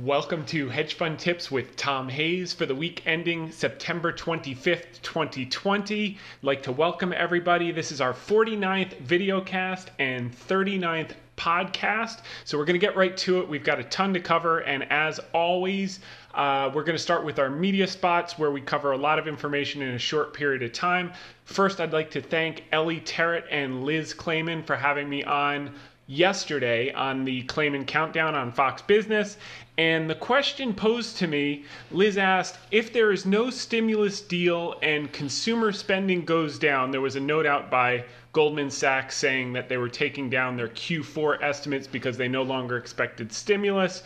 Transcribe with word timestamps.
Welcome 0.00 0.46
to 0.46 0.70
Hedge 0.70 0.94
Fund 0.94 1.18
Tips 1.18 1.50
with 1.50 1.76
Tom 1.76 2.08
Hayes 2.08 2.54
for 2.54 2.64
the 2.64 2.74
week 2.74 3.02
ending 3.04 3.50
September 3.50 4.10
25th, 4.10 5.02
2020. 5.02 6.12
I'd 6.12 6.16
like 6.40 6.62
to 6.62 6.72
welcome 6.72 7.12
everybody. 7.14 7.72
This 7.72 7.92
is 7.92 8.00
our 8.00 8.14
49th 8.14 8.96
video 9.00 9.42
cast 9.42 9.90
and 9.98 10.34
39th 10.34 11.10
podcast. 11.36 12.20
So 12.46 12.56
we're 12.56 12.64
going 12.64 12.80
to 12.80 12.86
get 12.86 12.96
right 12.96 13.14
to 13.18 13.40
it. 13.40 13.48
We've 13.48 13.62
got 13.62 13.80
a 13.80 13.84
ton 13.84 14.14
to 14.14 14.20
cover, 14.20 14.60
and 14.60 14.90
as 14.90 15.20
always, 15.34 16.00
uh, 16.34 16.70
we're 16.72 16.84
going 16.84 16.96
to 16.96 17.02
start 17.02 17.22
with 17.22 17.38
our 17.38 17.50
media 17.50 17.86
spots 17.86 18.38
where 18.38 18.50
we 18.50 18.62
cover 18.62 18.92
a 18.92 18.96
lot 18.96 19.18
of 19.18 19.28
information 19.28 19.82
in 19.82 19.94
a 19.94 19.98
short 19.98 20.32
period 20.32 20.62
of 20.62 20.72
time. 20.72 21.12
First, 21.44 21.80
I'd 21.80 21.92
like 21.92 22.10
to 22.12 22.22
thank 22.22 22.64
Ellie 22.72 23.00
Terrett 23.00 23.44
and 23.50 23.84
Liz 23.84 24.14
Claman 24.14 24.62
for 24.62 24.74
having 24.74 25.10
me 25.10 25.22
on 25.24 25.74
yesterday 26.06 26.92
on 26.92 27.24
the 27.24 27.42
Claman 27.42 27.84
Countdown 27.84 28.34
on 28.34 28.52
Fox 28.52 28.82
Business. 28.82 29.36
And 29.78 30.08
the 30.08 30.14
question 30.14 30.74
posed 30.74 31.16
to 31.18 31.26
me 31.26 31.64
Liz 31.90 32.18
asked, 32.18 32.58
if 32.70 32.92
there 32.92 33.12
is 33.12 33.24
no 33.24 33.50
stimulus 33.50 34.20
deal 34.20 34.78
and 34.82 35.12
consumer 35.12 35.72
spending 35.72 36.24
goes 36.24 36.58
down, 36.58 36.90
there 36.90 37.00
was 37.00 37.16
a 37.16 37.20
note 37.20 37.46
out 37.46 37.70
by 37.70 38.04
Goldman 38.32 38.70
Sachs 38.70 39.16
saying 39.16 39.52
that 39.52 39.68
they 39.68 39.76
were 39.76 39.88
taking 39.88 40.30
down 40.30 40.56
their 40.56 40.68
Q4 40.68 41.42
estimates 41.42 41.86
because 41.86 42.16
they 42.16 42.28
no 42.28 42.42
longer 42.42 42.76
expected 42.76 43.32
stimulus. 43.32 44.02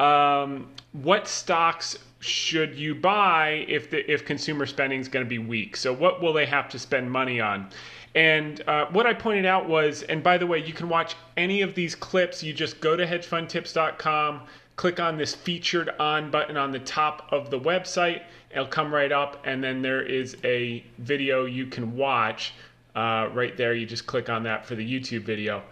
Um, 0.00 0.68
what 0.92 1.26
stocks 1.26 1.98
should 2.20 2.74
you 2.74 2.94
buy 2.94 3.64
if 3.68 3.90
the 3.90 4.10
if 4.10 4.24
consumer 4.24 4.66
spending 4.66 5.00
is 5.00 5.08
going 5.08 5.24
to 5.24 5.28
be 5.28 5.38
weak? 5.38 5.76
So 5.76 5.92
what 5.92 6.20
will 6.20 6.32
they 6.32 6.46
have 6.46 6.68
to 6.70 6.78
spend 6.78 7.10
money 7.10 7.40
on? 7.40 7.68
And 8.14 8.62
uh, 8.66 8.86
what 8.86 9.06
I 9.06 9.14
pointed 9.14 9.44
out 9.44 9.68
was, 9.68 10.02
and 10.04 10.22
by 10.22 10.38
the 10.38 10.46
way, 10.46 10.64
you 10.64 10.72
can 10.72 10.88
watch 10.88 11.14
any 11.36 11.62
of 11.62 11.74
these 11.74 11.94
clips. 11.94 12.42
You 12.42 12.52
just 12.52 12.80
go 12.80 12.96
to 12.96 13.06
hedgefundtips.com, 13.06 14.42
click 14.76 15.00
on 15.00 15.16
this 15.16 15.34
featured 15.34 15.90
on 16.00 16.30
button 16.30 16.56
on 16.56 16.72
the 16.72 16.78
top 16.80 17.28
of 17.30 17.50
the 17.50 17.60
website. 17.60 18.22
It'll 18.50 18.66
come 18.66 18.92
right 18.92 19.12
up, 19.12 19.42
and 19.44 19.62
then 19.62 19.82
there 19.82 20.02
is 20.02 20.36
a 20.44 20.84
video 20.98 21.44
you 21.44 21.66
can 21.66 21.96
watch 21.96 22.54
uh, 22.96 23.28
right 23.32 23.56
there. 23.56 23.74
You 23.74 23.86
just 23.86 24.06
click 24.06 24.28
on 24.28 24.42
that 24.44 24.64
for 24.64 24.74
the 24.74 25.00
YouTube 25.00 25.22
video. 25.22 25.62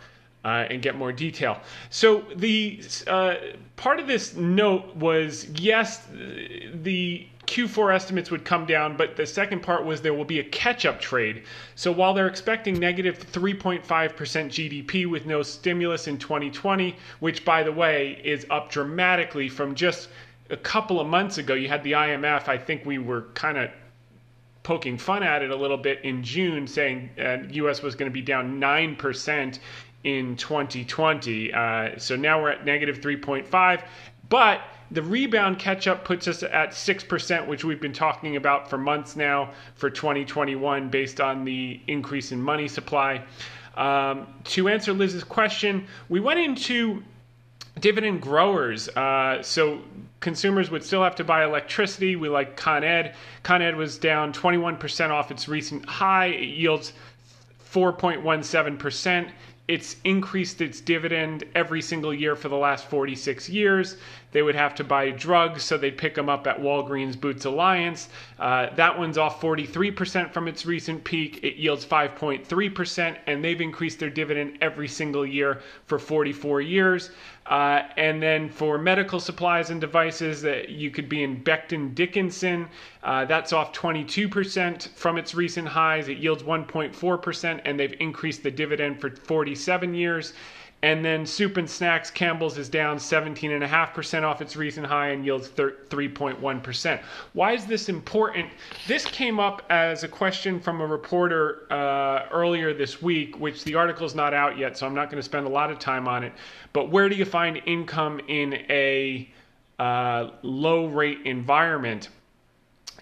Uh, 0.44 0.64
and 0.70 0.80
get 0.80 0.94
more 0.94 1.10
detail. 1.10 1.58
So 1.90 2.24
the 2.36 2.80
uh, 3.08 3.34
part 3.74 3.98
of 3.98 4.06
this 4.06 4.36
note 4.36 4.94
was 4.94 5.48
yes, 5.58 6.06
the 6.72 7.26
Q4 7.46 7.94
estimates 7.94 8.30
would 8.30 8.44
come 8.44 8.66
down, 8.66 8.96
but 8.96 9.16
the 9.16 9.26
second 9.26 9.62
part 9.62 9.84
was 9.84 10.00
there 10.00 10.14
will 10.14 10.24
be 10.24 10.40
a 10.40 10.44
catch 10.44 10.84
up 10.84 11.00
trade. 11.00 11.44
So 11.74 11.92
while 11.92 12.12
they're 12.12 12.26
expecting 12.26 12.78
negative 12.78 13.18
3.5% 13.18 13.84
GDP 13.84 15.06
with 15.06 15.26
no 15.26 15.42
stimulus 15.42 16.08
in 16.08 16.18
2020, 16.18 16.96
which 17.20 17.44
by 17.44 17.62
the 17.62 17.72
way 17.72 18.20
is 18.24 18.46
up 18.50 18.70
dramatically 18.70 19.48
from 19.48 19.74
just 19.74 20.08
a 20.50 20.56
couple 20.56 21.00
of 21.00 21.06
months 21.06 21.38
ago, 21.38 21.54
you 21.54 21.68
had 21.68 21.82
the 21.82 21.92
IMF, 21.92 22.48
I 22.48 22.58
think 22.58 22.84
we 22.84 22.98
were 22.98 23.22
kind 23.34 23.58
of 23.58 23.70
poking 24.62 24.98
fun 24.98 25.22
at 25.22 25.42
it 25.42 25.50
a 25.50 25.56
little 25.56 25.76
bit 25.76 26.00
in 26.02 26.24
June, 26.24 26.66
saying 26.66 27.08
uh, 27.18 27.38
US 27.50 27.82
was 27.82 27.94
going 27.94 28.10
to 28.10 28.14
be 28.14 28.22
down 28.22 28.60
9% 28.60 29.58
in 30.02 30.36
2020. 30.36 31.52
Uh, 31.52 31.90
so 31.98 32.16
now 32.16 32.42
we're 32.42 32.50
at 32.50 32.64
negative 32.64 33.00
3.5. 33.00 33.84
But 34.28 34.60
the 34.90 35.02
rebound 35.02 35.58
catch 35.58 35.86
up 35.86 36.04
puts 36.04 36.28
us 36.28 36.42
at 36.42 36.70
6%, 36.70 37.46
which 37.46 37.64
we've 37.64 37.80
been 37.80 37.92
talking 37.92 38.36
about 38.36 38.70
for 38.70 38.78
months 38.78 39.16
now 39.16 39.52
for 39.74 39.90
2021 39.90 40.88
based 40.88 41.20
on 41.20 41.44
the 41.44 41.80
increase 41.86 42.32
in 42.32 42.40
money 42.40 42.68
supply. 42.68 43.22
Um, 43.76 44.26
to 44.44 44.68
answer 44.68 44.92
Liz's 44.92 45.24
question, 45.24 45.86
we 46.08 46.20
went 46.20 46.40
into 46.40 47.02
dividend 47.80 48.22
growers. 48.22 48.88
Uh, 48.88 49.42
so 49.42 49.80
consumers 50.20 50.70
would 50.70 50.82
still 50.82 51.02
have 51.02 51.16
to 51.16 51.24
buy 51.24 51.44
electricity. 51.44 52.16
We 52.16 52.28
like 52.28 52.56
Con 52.56 52.84
Ed. 52.84 53.14
Con 53.42 53.62
Ed 53.62 53.76
was 53.76 53.98
down 53.98 54.32
21% 54.32 55.10
off 55.10 55.30
its 55.30 55.48
recent 55.48 55.86
high. 55.86 56.26
It 56.26 56.48
yields 56.48 56.92
4.17%. 57.70 59.30
It's 59.68 59.96
increased 60.04 60.60
its 60.60 60.80
dividend 60.80 61.44
every 61.54 61.82
single 61.82 62.14
year 62.14 62.36
for 62.36 62.48
the 62.48 62.56
last 62.56 62.86
46 62.86 63.48
years. 63.48 63.96
They 64.36 64.42
would 64.42 64.54
have 64.54 64.74
to 64.74 64.84
buy 64.84 65.12
drugs, 65.12 65.62
so 65.62 65.78
they'd 65.78 65.96
pick 65.96 66.14
them 66.14 66.28
up 66.28 66.46
at 66.46 66.60
Walgreens 66.60 67.18
Boots 67.18 67.46
Alliance. 67.46 68.10
Uh, 68.38 68.66
that 68.74 68.98
one's 68.98 69.16
off 69.16 69.40
43% 69.40 70.30
from 70.30 70.46
its 70.46 70.66
recent 70.66 71.02
peak. 71.04 71.40
It 71.42 71.56
yields 71.56 71.86
5.3%, 71.86 73.16
and 73.26 73.42
they've 73.42 73.62
increased 73.62 73.98
their 73.98 74.10
dividend 74.10 74.58
every 74.60 74.88
single 74.88 75.24
year 75.24 75.62
for 75.86 75.98
44 75.98 76.60
years. 76.60 77.12
Uh, 77.46 77.84
and 77.96 78.22
then 78.22 78.50
for 78.50 78.76
medical 78.76 79.20
supplies 79.20 79.70
and 79.70 79.80
devices, 79.80 80.44
uh, 80.44 80.64
you 80.68 80.90
could 80.90 81.08
be 81.08 81.22
in 81.22 81.42
Becton 81.42 81.94
Dickinson. 81.94 82.68
Uh, 83.02 83.24
that's 83.24 83.54
off 83.54 83.72
22% 83.72 84.88
from 84.96 85.16
its 85.16 85.34
recent 85.34 85.66
highs. 85.66 86.08
It 86.08 86.18
yields 86.18 86.42
1.4%, 86.42 87.62
and 87.64 87.80
they've 87.80 87.96
increased 88.00 88.42
the 88.42 88.50
dividend 88.50 89.00
for 89.00 89.08
47 89.16 89.94
years. 89.94 90.34
And 90.82 91.04
then 91.04 91.24
soup 91.24 91.56
and 91.56 91.68
snacks, 91.68 92.10
Campbell's 92.10 92.58
is 92.58 92.68
down 92.68 92.98
17.5% 92.98 94.22
off 94.22 94.42
its 94.42 94.56
recent 94.56 94.86
high 94.86 95.08
and 95.08 95.24
yields 95.24 95.48
3.1%. 95.48 97.00
Why 97.32 97.52
is 97.52 97.64
this 97.64 97.88
important? 97.88 98.50
This 98.86 99.06
came 99.06 99.40
up 99.40 99.62
as 99.70 100.04
a 100.04 100.08
question 100.08 100.60
from 100.60 100.82
a 100.82 100.86
reporter 100.86 101.66
uh, 101.72 102.28
earlier 102.30 102.74
this 102.74 103.00
week, 103.00 103.40
which 103.40 103.64
the 103.64 103.74
article 103.74 104.04
is 104.04 104.14
not 104.14 104.34
out 104.34 104.58
yet, 104.58 104.76
so 104.76 104.86
I'm 104.86 104.94
not 104.94 105.10
going 105.10 105.18
to 105.18 105.24
spend 105.26 105.46
a 105.46 105.50
lot 105.50 105.70
of 105.70 105.78
time 105.78 106.06
on 106.06 106.22
it. 106.22 106.32
But 106.74 106.90
where 106.90 107.08
do 107.08 107.16
you 107.16 107.24
find 107.24 107.60
income 107.64 108.20
in 108.28 108.54
a 108.68 109.30
uh, 109.78 110.30
low 110.42 110.86
rate 110.86 111.20
environment? 111.24 112.10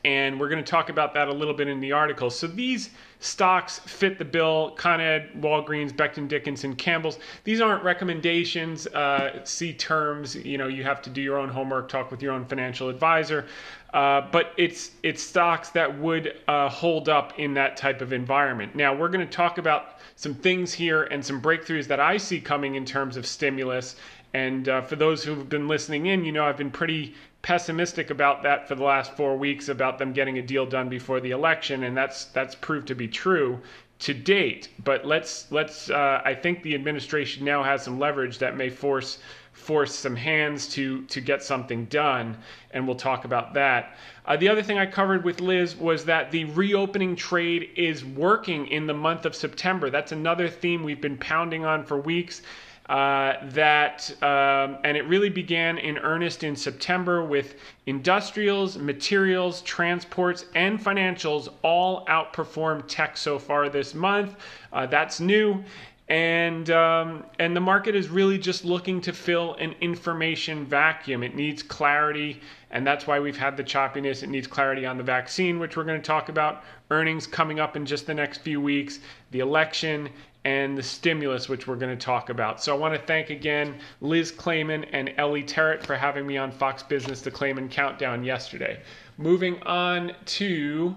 and 0.04 0.38
we're 0.38 0.48
going 0.48 0.62
to 0.62 0.70
talk 0.70 0.90
about 0.90 1.14
that 1.14 1.28
a 1.28 1.32
little 1.32 1.54
bit 1.54 1.66
in 1.66 1.80
the 1.80 1.92
article. 1.92 2.30
So 2.30 2.46
these 2.46 2.90
stocks 3.24 3.78
fit 3.80 4.18
the 4.18 4.24
bill: 4.24 4.72
Con 4.76 5.00
Ed, 5.00 5.30
Walgreens, 5.40 5.92
Becton 5.92 6.28
Dickinson, 6.28 6.76
Campbell's. 6.76 7.18
These 7.44 7.60
aren't 7.60 7.82
recommendations. 7.82 8.86
Uh, 8.86 9.44
see 9.44 9.72
terms. 9.72 10.36
You 10.36 10.58
know, 10.58 10.68
you 10.68 10.84
have 10.84 11.00
to 11.02 11.10
do 11.10 11.22
your 11.22 11.38
own 11.38 11.48
homework, 11.48 11.88
talk 11.88 12.10
with 12.10 12.22
your 12.22 12.32
own 12.32 12.44
financial 12.44 12.88
advisor. 12.88 13.46
Uh, 13.94 14.28
but 14.30 14.52
it's 14.56 14.90
it's 15.02 15.22
stocks 15.22 15.70
that 15.70 15.98
would 15.98 16.36
uh, 16.48 16.68
hold 16.68 17.08
up 17.08 17.38
in 17.38 17.54
that 17.54 17.76
type 17.76 18.00
of 18.00 18.12
environment. 18.12 18.74
Now 18.74 18.94
we're 18.94 19.08
going 19.08 19.26
to 19.26 19.32
talk 19.32 19.58
about 19.58 19.98
some 20.16 20.34
things 20.34 20.72
here 20.72 21.04
and 21.04 21.24
some 21.24 21.40
breakthroughs 21.40 21.86
that 21.86 22.00
I 22.00 22.16
see 22.16 22.40
coming 22.40 22.74
in 22.74 22.84
terms 22.84 23.16
of 23.16 23.26
stimulus. 23.26 23.96
And 24.34 24.68
uh, 24.68 24.82
for 24.82 24.96
those 24.96 25.22
who've 25.22 25.48
been 25.48 25.68
listening 25.68 26.06
in, 26.06 26.24
you 26.24 26.32
know 26.32 26.44
I've 26.44 26.56
been 26.56 26.72
pretty 26.72 27.14
pessimistic 27.44 28.08
about 28.08 28.42
that 28.42 28.66
for 28.66 28.74
the 28.74 28.82
last 28.82 29.12
four 29.12 29.36
weeks 29.36 29.68
about 29.68 29.98
them 29.98 30.14
getting 30.14 30.38
a 30.38 30.42
deal 30.42 30.64
done 30.64 30.88
before 30.88 31.20
the 31.20 31.30
election, 31.30 31.84
and 31.84 31.94
that's 31.94 32.24
that's 32.26 32.54
proved 32.54 32.88
to 32.88 32.94
be 32.94 33.06
true 33.06 33.60
to 33.98 34.14
date. 34.14 34.70
But 34.82 35.04
let's 35.04 35.52
let's 35.52 35.90
uh, 35.90 36.22
I 36.24 36.34
think 36.34 36.62
the 36.62 36.74
administration 36.74 37.44
now 37.44 37.62
has 37.62 37.82
some 37.82 37.98
leverage 37.98 38.38
that 38.38 38.56
may 38.56 38.70
force 38.70 39.18
force 39.52 39.94
some 39.94 40.16
hands 40.16 40.68
to 40.68 41.04
to 41.04 41.20
get 41.20 41.42
something 41.42 41.84
done, 41.84 42.38
and 42.70 42.86
we'll 42.86 42.96
talk 42.96 43.26
about 43.26 43.52
that. 43.54 43.94
Uh, 44.24 44.38
the 44.38 44.48
other 44.48 44.62
thing 44.62 44.78
I 44.78 44.86
covered 44.86 45.22
with 45.22 45.42
Liz 45.42 45.76
was 45.76 46.06
that 46.06 46.30
the 46.30 46.46
reopening 46.46 47.14
trade 47.14 47.68
is 47.76 48.06
working 48.06 48.66
in 48.68 48.86
the 48.86 48.94
month 48.94 49.26
of 49.26 49.36
September. 49.36 49.90
That's 49.90 50.12
another 50.12 50.48
theme 50.48 50.82
we've 50.82 51.02
been 51.02 51.18
pounding 51.18 51.66
on 51.66 51.84
for 51.84 51.98
weeks. 51.98 52.40
Uh, 52.88 53.36
that 53.48 54.10
um, 54.22 54.76
and 54.84 54.94
it 54.94 55.06
really 55.08 55.30
began 55.30 55.78
in 55.78 55.96
earnest 55.98 56.44
in 56.44 56.54
September 56.54 57.24
with 57.24 57.54
industrials, 57.86 58.76
materials, 58.76 59.62
transports, 59.62 60.44
and 60.54 60.78
financials 60.78 61.48
all 61.62 62.04
outperformed 62.06 62.84
tech 62.86 63.16
so 63.16 63.38
far 63.38 63.70
this 63.70 63.94
month. 63.94 64.36
Uh, 64.70 64.84
that's 64.84 65.18
new. 65.18 65.64
And 66.08 66.68
um, 66.68 67.24
and 67.38 67.56
the 67.56 67.60
market 67.60 67.94
is 67.94 68.10
really 68.10 68.36
just 68.36 68.66
looking 68.66 69.00
to 69.00 69.12
fill 69.14 69.54
an 69.54 69.74
information 69.80 70.66
vacuum. 70.66 71.22
It 71.22 71.34
needs 71.34 71.62
clarity, 71.62 72.42
and 72.70 72.86
that's 72.86 73.06
why 73.06 73.18
we've 73.18 73.38
had 73.38 73.56
the 73.56 73.64
choppiness. 73.64 74.22
It 74.22 74.28
needs 74.28 74.46
clarity 74.46 74.84
on 74.84 74.98
the 74.98 75.02
vaccine, 75.02 75.58
which 75.58 75.78
we're 75.78 75.84
going 75.84 75.98
to 75.98 76.06
talk 76.06 76.28
about. 76.28 76.64
Earnings 76.90 77.26
coming 77.26 77.58
up 77.58 77.74
in 77.74 77.86
just 77.86 78.06
the 78.06 78.12
next 78.12 78.42
few 78.42 78.60
weeks. 78.60 78.98
The 79.30 79.40
election 79.40 80.10
and 80.44 80.76
the 80.76 80.82
stimulus, 80.82 81.48
which 81.48 81.66
we're 81.66 81.76
going 81.76 81.96
to 81.96 82.04
talk 82.04 82.28
about. 82.28 82.62
So 82.62 82.74
I 82.74 82.78
want 82.78 82.94
to 82.94 83.00
thank 83.00 83.30
again 83.30 83.76
Liz 84.00 84.30
Claman 84.30 84.84
and 84.84 85.12
Ellie 85.16 85.42
Terrett 85.42 85.84
for 85.84 85.96
having 85.96 86.26
me 86.26 86.36
on 86.36 86.50
Fox 86.50 86.82
Business 86.82 87.22
the 87.22 87.30
Claman 87.30 87.68
Countdown 87.68 88.24
yesterday. 88.24 88.80
Moving 89.16 89.62
on 89.62 90.12
to 90.26 90.94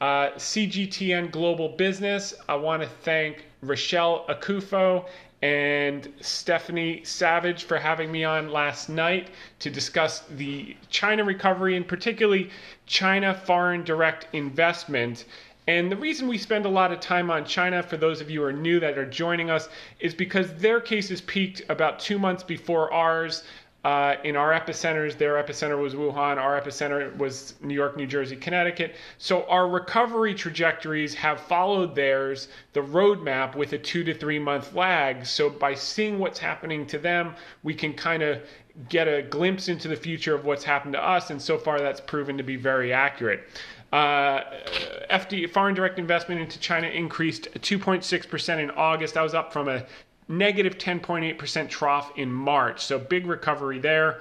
uh, 0.00 0.30
CGTN 0.36 1.30
Global 1.30 1.68
Business, 1.68 2.34
I 2.48 2.56
want 2.56 2.82
to 2.82 2.88
thank 2.88 3.44
Rachelle 3.64 4.26
Akuffo 4.28 5.06
and 5.42 6.12
Stephanie 6.20 7.02
Savage 7.04 7.64
for 7.64 7.78
having 7.78 8.12
me 8.12 8.24
on 8.24 8.50
last 8.50 8.88
night 8.88 9.30
to 9.60 9.70
discuss 9.70 10.20
the 10.30 10.76
China 10.90 11.24
recovery 11.24 11.76
and 11.76 11.86
particularly 11.86 12.50
China 12.86 13.34
foreign 13.34 13.82
direct 13.82 14.26
investment 14.34 15.24
and 15.70 15.92
the 15.92 15.96
reason 15.96 16.26
we 16.28 16.38
spend 16.38 16.66
a 16.66 16.68
lot 16.68 16.90
of 16.92 17.00
time 17.00 17.30
on 17.30 17.44
China, 17.44 17.82
for 17.82 17.96
those 17.96 18.20
of 18.20 18.30
you 18.30 18.40
who 18.40 18.46
are 18.46 18.52
new 18.52 18.80
that 18.80 18.98
are 18.98 19.06
joining 19.06 19.50
us, 19.50 19.68
is 20.00 20.14
because 20.14 20.52
their 20.54 20.80
cases 20.80 21.20
peaked 21.20 21.62
about 21.68 22.00
two 22.00 22.18
months 22.18 22.42
before 22.42 22.92
ours. 22.92 23.44
uh, 23.84 24.16
in 24.24 24.36
our 24.36 24.52
epicenters. 24.52 25.16
Their 25.16 25.42
epicenter 25.42 25.80
was 25.80 25.94
Wuhan. 25.94 26.36
Our 26.36 26.60
epicenter 26.60 27.16
was 27.16 27.54
New 27.62 27.74
York, 27.74 27.96
New 27.96 28.06
Jersey, 28.06 28.36
Connecticut. 28.36 28.96
So 29.18 29.44
our 29.44 29.68
recovery 29.68 30.34
trajectories 30.34 31.14
have 31.14 31.40
followed 31.40 31.94
theirs, 31.94 32.48
the 32.74 32.80
roadmap, 32.80 33.54
with 33.56 33.72
a 33.72 33.78
two 33.78 34.04
to 34.04 34.14
three 34.14 34.38
month 34.38 34.74
lag. 34.74 35.24
So 35.24 35.48
by 35.48 35.74
seeing 35.74 36.18
what's 36.18 36.38
happening 36.38 36.86
to 36.88 36.98
them, 36.98 37.34
we 37.62 37.74
can 37.74 37.94
kind 37.94 38.22
of 38.22 38.42
get 38.88 39.08
a 39.08 39.22
glimpse 39.22 39.68
into 39.68 39.88
the 39.88 39.96
future 39.96 40.34
of 40.34 40.44
what's 40.44 40.64
happened 40.64 40.92
to 40.92 41.02
us. 41.02 41.30
And 41.30 41.40
so 41.40 41.58
far, 41.58 41.80
that's 41.80 42.00
proven 42.00 42.36
to 42.36 42.42
be 42.42 42.56
very 42.56 42.92
accurate. 42.92 43.48
Uh, 43.92 44.42
FD 45.10 45.50
foreign 45.50 45.74
direct 45.74 45.98
investment 45.98 46.40
into 46.40 46.58
China 46.60 46.86
increased 46.86 47.48
2.6% 47.54 48.58
in 48.58 48.70
August. 48.72 49.14
That 49.14 49.22
was 49.22 49.34
up 49.34 49.52
from 49.52 49.68
a 49.68 49.84
negative 50.28 50.78
10.8% 50.78 51.68
trough 51.68 52.12
in 52.16 52.32
March. 52.32 52.84
So 52.84 52.98
big 52.98 53.26
recovery 53.26 53.80
there. 53.80 54.20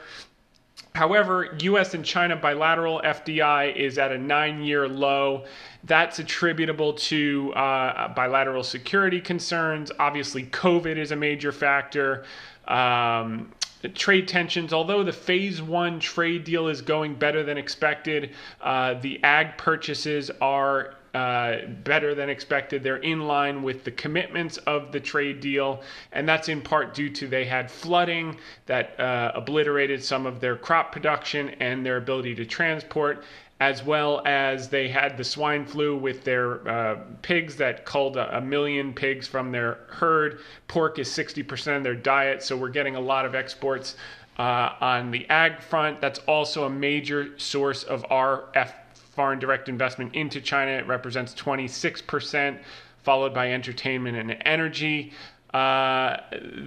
However, 0.96 1.56
US 1.62 1.94
and 1.94 2.04
China 2.04 2.36
bilateral 2.36 3.02
FDI 3.06 3.76
is 3.76 3.98
at 3.98 4.12
a 4.12 4.18
nine 4.18 4.64
year 4.64 4.88
low. 4.88 5.46
That's 5.84 6.20
attributable 6.20 6.94
to 6.94 7.54
uh, 7.54 8.14
bilateral 8.14 8.64
security 8.64 9.22
concerns. 9.22 9.92
Obviously, 10.00 10.44
COVID 10.46 10.98
is 10.98 11.12
a 11.12 11.16
major 11.16 11.52
factor. 11.52 12.26
Um, 12.68 13.52
trade 13.88 14.28
tensions, 14.28 14.74
although 14.74 15.04
the 15.04 15.14
phase 15.14 15.62
one 15.62 16.02
trade 16.02 16.44
deal 16.44 16.68
is 16.68 16.82
going 16.82 17.16
better 17.16 17.44
than 17.44 17.58
expected, 17.58 18.32
uh, 18.62 18.96
the 18.96 19.24
ag 19.24 19.58
purchases 19.58 20.30
are 20.42 20.96
uh, 21.14 21.66
better 21.84 22.14
than 22.14 22.30
expected. 22.30 22.84
They're 22.84 22.98
in 22.98 23.22
line 23.22 23.64
with 23.64 23.84
the 23.84 23.92
commitments 23.92 24.58
of 24.58 24.92
the 24.92 25.00
trade 25.00 25.40
deal, 25.40 25.82
and 26.12 26.28
that's 26.28 26.50
in 26.50 26.62
part 26.62 26.94
due 26.94 27.10
to 27.12 27.28
they 27.28 27.46
had 27.46 27.72
flooding 27.72 28.38
that 28.66 29.00
uh, 29.00 29.32
obliterated 29.34 30.04
some 30.04 30.26
of 30.26 30.40
their 30.40 30.56
crop 30.56 30.92
production 30.92 31.50
and 31.60 31.86
their 31.86 31.98
ability 31.98 32.36
to 32.36 32.46
transport. 32.46 33.24
As 33.60 33.84
well 33.84 34.22
as 34.26 34.70
they 34.70 34.88
had 34.88 35.18
the 35.18 35.24
swine 35.24 35.66
flu 35.66 35.98
with 35.98 36.24
their 36.24 36.68
uh, 36.68 37.00
pigs 37.22 37.58
that 37.58 37.86
culled 37.86 38.16
a, 38.16 38.38
a 38.38 38.42
million 38.42 38.94
pigs 38.94 39.28
from 39.28 39.52
their 39.52 39.80
herd. 39.90 40.40
Pork 40.70 40.98
is 40.98 41.10
60% 41.10 41.76
of 41.76 41.84
their 41.84 41.96
diet, 41.96 42.42
so 42.42 42.56
we're 42.56 42.70
getting 42.70 42.96
a 42.96 43.02
lot 43.02 43.26
of 43.26 43.36
exports 43.36 43.96
uh, 44.38 44.74
on 44.80 45.12
the 45.12 45.30
ag 45.30 45.62
front. 45.62 46.00
That's 46.00 46.20
also 46.20 46.64
a 46.64 46.70
major 46.70 47.38
source 47.38 47.84
of 47.84 48.06
our 48.10 48.46
F 48.56 48.74
foreign 49.20 49.40
direct 49.40 49.68
investment 49.68 50.16
into 50.16 50.40
China. 50.40 50.72
It 50.72 50.88
represents 50.88 51.34
26%, 51.34 52.58
followed 53.04 53.34
by 53.34 53.52
entertainment 53.52 54.16
and 54.16 54.42
energy. 54.46 55.12
Uh, 55.54 56.18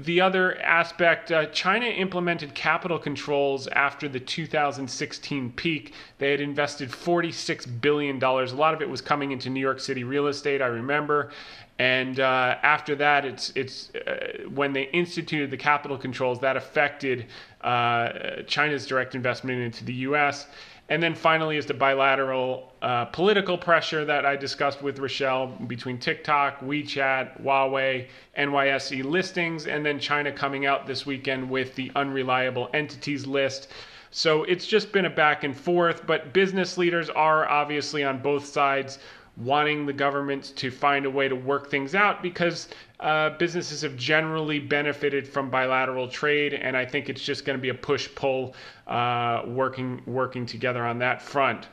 the 0.00 0.20
other 0.20 0.60
aspect, 0.60 1.30
uh, 1.30 1.46
China 1.46 1.86
implemented 1.86 2.52
capital 2.52 2.98
controls 2.98 3.68
after 3.68 4.08
the 4.08 4.18
2016 4.18 5.52
peak. 5.52 5.94
They 6.18 6.32
had 6.32 6.40
invested 6.40 6.90
$46 6.90 7.80
billion. 7.80 8.20
A 8.22 8.44
lot 8.54 8.74
of 8.74 8.82
it 8.82 8.88
was 8.88 9.00
coming 9.00 9.30
into 9.30 9.50
New 9.50 9.60
York 9.60 9.78
City 9.78 10.02
real 10.02 10.26
estate, 10.26 10.60
I 10.60 10.66
remember. 10.66 11.30
And 11.78 12.18
uh, 12.18 12.58
after 12.62 12.96
that, 12.96 13.24
it's, 13.24 13.52
it's 13.54 13.90
uh, 13.94 14.48
when 14.52 14.72
they 14.72 14.82
instituted 14.82 15.50
the 15.50 15.56
capital 15.56 15.96
controls 15.96 16.40
that 16.40 16.56
affected 16.56 17.26
uh, 17.60 18.42
China's 18.46 18.86
direct 18.86 19.14
investment 19.14 19.60
into 19.60 19.84
the 19.84 19.94
U.S. 19.94 20.46
And 20.92 21.02
then 21.02 21.14
finally 21.14 21.56
is 21.56 21.64
the 21.64 21.72
bilateral 21.72 22.70
uh, 22.82 23.06
political 23.06 23.56
pressure 23.56 24.04
that 24.04 24.26
I 24.26 24.36
discussed 24.36 24.82
with 24.82 24.98
Rachelle 24.98 25.66
between 25.66 25.96
TikTok, 25.96 26.60
WeChat, 26.60 27.40
Huawei, 27.40 28.08
NYSE 28.36 29.02
listings, 29.02 29.66
and 29.66 29.86
then 29.86 29.98
China 29.98 30.30
coming 30.30 30.66
out 30.66 30.86
this 30.86 31.06
weekend 31.06 31.48
with 31.48 31.74
the 31.76 31.90
unreliable 31.96 32.68
entities 32.74 33.26
list. 33.26 33.68
So 34.10 34.44
it's 34.44 34.66
just 34.66 34.92
been 34.92 35.06
a 35.06 35.10
back 35.10 35.44
and 35.44 35.56
forth, 35.56 36.06
but 36.06 36.34
business 36.34 36.76
leaders 36.76 37.08
are 37.08 37.48
obviously 37.48 38.04
on 38.04 38.18
both 38.18 38.44
sides 38.44 38.98
wanting 39.38 39.86
the 39.86 39.94
government 39.94 40.52
to 40.56 40.70
find 40.70 41.06
a 41.06 41.10
way 41.10 41.26
to 41.26 41.34
work 41.34 41.70
things 41.70 41.94
out 41.94 42.22
because 42.22 42.68
uh, 43.02 43.36
businesses 43.36 43.82
have 43.82 43.96
generally 43.96 44.60
benefited 44.60 45.26
from 45.26 45.50
bilateral 45.50 46.08
trade, 46.08 46.54
and 46.54 46.76
I 46.76 46.86
think 46.86 47.08
it's 47.08 47.20
just 47.20 47.44
going 47.44 47.58
to 47.58 47.60
be 47.60 47.70
a 47.70 47.74
push 47.74 48.08
pull 48.14 48.54
uh, 48.86 49.42
working 49.46 50.02
working 50.06 50.46
together 50.46 50.86
on 50.86 50.98
that 51.00 51.20
front. 51.20 51.66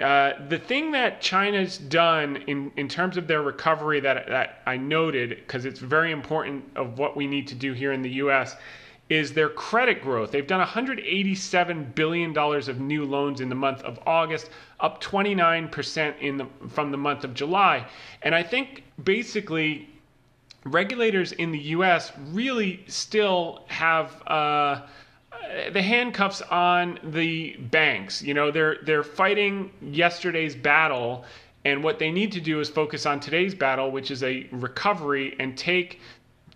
Uh, 0.00 0.32
the 0.48 0.58
thing 0.58 0.90
that 0.90 1.22
China's 1.22 1.78
done 1.78 2.36
in, 2.46 2.70
in 2.76 2.86
terms 2.86 3.16
of 3.16 3.26
their 3.26 3.40
recovery 3.40 3.98
that, 4.00 4.26
that 4.28 4.60
I 4.66 4.76
noted, 4.76 5.30
because 5.30 5.64
it's 5.64 5.80
very 5.80 6.12
important 6.12 6.64
of 6.76 6.98
what 6.98 7.16
we 7.16 7.26
need 7.26 7.48
to 7.48 7.54
do 7.54 7.72
here 7.72 7.92
in 7.92 8.02
the 8.02 8.10
U.S., 8.10 8.56
is 9.08 9.32
their 9.32 9.48
credit 9.48 10.02
growth. 10.02 10.32
They've 10.32 10.46
done 10.46 10.66
$187 10.66 11.94
billion 11.94 12.36
of 12.36 12.80
new 12.80 13.04
loans 13.06 13.40
in 13.40 13.48
the 13.48 13.54
month 13.54 13.80
of 13.82 13.98
August, 14.06 14.50
up 14.80 15.02
29% 15.02 16.18
in 16.20 16.36
the, 16.36 16.46
from 16.68 16.90
the 16.90 16.98
month 16.98 17.24
of 17.24 17.32
July. 17.32 17.86
And 18.22 18.34
I 18.34 18.42
think 18.42 18.82
basically 19.02 19.88
regulators 20.66 21.32
in 21.32 21.52
the 21.52 21.58
US 21.58 22.12
really 22.32 22.84
still 22.88 23.64
have. 23.68 24.22
Uh, 24.26 24.82
the 25.72 25.82
handcuffs 25.82 26.42
on 26.42 26.98
the 27.04 27.56
banks. 27.70 28.22
You 28.22 28.34
know, 28.34 28.50
they're 28.50 28.78
they're 28.84 29.04
fighting 29.04 29.70
yesterday's 29.80 30.56
battle, 30.56 31.24
and 31.64 31.82
what 31.82 31.98
they 31.98 32.10
need 32.10 32.32
to 32.32 32.40
do 32.40 32.60
is 32.60 32.68
focus 32.68 33.06
on 33.06 33.20
today's 33.20 33.54
battle, 33.54 33.90
which 33.90 34.10
is 34.10 34.22
a 34.22 34.46
recovery 34.50 35.36
and 35.38 35.56
take 35.56 36.00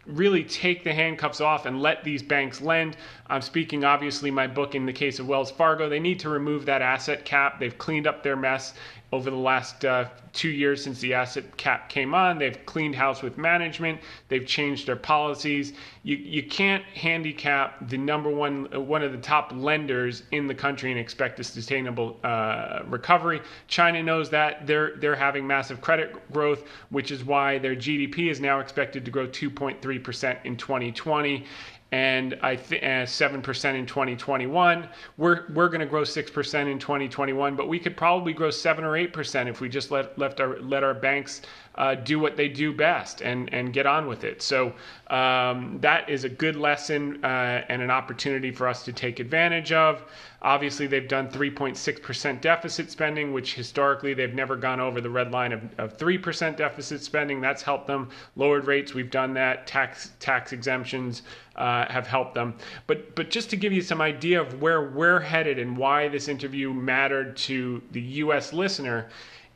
really 0.07 0.43
take 0.43 0.83
the 0.83 0.93
handcuffs 0.93 1.41
off 1.41 1.67
and 1.67 1.81
let 1.81 2.03
these 2.03 2.23
banks 2.23 2.61
lend. 2.61 2.97
I'm 3.29 3.43
speaking 3.43 3.85
obviously 3.85 4.31
my 4.31 4.47
book 4.47 4.75
in 4.75 4.87
the 4.87 4.93
case 4.93 5.19
of 5.19 5.29
Wells 5.29 5.51
Fargo. 5.51 5.89
They 5.89 6.01
need 6.01 6.19
to 6.21 6.29
remove 6.29 6.67
that 6.67 6.83
asset 6.83 7.25
cap. 7.25 7.61
They've 7.61 7.77
cleaned 7.77 8.07
up 8.07 8.23
their 8.23 8.37
mess 8.37 8.75
over 9.13 9.31
the 9.31 9.37
last 9.37 9.85
uh, 9.85 10.05
two 10.33 10.49
years 10.49 10.83
since 10.83 11.01
the 11.01 11.13
asset 11.13 11.57
cap 11.57 11.89
came 11.89 12.15
on. 12.15 12.39
They've 12.39 12.65
cleaned 12.65 12.95
house 12.95 13.23
with 13.23 13.37
management. 13.37 14.01
They've 14.29 14.47
changed 14.47 14.87
their 14.87 14.97
policies. 14.97 15.73
You 16.05 16.17
you 16.17 16.45
can't 16.45 16.85
handicap 16.85 17.89
the 17.89 17.99
number 17.99 18.31
one 18.31 18.67
one 18.87 19.03
of 19.03 19.13
the 19.13 19.19
top 19.19 19.53
lenders 19.55 20.23
in 20.31 20.47
the 20.47 20.55
country 20.55 20.93
and 20.93 21.01
expect 21.01 21.41
a 21.41 21.45
sustainable 21.45 22.19
uh, 22.23 22.81
recovery. 22.87 23.43
China 23.67 24.03
knows 24.03 24.31
that 24.31 24.67
they're 24.67 24.97
they're 24.97 25.17
having 25.17 25.47
massive 25.47 25.81
credit 25.81 26.33
growth, 26.33 26.63
which 26.91 27.11
is 27.11 27.25
why 27.25 27.59
their 27.59 27.75
GDP 27.75 28.31
is 28.31 28.41
now 28.41 28.61
expected 28.61 29.05
to 29.05 29.11
grow 29.11 29.27
2.3 29.27 30.05
percent 30.05 30.39
in 30.45 30.57
2020 30.57 31.45
and 31.93 32.39
I 32.43 32.55
think 32.55 32.85
uh, 32.85 33.05
seven 33.05 33.43
percent 33.43 33.77
in 33.77 33.87
2021. 33.87 34.89
We're 35.17 35.45
we're 35.55 35.69
going 35.69 35.81
to 35.81 35.87
grow 35.87 36.05
six 36.05 36.31
percent 36.31 36.69
in 36.69 36.79
2021, 36.79 37.57
but 37.57 37.69
we 37.69 37.79
could 37.79 37.97
probably 37.97 38.33
grow 38.33 38.51
seven 38.51 38.85
or 38.85 38.97
eight 38.97 39.13
percent 39.13 39.49
if 39.49 39.61
we 39.61 39.69
just 39.69 39.91
let 39.91 40.17
left 40.19 40.41
our 40.41 40.61
let 40.61 40.85
our 40.85 40.95
banks 40.95 41.43
uh, 41.77 41.95
do 41.95 42.19
what 42.19 42.37
they 42.37 42.49
do 42.49 42.73
best 42.73 43.23
and 43.23 43.53
and 43.53 43.73
get 43.73 43.87
on 43.87 44.07
with 44.07 44.23
it. 44.23 44.41
So 44.43 44.73
um, 45.09 45.79
that 45.81 46.09
is 46.09 46.25
a 46.25 46.29
good 46.29 46.57
lesson 46.57 47.25
uh, 47.25 47.65
and 47.69 47.83
an 47.83 47.91
opportunity 47.91 48.53
for 48.53 48.69
us 48.69 48.85
to 48.85 48.93
take 48.93 49.19
advantage 49.19 49.73
of. 49.73 50.05
Obviously, 50.43 50.87
they've 50.87 51.07
done 51.07 51.29
3.6% 51.29 52.41
deficit 52.41 52.91
spending, 52.91 53.35
which 53.35 53.55
historically 53.55 54.15
they've 54.15 54.35
never 54.35 54.57
gone 54.57 54.81
over 54.81 55.01
the 55.03 55.11
red 55.11 55.31
line 55.31 55.53
of, 55.53 55.61
of 55.79 55.99
3% 55.99 56.57
deficit 56.57 57.03
spending. 57.03 57.43
That's 57.43 57.63
helped 57.63 57.87
them. 57.87 58.09
Lowered 58.37 58.67
rates, 58.67 58.95
we've 58.95 59.11
done 59.11 59.35
that. 59.35 59.67
Tax 59.67 60.13
tax 60.19 60.53
exemptions 60.53 61.23
uh, 61.61 61.93
have 61.93 62.07
helped 62.07 62.35
them. 62.35 62.55
But 62.87 63.15
but 63.15 63.31
just 63.31 63.51
to 63.51 63.57
give 63.57 63.73
you 63.73 63.83
some 63.83 64.01
idea 64.01 64.41
of 64.41 64.61
where 64.61 64.91
we're 64.91 65.21
headed 65.21 65.59
and 65.59 65.77
why 65.77 66.09
this 66.09 66.29
interview 66.29 66.73
mattered 66.73 67.37
to 67.49 67.83
the 67.93 68.01
U.S. 68.01 68.53
listener, 68.53 69.09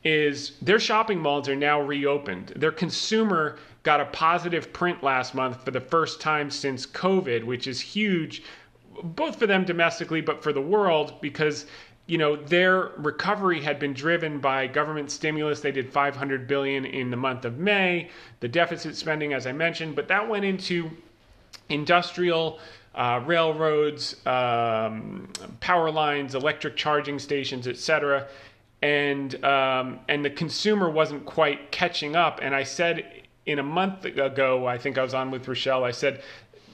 is 0.05 0.53
their 0.61 0.79
shopping 0.79 1.19
malls 1.19 1.49
are 1.49 1.57
now 1.57 1.81
reopened. 1.81 2.53
Their 2.57 2.73
consumer 2.73 3.59
got 3.83 4.01
a 4.01 4.07
positive 4.07 4.73
print 4.73 5.03
last 5.03 5.35
month 5.35 5.65
for 5.65 5.71
the 5.71 5.81
first 5.81 6.21
time 6.21 6.51
since 6.51 6.87
COVID, 6.87 7.45
which 7.45 7.67
is 7.67 7.81
huge 7.81 8.43
both 9.03 9.39
for 9.39 9.47
them 9.47 9.65
domestically, 9.65 10.21
but 10.21 10.43
for 10.43 10.53
the 10.53 10.61
world 10.61 11.15
because 11.21 11.67
you 12.07 12.19
know 12.19 12.37
their 12.37 12.91
recovery 12.99 13.61
had 13.61 13.79
been 13.79 13.95
driven 13.95 14.39
by 14.39 14.67
government 14.67 15.11
stimulus 15.11 15.61
they 15.61 15.73
did 15.73 15.91
500 15.91 16.47
billion 16.47 16.85
in 16.85 17.11
the 17.11 17.17
month 17.17 17.47
of 17.47 17.57
may 17.57 18.11
the 18.41 18.49
deficit 18.49 18.95
spending 18.95 19.33
as 19.33 19.47
i 19.47 19.53
mentioned 19.53 19.97
but 19.97 20.07
that 20.09 20.29
went 20.29 20.45
into 20.45 20.91
industrial 21.69 22.59
uh, 22.95 23.21
railroads 23.27 24.25
um, 24.27 25.29
power 25.61 25.91
lines 25.91 26.35
electric 26.35 26.77
charging 26.77 27.19
stations 27.19 27.67
etc 27.67 28.27
and 28.83 29.43
um, 29.45 29.99
and 30.09 30.25
the 30.25 30.31
consumer 30.31 30.89
wasn't 30.89 31.25
quite 31.27 31.71
catching 31.73 32.15
up 32.15 32.41
and 32.43 32.55
i 32.55 32.63
said 32.63 33.23
in 33.47 33.59
a 33.59 33.63
month 33.63 34.05
ago 34.05 34.67
i 34.67 34.79
think 34.79 34.97
i 34.97 35.03
was 35.03 35.15
on 35.15 35.31
with 35.31 35.47
rachelle 35.47 35.83
i 35.83 35.91
said 35.91 36.23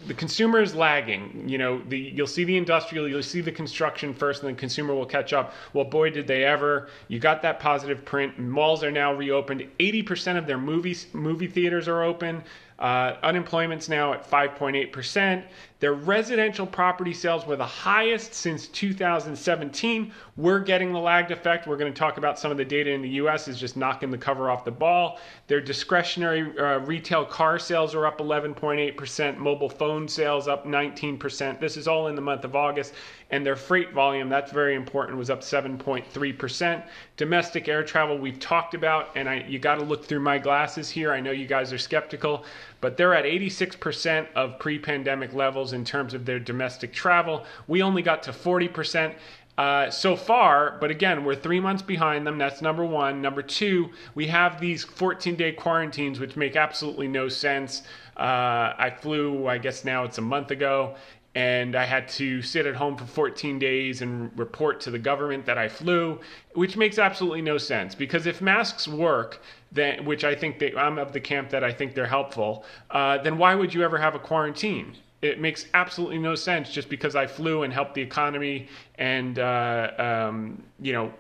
the 0.06 0.14
consumer 0.14 0.60
is 0.60 0.74
lagging. 0.74 1.44
You 1.46 1.58
know, 1.58 1.82
the 1.88 1.98
you'll 1.98 2.26
see 2.26 2.44
the 2.44 2.56
industrial, 2.56 3.08
you'll 3.08 3.22
see 3.22 3.40
the 3.40 3.52
construction 3.52 4.14
first, 4.14 4.42
and 4.42 4.54
the 4.54 4.58
consumer 4.58 4.94
will 4.94 5.06
catch 5.06 5.32
up. 5.32 5.52
Well, 5.72 5.84
boy, 5.84 6.10
did 6.10 6.26
they 6.26 6.44
ever! 6.44 6.88
You 7.08 7.18
got 7.18 7.42
that 7.42 7.60
positive 7.60 8.04
print. 8.04 8.38
Malls 8.38 8.82
are 8.82 8.90
now 8.90 9.12
reopened. 9.12 9.66
Eighty 9.78 10.02
percent 10.02 10.38
of 10.38 10.46
their 10.46 10.58
movies 10.58 11.06
movie 11.12 11.46
theaters 11.46 11.88
are 11.88 12.02
open. 12.02 12.42
Uh, 12.80 13.16
unemployment's 13.22 13.90
now 13.90 14.14
at 14.14 14.28
5.8%. 14.28 15.44
Their 15.80 15.92
residential 15.92 16.66
property 16.66 17.12
sales 17.12 17.46
were 17.46 17.56
the 17.56 17.66
highest 17.66 18.32
since 18.32 18.68
2017. 18.68 20.12
We're 20.36 20.60
getting 20.60 20.92
the 20.92 20.98
lagged 20.98 21.30
effect. 21.30 21.66
We're 21.66 21.76
going 21.76 21.92
to 21.92 21.98
talk 21.98 22.16
about 22.16 22.38
some 22.38 22.50
of 22.50 22.56
the 22.56 22.64
data 22.64 22.90
in 22.90 23.02
the 23.02 23.08
US 23.10 23.48
is 23.48 23.60
just 23.60 23.76
knocking 23.76 24.10
the 24.10 24.18
cover 24.18 24.50
off 24.50 24.64
the 24.64 24.70
ball. 24.70 25.18
Their 25.46 25.60
discretionary 25.60 26.58
uh, 26.58 26.78
retail 26.80 27.24
car 27.24 27.58
sales 27.58 27.94
are 27.94 28.06
up 28.06 28.18
11.8%, 28.18 29.36
mobile 29.36 29.70
phone 29.70 30.08
sales 30.08 30.48
up 30.48 30.66
19%. 30.66 31.60
This 31.60 31.76
is 31.76 31.86
all 31.86 32.08
in 32.08 32.14
the 32.14 32.22
month 32.22 32.44
of 32.44 32.56
August. 32.56 32.94
And 33.30 33.46
their 33.46 33.56
freight 33.56 33.92
volume, 33.92 34.28
that's 34.28 34.50
very 34.50 34.74
important, 34.74 35.16
was 35.16 35.30
up 35.30 35.40
7.3%. 35.40 36.82
Domestic 37.16 37.68
air 37.68 37.84
travel, 37.84 38.18
we've 38.18 38.40
talked 38.40 38.74
about, 38.74 39.10
and 39.14 39.28
I, 39.28 39.44
you 39.48 39.58
got 39.58 39.76
to 39.76 39.84
look 39.84 40.04
through 40.04 40.20
my 40.20 40.38
glasses 40.38 40.90
here. 40.90 41.12
I 41.12 41.20
know 41.20 41.30
you 41.30 41.46
guys 41.46 41.72
are 41.72 41.78
skeptical 41.78 42.44
but 42.80 42.96
they're 42.96 43.14
at 43.14 43.24
86% 43.24 44.26
of 44.34 44.58
pre 44.58 44.78
pandemic 44.78 45.34
levels 45.34 45.72
in 45.72 45.84
terms 45.84 46.14
of 46.14 46.24
their 46.24 46.38
domestic 46.38 46.92
travel. 46.92 47.44
We 47.66 47.82
only 47.82 48.02
got 48.02 48.22
to 48.24 48.32
40%. 48.32 49.14
Uh, 49.58 49.90
so 49.90 50.16
far, 50.16 50.78
but 50.80 50.90
again, 50.90 51.22
we're 51.22 51.34
three 51.34 51.60
months 51.60 51.82
behind 51.82 52.26
them. 52.26 52.38
That's 52.38 52.62
number 52.62 52.82
one. 52.82 53.20
Number 53.20 53.42
two, 53.42 53.90
we 54.14 54.26
have 54.28 54.58
these 54.58 54.84
14 54.84 55.36
day 55.36 55.52
quarantines, 55.52 56.18
which 56.18 56.34
make 56.34 56.56
absolutely 56.56 57.08
no 57.08 57.28
sense. 57.28 57.82
Uh, 58.16 58.72
I 58.78 58.90
flew, 59.02 59.48
I 59.48 59.58
guess 59.58 59.84
now 59.84 60.04
it's 60.04 60.16
a 60.16 60.22
month 60.22 60.50
ago, 60.50 60.94
and 61.34 61.76
I 61.76 61.84
had 61.84 62.08
to 62.08 62.42
sit 62.42 62.66
at 62.66 62.74
home 62.74 62.96
for 62.96 63.04
14 63.04 63.58
days 63.58 64.02
and 64.02 64.36
report 64.36 64.80
to 64.80 64.90
the 64.90 64.98
government 64.98 65.46
that 65.46 65.58
I 65.58 65.68
flew, 65.68 66.20
which 66.54 66.76
makes 66.76 66.98
absolutely 66.98 67.42
no 67.42 67.56
sense 67.56 67.94
because 67.94 68.26
if 68.26 68.40
masks 68.40 68.88
work, 68.88 69.40
then 69.70 70.04
which 70.04 70.24
I 70.24 70.34
think 70.34 70.58
they, 70.58 70.74
I'm 70.74 70.98
of 70.98 71.12
the 71.12 71.20
camp 71.20 71.50
that 71.50 71.62
I 71.62 71.72
think 71.72 71.94
they're 71.94 72.06
helpful, 72.06 72.64
uh, 72.90 73.18
then 73.18 73.38
why 73.38 73.54
would 73.54 73.72
you 73.72 73.84
ever 73.84 73.96
have 73.98 74.16
a 74.16 74.18
quarantine? 74.18 74.96
It 75.22 75.38
makes 75.38 75.66
absolutely 75.74 76.18
no 76.18 76.34
sense 76.34 76.70
just 76.70 76.88
because 76.88 77.14
I 77.14 77.26
flew 77.26 77.62
and 77.62 77.72
helped 77.72 77.94
the 77.94 78.02
economy 78.02 78.68
and 78.96 79.38
uh, 79.38 79.90
um, 79.98 80.62
you 80.80 80.94
know 80.94 81.12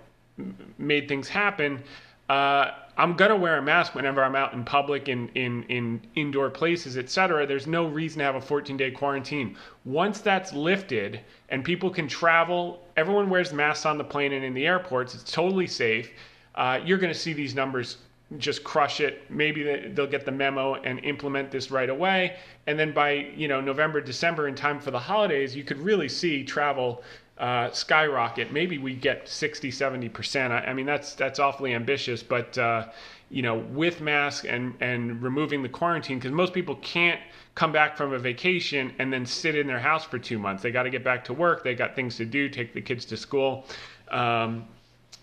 made 0.78 1.06
things 1.06 1.28
happen. 1.28 1.82
Uh, 2.28 2.72
I'm 3.00 3.14
gonna 3.14 3.34
wear 3.34 3.56
a 3.56 3.62
mask 3.62 3.94
whenever 3.94 4.22
I'm 4.22 4.36
out 4.36 4.52
in 4.52 4.62
public 4.62 5.08
in 5.08 5.30
in, 5.30 5.62
in 5.70 6.02
indoor 6.16 6.50
places, 6.50 6.98
etc. 6.98 7.46
There's 7.46 7.66
no 7.66 7.86
reason 7.86 8.18
to 8.18 8.26
have 8.26 8.34
a 8.34 8.42
14 8.42 8.76
day 8.76 8.90
quarantine. 8.90 9.56
Once 9.86 10.20
that's 10.20 10.52
lifted 10.52 11.22
and 11.48 11.64
people 11.64 11.88
can 11.88 12.06
travel, 12.06 12.86
everyone 12.98 13.30
wears 13.30 13.54
masks 13.54 13.86
on 13.86 13.96
the 13.96 14.04
plane 14.04 14.34
and 14.34 14.44
in 14.44 14.52
the 14.52 14.66
airports. 14.66 15.14
It's 15.14 15.32
totally 15.32 15.66
safe. 15.66 16.10
Uh, 16.54 16.78
you're 16.84 16.98
gonna 16.98 17.14
see 17.14 17.32
these 17.32 17.54
numbers 17.54 17.96
just 18.36 18.62
crush 18.64 19.00
it. 19.00 19.22
Maybe 19.30 19.62
they'll 19.94 20.06
get 20.06 20.26
the 20.26 20.32
memo 20.32 20.74
and 20.74 21.02
implement 21.02 21.50
this 21.50 21.70
right 21.70 21.88
away. 21.88 22.36
And 22.66 22.78
then 22.78 22.92
by 22.92 23.12
you 23.34 23.48
know 23.48 23.62
November, 23.62 24.02
December, 24.02 24.46
in 24.46 24.54
time 24.54 24.78
for 24.78 24.90
the 24.90 24.98
holidays, 24.98 25.56
you 25.56 25.64
could 25.64 25.78
really 25.78 26.10
see 26.10 26.44
travel 26.44 27.02
uh, 27.40 27.70
skyrocket. 27.72 28.52
Maybe 28.52 28.76
we 28.76 28.94
get 28.94 29.26
60, 29.26 29.70
70 29.70 30.08
percent. 30.10 30.52
I, 30.52 30.58
I, 30.58 30.74
mean, 30.74 30.84
that's 30.84 31.14
that's 31.14 31.38
awfully 31.38 31.74
ambitious, 31.74 32.22
but 32.22 32.56
uh, 32.58 32.88
you 33.30 33.40
know, 33.40 33.58
with 33.58 34.02
masks 34.02 34.44
and 34.44 34.74
and 34.80 35.22
removing 35.22 35.62
the 35.62 35.68
quarantine, 35.68 36.18
because 36.18 36.32
most 36.32 36.52
people 36.52 36.76
can't 36.76 37.18
come 37.54 37.72
back 37.72 37.96
from 37.96 38.12
a 38.12 38.18
vacation 38.18 38.92
and 38.98 39.10
then 39.10 39.24
sit 39.24 39.56
in 39.56 39.66
their 39.66 39.80
house 39.80 40.04
for 40.04 40.18
two 40.18 40.38
months. 40.38 40.62
They 40.62 40.70
got 40.70 40.82
to 40.82 40.90
get 40.90 41.02
back 41.02 41.24
to 41.24 41.32
work. 41.32 41.64
They 41.64 41.74
got 41.74 41.96
things 41.96 42.16
to 42.18 42.26
do. 42.26 42.48
Take 42.50 42.74
the 42.74 42.82
kids 42.82 43.06
to 43.06 43.16
school. 43.16 43.64
Um, 44.10 44.66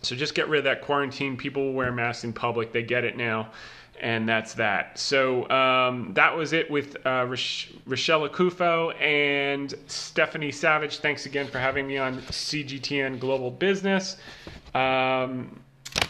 so 0.01 0.15
just 0.15 0.33
get 0.33 0.49
rid 0.49 0.59
of 0.59 0.63
that 0.65 0.81
quarantine. 0.81 1.37
People 1.37 1.73
wear 1.73 1.91
masks 1.91 2.23
in 2.23 2.33
public. 2.33 2.71
They 2.71 2.83
get 2.83 3.03
it 3.03 3.15
now 3.15 3.51
and 4.01 4.27
that's 4.27 4.53
that. 4.55 4.97
So 4.99 5.49
um, 5.49 6.13
that 6.13 6.35
was 6.35 6.53
it 6.53 6.69
with 6.69 6.95
uh, 7.05 7.25
Rach- 7.25 7.73
Rachelle 7.87 8.29
Akuffo 8.29 8.99
and 9.01 9.73
Stephanie 9.87 10.51
Savage. 10.51 10.99
Thanks 10.99 11.25
again 11.25 11.47
for 11.47 11.59
having 11.59 11.87
me 11.87 11.97
on 11.97 12.17
CGTN 12.21 13.19
Global 13.19 13.51
Business. 13.51 14.17
Um, 14.73 15.59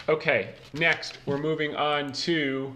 okay, 0.10 0.50
next 0.74 1.18
we're 1.26 1.38
moving 1.38 1.76
on 1.76 2.12
to. 2.14 2.74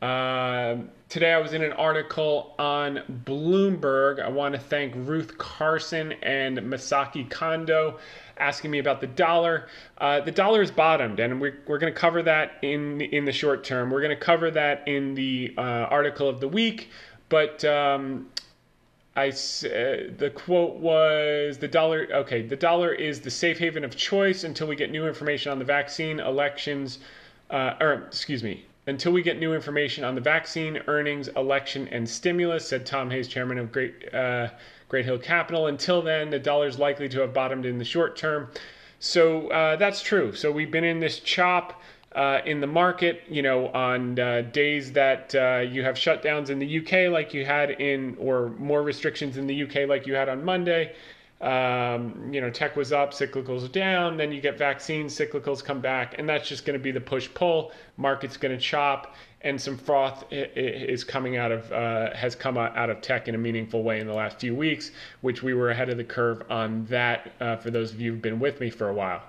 Uh, 0.00 0.76
today 1.08 1.32
I 1.32 1.38
was 1.38 1.52
in 1.52 1.62
an 1.62 1.72
article 1.72 2.54
on 2.58 3.00
Bloomberg. 3.24 4.20
I 4.20 4.28
want 4.28 4.54
to 4.54 4.60
thank 4.60 4.94
Ruth 4.94 5.36
Carson 5.38 6.12
and 6.22 6.56
Masaki 6.58 7.28
Kondo 7.28 7.98
asking 8.36 8.70
me 8.70 8.78
about 8.78 9.00
the 9.00 9.08
dollar. 9.08 9.66
Uh, 9.98 10.20
the 10.20 10.30
dollar 10.30 10.62
is 10.62 10.70
bottomed, 10.70 11.18
and 11.18 11.40
we're, 11.40 11.58
we're 11.66 11.78
going 11.78 11.92
to 11.92 11.98
cover 11.98 12.22
that 12.22 12.58
in 12.62 13.00
in 13.00 13.24
the 13.24 13.32
short 13.32 13.64
term. 13.64 13.90
We're 13.90 14.00
going 14.00 14.16
to 14.16 14.24
cover 14.24 14.52
that 14.52 14.86
in 14.86 15.14
the 15.14 15.52
uh, 15.58 15.60
article 15.60 16.28
of 16.28 16.40
the 16.40 16.48
week, 16.48 16.90
but. 17.28 17.64
Um, 17.64 18.28
I, 19.16 19.30
uh, 19.30 19.32
the 20.16 20.30
quote 20.32 20.76
was 20.76 21.58
the 21.58 21.66
dollar 21.66 22.06
okay 22.12 22.42
the 22.42 22.54
dollar 22.54 22.92
is 22.92 23.20
the 23.20 23.32
safe 23.32 23.58
haven 23.58 23.82
of 23.82 23.96
choice 23.96 24.44
until 24.44 24.68
we 24.68 24.76
get 24.76 24.92
new 24.92 25.08
information 25.08 25.50
on 25.50 25.58
the 25.58 25.64
vaccine 25.64 26.20
elections 26.20 27.00
uh, 27.50 27.74
or 27.80 27.94
excuse 27.94 28.44
me 28.44 28.64
until 28.88 29.12
we 29.12 29.22
get 29.22 29.38
new 29.38 29.54
information 29.54 30.02
on 30.02 30.14
the 30.14 30.20
vaccine 30.20 30.80
earnings 30.86 31.28
election 31.28 31.86
and 31.88 32.08
stimulus 32.08 32.68
said 32.68 32.84
tom 32.84 33.10
hayes 33.10 33.28
chairman 33.28 33.58
of 33.58 33.70
great 33.70 34.12
uh, 34.12 34.48
Great 34.88 35.04
Hill 35.04 35.18
Capital. 35.18 35.66
Until 35.66 36.02
then, 36.02 36.30
the 36.30 36.38
dollar 36.38 36.66
is 36.66 36.78
likely 36.78 37.08
to 37.10 37.20
have 37.20 37.34
bottomed 37.34 37.66
in 37.66 37.78
the 37.78 37.84
short 37.84 38.16
term. 38.16 38.48
So 39.00 39.48
uh, 39.48 39.76
that's 39.76 40.02
true. 40.02 40.34
So 40.34 40.50
we've 40.50 40.70
been 40.70 40.84
in 40.84 41.00
this 41.00 41.20
chop. 41.20 41.80
Uh, 42.16 42.40
in 42.46 42.58
the 42.58 42.66
market, 42.66 43.22
you 43.28 43.42
know, 43.42 43.68
on 43.68 44.18
uh, 44.18 44.40
days 44.40 44.90
that 44.92 45.32
uh, 45.34 45.58
you 45.58 45.84
have 45.84 45.94
shutdowns 45.94 46.48
in 46.48 46.58
the 46.58 46.78
UK, 46.78 47.12
like 47.12 47.34
you 47.34 47.44
had 47.44 47.70
in, 47.70 48.16
or 48.18 48.48
more 48.58 48.82
restrictions 48.82 49.36
in 49.36 49.46
the 49.46 49.62
UK, 49.62 49.86
like 49.86 50.06
you 50.06 50.14
had 50.14 50.26
on 50.26 50.42
Monday. 50.42 50.94
Um, 51.40 52.30
you 52.32 52.40
know, 52.40 52.50
tech 52.50 52.76
was 52.76 52.92
up, 52.92 53.12
cyclicals 53.12 53.70
down. 53.70 54.16
Then 54.16 54.32
you 54.32 54.40
get 54.40 54.58
vaccines, 54.58 55.16
cyclicals 55.16 55.62
come 55.62 55.80
back, 55.80 56.18
and 56.18 56.28
that's 56.28 56.48
just 56.48 56.64
going 56.64 56.78
to 56.78 56.82
be 56.82 56.90
the 56.90 57.00
push 57.00 57.28
pull. 57.32 57.72
Market's 57.96 58.36
going 58.36 58.56
to 58.56 58.60
chop 58.60 59.14
and 59.42 59.60
some 59.60 59.76
froth 59.76 60.24
is 60.30 61.04
coming 61.04 61.36
out 61.36 61.52
of 61.52 61.70
uh, 61.72 62.12
has 62.14 62.34
come 62.34 62.58
out 62.58 62.90
of 62.90 63.00
tech 63.00 63.28
in 63.28 63.34
a 63.34 63.38
meaningful 63.38 63.82
way 63.82 64.00
in 64.00 64.06
the 64.06 64.12
last 64.12 64.40
few 64.40 64.54
weeks, 64.54 64.90
which 65.20 65.42
we 65.42 65.54
were 65.54 65.70
ahead 65.70 65.88
of 65.88 65.96
the 65.96 66.04
curve 66.04 66.42
on 66.50 66.84
that. 66.86 67.32
Uh, 67.40 67.56
for 67.56 67.70
those 67.70 67.92
of 67.92 68.00
you 68.00 68.12
who've 68.12 68.22
been 68.22 68.40
with 68.40 68.60
me 68.60 68.70
for 68.70 68.88
a 68.88 68.94
while. 68.94 69.22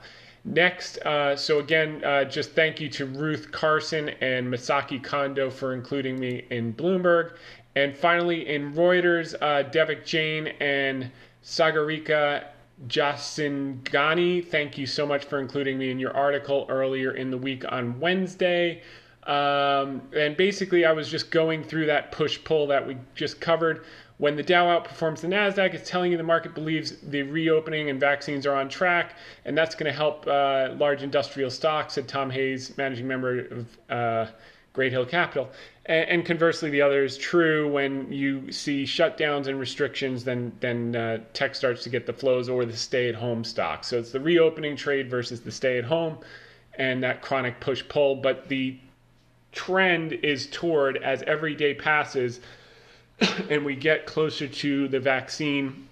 Next, 0.46 0.98
uh, 1.00 1.36
so 1.36 1.60
again, 1.60 2.04
uh, 2.04 2.24
just 2.24 2.52
thank 2.52 2.80
you 2.80 2.90
to 2.90 3.06
Ruth 3.06 3.52
Carson 3.52 4.10
and 4.22 4.48
Masaki 4.48 5.04
Kondo 5.04 5.50
for 5.50 5.74
including 5.74 6.18
me 6.18 6.46
in 6.50 6.74
Bloomberg, 6.74 7.34
and 7.76 7.96
finally 7.96 8.48
in 8.48 8.74
Reuters, 8.74 9.36
uh, 9.42 9.70
Devik 9.70 10.06
Jain 10.06 10.48
and 10.60 11.12
Sagarika 11.50 12.46
Jaisinghani. 12.88 14.46
Thank 14.46 14.78
you 14.78 14.86
so 14.86 15.08
much 15.08 15.26
for 15.26 15.40
including 15.40 15.80
me 15.80 15.90
in 15.90 15.98
your 15.98 16.16
article 16.16 16.68
earlier 16.70 17.12
in 17.12 17.32
the 17.32 17.38
week 17.40 17.66
on 17.72 18.00
Wednesday. 18.00 18.84
Um, 19.24 20.04
and 20.16 20.38
basically, 20.38 20.86
I 20.86 20.92
was 20.92 21.10
just 21.10 21.32
going 21.32 21.64
through 21.64 21.88
that 21.88 22.12
push 22.12 22.40
pull 22.44 22.68
that 22.68 22.86
we 22.86 22.98
just 23.16 23.42
covered. 23.42 23.84
When 24.18 24.36
the 24.36 24.44
Dow 24.44 24.68
outperforms 24.80 25.22
the 25.22 25.28
NASDAQ, 25.28 25.74
it's 25.74 25.90
telling 25.90 26.12
you 26.12 26.18
the 26.18 26.24
market 26.24 26.54
believes 26.54 26.98
the 26.98 27.24
reopening 27.24 27.90
and 27.90 28.00
vaccines 28.00 28.46
are 28.46 28.54
on 28.54 28.70
track, 28.70 29.16
and 29.46 29.58
that's 29.58 29.74
going 29.74 29.92
to 29.92 29.98
help 29.98 30.28
uh, 30.28 30.76
large 30.78 31.02
industrial 31.02 31.50
stocks, 31.50 31.96
said 31.96 32.08
Tom 32.08 32.30
Hayes, 32.30 32.78
managing 32.78 33.08
member 33.08 33.40
of 33.40 33.78
uh, 33.90 34.28
Great 34.74 34.92
Hill 34.92 35.06
Capital. 35.06 35.50
And, 35.90 36.24
conversely, 36.24 36.70
the 36.70 36.84
other 36.84 37.04
is 37.04 37.18
true. 37.18 37.68
When 37.68 38.12
you 38.12 38.52
see 38.52 38.84
shutdowns 38.84 39.48
and 39.48 39.60
restrictions, 39.60 40.24
then, 40.24 40.52
then 40.60 40.96
uh, 40.96 41.18
tech 41.34 41.56
starts 41.56 41.82
to 41.82 41.90
get 41.90 42.06
the 42.06 42.14
flows 42.14 42.48
or 42.48 42.64
the 42.64 42.78
stay 42.78 43.10
at 43.10 43.16
home 43.16 43.44
stocks. 43.44 43.88
So 43.88 43.98
it's 43.98 44.12
the 44.12 44.20
reopening 44.20 44.76
trade 44.76 45.10
versus 45.10 45.42
the 45.42 45.52
stay 45.52 45.80
at 45.80 45.84
home 45.84 46.20
and 46.76 47.02
that 47.02 47.24
chronic 47.24 47.60
push 47.60 47.84
pull. 47.90 48.18
But 48.18 48.48
the 48.50 48.78
trend 49.52 50.14
is 50.14 50.46
toward 50.52 50.98
as 50.98 51.24
every 51.24 51.56
day 51.56 51.74
passes 51.74 52.40
and 53.50 53.66
we 53.66 53.76
get 53.76 54.06
closer 54.06 54.48
to 54.48 54.88
the 54.90 55.00
vaccine, 55.00 55.88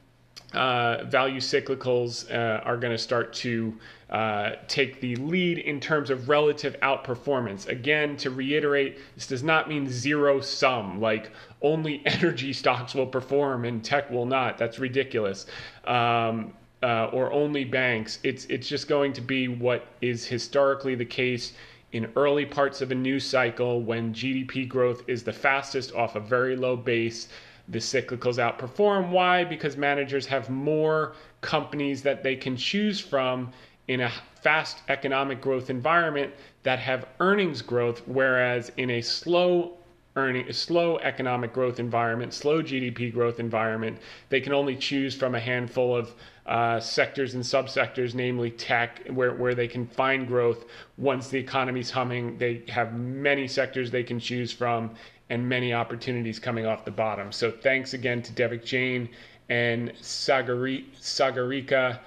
uh, 0.54 1.06
value 1.06 1.40
cyclicals 1.40 2.32
uh, 2.32 2.62
are 2.64 2.78
going 2.78 2.94
to 2.94 3.00
start 3.00 3.34
to 3.34 3.74
uh, 4.10 4.52
take 4.68 5.02
the 5.02 5.16
lead 5.18 5.58
in 5.58 5.80
terms 5.80 6.10
of 6.10 6.30
relative 6.30 6.76
outperformance. 6.82 7.68
Again, 7.68 8.16
to 8.18 8.30
reiterate, 8.30 9.00
this 9.16 9.28
does 9.28 9.44
not 9.44 9.68
mean 9.68 9.90
zero 9.90 10.40
sum, 10.40 11.02
like 11.02 11.32
only 11.62 12.02
energy 12.06 12.54
stocks 12.54 12.96
will 12.96 13.08
perform 13.08 13.66
and 13.66 13.84
tech 13.84 14.10
will 14.10 14.26
not. 14.26 14.58
That's 14.58 14.80
ridiculous. 14.80 15.46
Um, 15.86 16.54
uh, 16.84 17.10
or 17.12 17.32
only 17.32 17.64
banks. 17.64 18.20
It's 18.24 18.46
it's 18.46 18.68
just 18.68 18.88
going 18.88 19.14
to 19.14 19.22
be 19.22 19.48
what 19.48 19.88
is 20.02 20.26
historically 20.26 20.96
the 20.96 21.06
case 21.06 21.54
in 21.92 22.12
early 22.16 22.46
parts 22.46 22.82
of 22.82 22.92
a 22.92 22.96
new 22.96 23.20
cycle 23.20 23.82
when 23.82 24.14
GDP 24.14 24.68
growth 24.68 25.04
is 25.08 25.24
the 25.24 25.34
fastest 25.34 25.94
off 25.96 26.16
a 26.16 26.20
very 26.20 26.56
low 26.56 26.76
base. 26.76 27.30
The 27.70 27.80
cyclicals 27.80 28.38
outperform. 28.38 29.10
Why? 29.10 29.44
Because 29.44 29.76
managers 29.76 30.26
have 30.28 30.50
more 30.50 31.16
companies 31.42 32.02
that 32.04 32.24
they 32.24 32.36
can 32.36 32.56
choose 32.56 33.00
from 33.00 33.52
in 33.88 34.02
a 34.02 34.12
fast 34.42 34.80
economic 34.90 35.42
growth 35.42 35.70
environment 35.70 36.34
that 36.64 36.80
have 36.80 37.08
earnings 37.20 37.62
growth, 37.62 38.02
whereas 38.08 38.72
in 38.78 38.90
a 38.92 39.02
slow 39.02 39.78
earning 40.18 40.50
a 40.50 40.54
slow 40.54 40.98
economic 40.98 41.54
growth 41.54 41.80
environment, 41.80 42.34
slow 42.34 42.62
GDP 42.62 43.14
growth 43.14 43.40
environment. 43.40 44.00
They 44.30 44.42
can 44.42 44.52
only 44.52 44.76
choose 44.76 45.16
from 45.16 45.36
a 45.36 45.40
handful 45.40 45.96
of 45.96 46.16
uh, 46.48 46.80
sectors 46.80 47.36
and 47.36 47.44
subsectors, 47.44 48.16
namely 48.16 48.50
tech, 48.50 49.08
where, 49.10 49.36
where 49.36 49.54
they 49.54 49.68
can 49.68 49.86
find 49.86 50.28
growth 50.28 50.66
once 50.98 51.28
the 51.28 51.38
economy's 51.38 51.92
humming. 51.92 52.38
They 52.40 52.64
have 52.68 52.98
many 52.98 53.48
sectors 53.48 53.92
they 53.92 54.04
can 54.04 54.20
choose 54.20 54.52
from 54.52 54.96
and 55.30 55.48
many 55.48 55.74
opportunities 55.74 56.40
coming 56.40 56.66
off 56.66 56.84
the 56.84 56.92
bottom. 56.92 57.32
So 57.32 57.52
thanks 57.52 57.94
again 57.94 58.24
to 58.24 58.34
Devik 58.34 58.66
Jain 58.66 59.10
and 59.50 59.92
Sagari, 60.02 60.86
Sagarika 61.00 62.00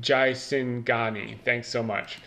Jaisinghani. 0.00 1.38
Thanks 1.44 1.68
so 1.68 1.82
much. 1.82 2.18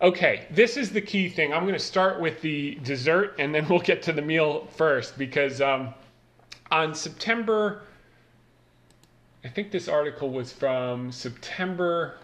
Okay, 0.00 0.46
this 0.50 0.76
is 0.76 0.90
the 0.90 1.00
key 1.00 1.28
thing. 1.28 1.52
I'm 1.52 1.62
going 1.62 1.74
to 1.74 1.78
start 1.78 2.20
with 2.20 2.40
the 2.42 2.74
dessert 2.82 3.36
and 3.38 3.54
then 3.54 3.66
we'll 3.68 3.78
get 3.78 4.02
to 4.02 4.12
the 4.12 4.22
meal 4.22 4.66
first 4.76 5.16
because 5.16 5.60
um, 5.60 5.94
on 6.70 6.94
September, 6.94 7.82
I 9.44 9.48
think 9.48 9.70
this 9.70 9.88
article 9.88 10.30
was 10.30 10.52
from 10.52 11.12
September. 11.12 12.16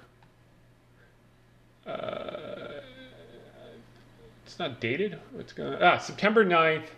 Uh, 1.87 2.81
it's 4.45 4.59
not 4.59 4.81
dated. 4.81 5.19
What's 5.33 5.53
going 5.53 5.75
on? 5.75 5.83
Ah, 5.83 5.99
September 5.99 6.45
9th, 6.45 6.89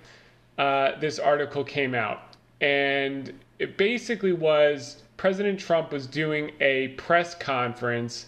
uh, 0.58 0.98
this 1.00 1.18
article 1.18 1.62
came 1.64 1.94
out. 1.94 2.36
And 2.60 3.32
it 3.58 3.76
basically 3.76 4.32
was 4.32 5.01
President 5.22 5.60
Trump 5.60 5.92
was 5.92 6.08
doing 6.08 6.50
a 6.60 6.88
press 6.98 7.32
conference 7.36 8.26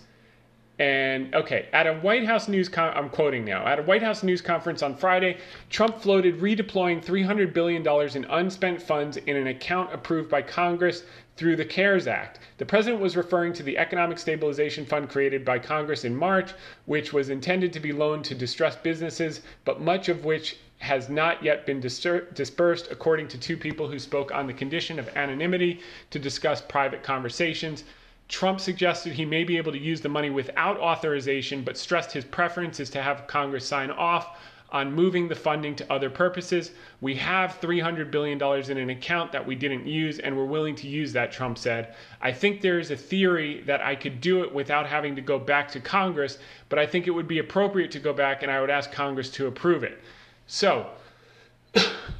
and 0.78 1.34
okay, 1.34 1.68
at 1.72 1.88
a 1.88 1.94
White 1.94 2.24
House 2.24 2.46
news 2.46 2.68
con- 2.68 2.96
I'm 2.96 3.08
quoting 3.08 3.44
now. 3.44 3.66
At 3.66 3.80
a 3.80 3.82
White 3.82 4.04
House 4.04 4.22
news 4.22 4.40
conference 4.40 4.80
on 4.80 4.94
Friday, 4.94 5.38
Trump 5.70 6.00
floated 6.00 6.38
redeploying 6.38 7.02
300 7.02 7.52
billion 7.52 7.82
dollars 7.82 8.14
in 8.14 8.24
unspent 8.26 8.80
funds 8.80 9.16
in 9.16 9.36
an 9.36 9.48
account 9.48 9.92
approved 9.92 10.30
by 10.30 10.40
Congress 10.42 11.02
through 11.36 11.56
the 11.56 11.64
CARES 11.64 12.06
Act. 12.06 12.38
The 12.58 12.64
president 12.66 13.02
was 13.02 13.16
referring 13.16 13.54
to 13.54 13.64
the 13.64 13.76
Economic 13.76 14.16
Stabilization 14.16 14.86
Fund 14.86 15.08
created 15.08 15.44
by 15.44 15.58
Congress 15.58 16.04
in 16.04 16.14
March, 16.14 16.52
which 16.86 17.12
was 17.12 17.28
intended 17.28 17.72
to 17.72 17.80
be 17.80 17.90
loaned 17.90 18.24
to 18.26 18.36
distressed 18.36 18.84
businesses, 18.84 19.40
but 19.64 19.80
much 19.80 20.08
of 20.08 20.24
which 20.24 20.58
has 20.78 21.09
not 21.09 21.43
yet 21.43 21.64
been 21.66 21.81
dispersed, 21.81 22.88
according 22.90 23.28
to 23.28 23.38
two 23.38 23.57
people 23.57 23.88
who 23.88 23.99
spoke 23.99 24.33
on 24.33 24.47
the 24.47 24.52
condition 24.52 24.99
of 24.99 25.09
anonymity 25.16 25.81
to 26.11 26.19
discuss 26.19 26.61
private 26.61 27.02
conversations. 27.02 27.85
Trump 28.28 28.61
suggested 28.61 29.12
he 29.12 29.25
may 29.25 29.45
be 29.45 29.57
able 29.57 29.73
to 29.73 29.78
use 29.78 30.00
the 30.00 30.09
money 30.09 30.31
without 30.31 30.78
authorization, 30.78 31.62
but 31.62 31.76
stressed 31.76 32.12
his 32.12 32.25
preference 32.25 32.81
is 32.81 32.90
to 32.90 33.02
have 33.02 33.26
Congress 33.26 33.66
sign 33.66 33.90
off 33.90 34.38
on 34.71 34.93
moving 34.93 35.28
the 35.28 35.35
funding 35.35 35.76
to 35.76 35.93
other 35.93 36.11
purposes. 36.11 36.73
We 37.00 37.14
have 37.16 37.61
$300 37.61 38.11
billion 38.11 38.43
in 38.43 38.78
an 38.78 38.90
account 38.90 39.31
that 39.31 39.47
we 39.47 39.54
didn't 39.54 39.87
use, 39.87 40.19
and 40.19 40.37
we're 40.37 40.47
willing 40.47 40.75
to 40.76 40.88
use 40.88 41.12
that, 41.12 41.31
Trump 41.31 41.59
said. 41.59 41.95
I 42.21 42.33
think 42.33 42.61
there 42.61 42.81
is 42.81 42.90
a 42.90 42.97
theory 42.97 43.62
that 43.66 43.83
I 43.83 43.95
could 43.95 44.21
do 44.21 44.43
it 44.43 44.52
without 44.52 44.87
having 44.87 45.14
to 45.14 45.23
go 45.23 45.38
back 45.38 45.71
to 45.73 45.81
Congress, 45.81 46.38
but 46.69 46.78
I 46.78 46.87
think 46.87 47.07
it 47.07 47.12
would 47.12 47.28
be 47.28 47.38
appropriate 47.38 47.93
to 47.93 48.00
go 48.00 48.12
back 48.12 48.43
and 48.43 48.50
I 48.50 48.61
would 48.61 48.71
ask 48.71 48.90
Congress 48.90 49.31
to 49.33 49.47
approve 49.47 49.85
it. 49.85 50.02
So, 50.46 50.86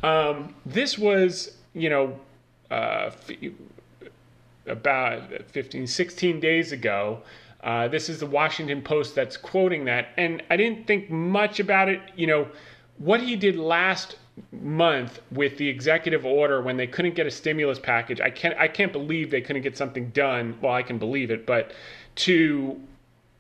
um, 0.03 0.55
this 0.65 0.99
was, 0.99 1.57
you 1.75 1.91
know, 1.91 2.19
uh, 2.71 3.11
about 4.67 5.23
15, 5.49 5.87
16 5.87 6.41
days 6.41 6.73
ago. 6.73 7.21
Uh, 7.63 7.89
this 7.89 8.09
is 8.09 8.21
the 8.21 8.27
Washington 8.27 8.83
Post 8.83 9.15
that's 9.15 9.37
quoting 9.37 9.85
that. 9.87 10.09
And 10.17 10.43
I 10.51 10.57
didn't 10.57 10.87
think 10.87 11.11
much 11.11 11.61
about 11.61 11.89
it. 11.89 12.01
You 12.17 12.27
know, 12.27 12.49
what 12.99 13.21
he 13.21 13.37
did 13.37 13.57
last 13.57 14.17
month 14.53 15.21
with 15.31 15.57
the 15.59 15.69
executive 15.69 16.27
order 16.27 16.61
when 16.61 16.77
they 16.77 16.87
couldn't 16.87 17.15
get 17.15 17.27
a 17.27 17.31
stimulus 17.31 17.79
package, 17.79 18.21
I 18.21 18.31
can't, 18.31 18.59
I 18.59 18.69
can't 18.69 18.93
believe 18.93 19.31
they 19.31 19.41
couldn't 19.41 19.63
get 19.63 19.77
something 19.77 20.11
done. 20.11 20.59
Well, 20.61 20.73
I 20.73 20.83
can 20.83 20.99
believe 20.99 21.31
it, 21.31 21.47
but 21.47 21.73
to 22.17 22.81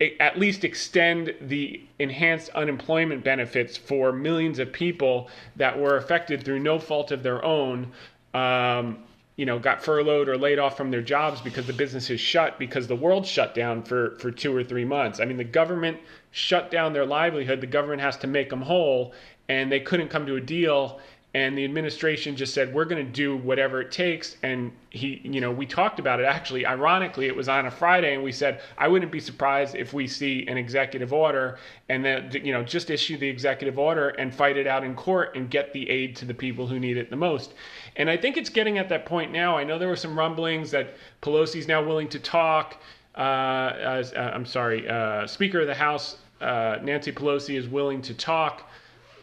at 0.01 0.39
least 0.39 0.65
extend 0.65 1.35
the 1.41 1.81
enhanced 1.99 2.51
unemployment 2.51 3.23
benefits 3.23 3.77
for 3.77 4.13
millions 4.13 4.59
of 4.59 4.73
people 4.73 5.29
that 5.57 5.79
were 5.79 5.97
affected 5.97 6.45
through 6.45 6.59
no 6.59 6.79
fault 6.79 7.13
of 7.13 7.23
their 7.23 7.45
own. 7.45 7.93
Um, 8.33 8.99
you 9.37 9.47
know, 9.47 9.59
got 9.59 9.83
furloughed 9.83 10.29
or 10.29 10.39
laid 10.39 10.61
off 10.61 10.77
from 10.77 10.93
their 10.93 11.03
jobs 11.03 11.41
because 11.41 11.67
the 11.67 11.73
business 11.73 12.09
is 12.09 12.21
shut 12.21 12.57
because 12.59 12.87
the 12.87 12.95
world 12.95 13.27
shut 13.27 13.53
down 13.53 13.83
for, 13.83 14.17
for 14.21 14.31
two 14.31 14.55
or 14.55 14.63
three 14.63 14.85
months. 14.85 15.19
I 15.19 15.25
mean, 15.25 15.37
the 15.37 15.45
government 15.45 15.99
shut 16.31 16.71
down 16.71 16.93
their 16.93 17.05
livelihood. 17.05 17.61
The 17.61 17.67
government 17.67 18.01
has 18.01 18.17
to 18.19 18.29
make 18.29 18.51
them 18.51 18.63
whole, 18.63 19.13
and 19.49 19.73
they 19.73 19.81
couldn't 19.81 20.09
come 20.09 20.25
to 20.27 20.37
a 20.37 20.41
deal 20.41 21.01
and 21.35 21.59
the 21.59 21.65
administration 21.65 22.37
just 22.37 22.55
said 22.55 22.73
we're 22.73 22.85
going 22.85 23.05
to 23.05 23.13
do 23.13 23.37
whatever 23.37 23.81
it 23.81 23.91
takes. 23.91 24.37
And 24.45 24.71
he 24.91 25.21
you 25.25 25.41
know 25.41 25.51
we 25.51 25.67
talked 25.67 25.99
about 25.99 26.21
it. 26.21 26.25
Actually 26.25 26.65
ironically 26.65 27.27
it 27.27 27.35
was 27.35 27.49
on 27.49 27.67
a 27.67 27.71
friday 27.71 28.15
and 28.15 28.23
we 28.23 28.31
said 28.31 28.61
i 28.79 28.87
wouldn't 28.87 29.11
be 29.11 29.19
surprised 29.19 29.75
if 29.75 29.93
we 29.93 30.07
see 30.07 30.47
an 30.47 30.57
executive 30.57 31.13
order 31.13 31.59
and 31.89 32.05
then 32.05 32.31
you 32.33 32.53
know 32.53 32.63
just 32.63 32.91
issue 32.91 33.19
the 33.19 33.29
executive 33.29 33.79
order 33.79 34.11
and 34.11 34.33
fight 34.33 34.57
it 34.57 34.67
out 34.67 34.85
in 34.85 34.95
court 34.95 35.35
and 35.37 35.51
get 35.51 35.73
the 35.73 35.91
aid 35.91 36.15
to 36.15 36.25
the 36.25 36.35
people 36.35 36.67
who 36.67 36.79
need 36.79 36.97
it 36.97 37.11
the 37.11 37.17
most. 37.17 37.55
And 37.97 38.09
i 38.09 38.17
think 38.17 38.37
it's 38.37 38.51
getting 38.51 38.79
at 38.79 38.89
that 38.89 39.05
point 39.05 39.33
now. 39.33 39.57
I 39.57 39.65
know 39.65 39.79
there 39.79 39.89
were 39.89 39.97
some 39.97 40.17
rumblings 40.17 40.71
that 40.71 40.95
pelosi's 41.21 41.67
now 41.67 41.83
willing 41.83 42.09
to 42.09 42.19
talk 42.21 42.77
uh, 43.17 43.21
uh, 43.21 44.31
i'm 44.35 44.47
sorry 44.47 44.89
uh, 44.89 45.27
speaker 45.27 45.61
of 45.61 45.67
the 45.67 45.75
house 45.75 46.19
uh, 46.41 46.79
nancy 46.83 47.13
pelosi 47.13 47.57
is 47.57 47.69
willing 47.69 48.03
to 48.03 48.13
talk 48.15 48.69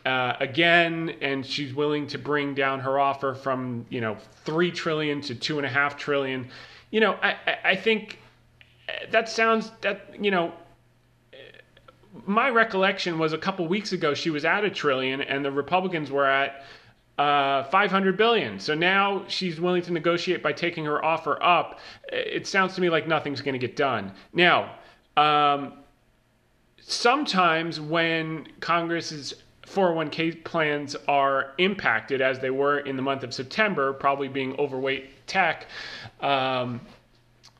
uh, 0.06 0.34
again, 0.40 1.16
and 1.22 1.46
she's 1.46 1.74
willing 1.74 2.08
to 2.08 2.18
bring 2.18 2.54
down 2.54 2.80
her 2.80 3.00
offer 3.00 3.34
from 3.34 3.86
you 3.90 4.02
know 4.02 4.18
three 4.44 4.72
trillion 4.72 5.22
to 5.22 5.36
two 5.36 5.58
and 5.58 5.66
a 5.66 5.70
half 5.70 5.98
trillion. 5.98 6.50
You 6.90 7.00
know, 7.00 7.14
I, 7.22 7.36
I 7.64 7.76
think 7.76 8.20
that 9.12 9.30
sounds 9.30 9.72
that 9.82 10.16
you 10.20 10.32
know. 10.32 10.54
My 12.26 12.50
recollection 12.50 13.18
was 13.18 13.32
a 13.32 13.38
couple 13.38 13.66
weeks 13.70 13.94
ago 13.94 14.14
she 14.14 14.30
was 14.30 14.44
at 14.44 14.66
a 14.66 14.70
trillion, 14.70 15.22
and 15.22 15.46
the 15.46 15.52
Republicans 15.52 16.12
were 16.12 16.26
at 16.26 16.66
uh, 17.18 17.64
500 17.66 18.18
billion. 18.18 18.60
So 18.60 18.74
now 18.74 19.24
she's 19.28 19.62
willing 19.62 19.82
to 19.84 19.94
negotiate 19.94 20.42
by 20.44 20.52
taking 20.52 20.86
her 20.86 21.04
offer 21.04 21.42
up. 21.42 21.80
It 22.12 22.48
sounds 22.48 22.76
to 22.76 22.82
me 22.82 22.90
like 22.90 23.08
nothing's 23.08 23.42
going 23.42 23.54
to 23.54 23.60
get 23.60 23.76
done. 23.76 24.12
Now, 24.34 24.76
um, 25.16 25.74
sometimes 26.82 27.80
when 27.80 28.48
Congress 28.60 29.12
is 29.12 29.36
401k 29.74 30.44
plans 30.44 30.96
are 31.08 31.54
impacted 31.58 32.22
as 32.22 32.40
they 32.40 32.50
were 32.50 32.80
in 32.80 32.96
the 32.96 33.02
month 33.02 33.24
of 33.24 33.34
September, 33.34 33.94
probably 33.94 34.28
being 34.28 34.56
overweight 34.60 35.28
tech, 35.28 35.68
um, 36.22 36.82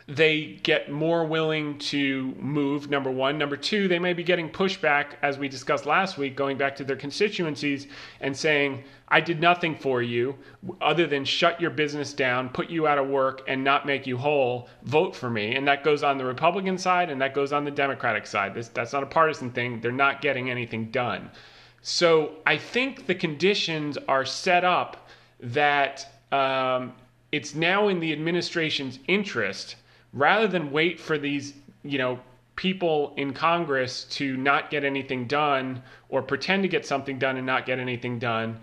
they 0.08 0.60
get 0.64 0.92
more 0.92 1.26
willing 1.26 1.78
to 1.78 2.36
move, 2.38 2.90
number 2.90 3.10
one. 3.10 3.38
Number 3.38 3.56
two, 3.56 3.88
they 3.88 4.00
may 4.00 4.12
be 4.12 4.24
getting 4.24 4.50
pushback, 4.50 5.14
as 5.22 5.38
we 5.38 5.48
discussed 5.48 5.86
last 5.86 6.18
week, 6.18 6.36
going 6.36 6.58
back 6.58 6.76
to 6.78 6.84
their 6.84 6.98
constituencies 6.98 7.88
and 8.20 8.36
saying, 8.36 8.84
I 9.08 9.22
did 9.22 9.40
nothing 9.40 9.76
for 9.76 10.02
you 10.02 10.36
other 10.82 11.08
than 11.08 11.24
shut 11.24 11.62
your 11.62 11.70
business 11.70 12.14
down, 12.14 12.50
put 12.50 12.70
you 12.70 12.88
out 12.88 12.98
of 12.98 13.08
work, 13.08 13.44
and 13.48 13.64
not 13.64 13.86
make 13.86 14.06
you 14.06 14.18
whole. 14.18 14.68
Vote 14.84 15.16
for 15.16 15.30
me. 15.30 15.56
And 15.56 15.68
that 15.68 15.84
goes 15.84 16.04
on 16.04 16.18
the 16.18 16.26
Republican 16.26 16.78
side 16.78 17.10
and 17.10 17.22
that 17.22 17.34
goes 17.34 17.54
on 17.54 17.64
the 17.64 17.72
Democratic 17.72 18.26
side. 18.26 18.54
This, 18.54 18.68
that's 18.70 18.94
not 18.94 19.04
a 19.04 19.08
partisan 19.08 19.52
thing. 19.52 19.80
They're 19.80 19.92
not 19.92 20.22
getting 20.22 20.50
anything 20.50 20.92
done. 20.92 21.30
So 21.82 22.34
I 22.46 22.58
think 22.58 23.08
the 23.08 23.16
conditions 23.16 23.98
are 24.08 24.26
set 24.26 24.64
up 24.64 25.10
that 25.40 26.06
um, 26.32 26.94
it's 27.32 27.56
now 27.56 27.88
in 27.88 28.00
the 28.00 28.14
administration's 28.14 29.00
interest 29.08 29.76
rather 30.14 30.48
than 30.48 30.72
wait 30.72 31.00
for 31.00 31.18
these, 31.18 31.54
you 31.84 31.98
know, 31.98 32.20
people 32.56 33.14
in 33.18 33.34
Congress 33.34 34.04
to 34.04 34.38
not 34.38 34.70
get 34.70 34.84
anything 34.84 35.26
done 35.26 35.82
or 36.10 36.22
pretend 36.22 36.62
to 36.64 36.70
get 36.70 36.86
something 36.86 37.18
done 37.18 37.38
and 37.38 37.46
not 37.46 37.66
get 37.66 37.80
anything 37.80 38.20
done. 38.20 38.60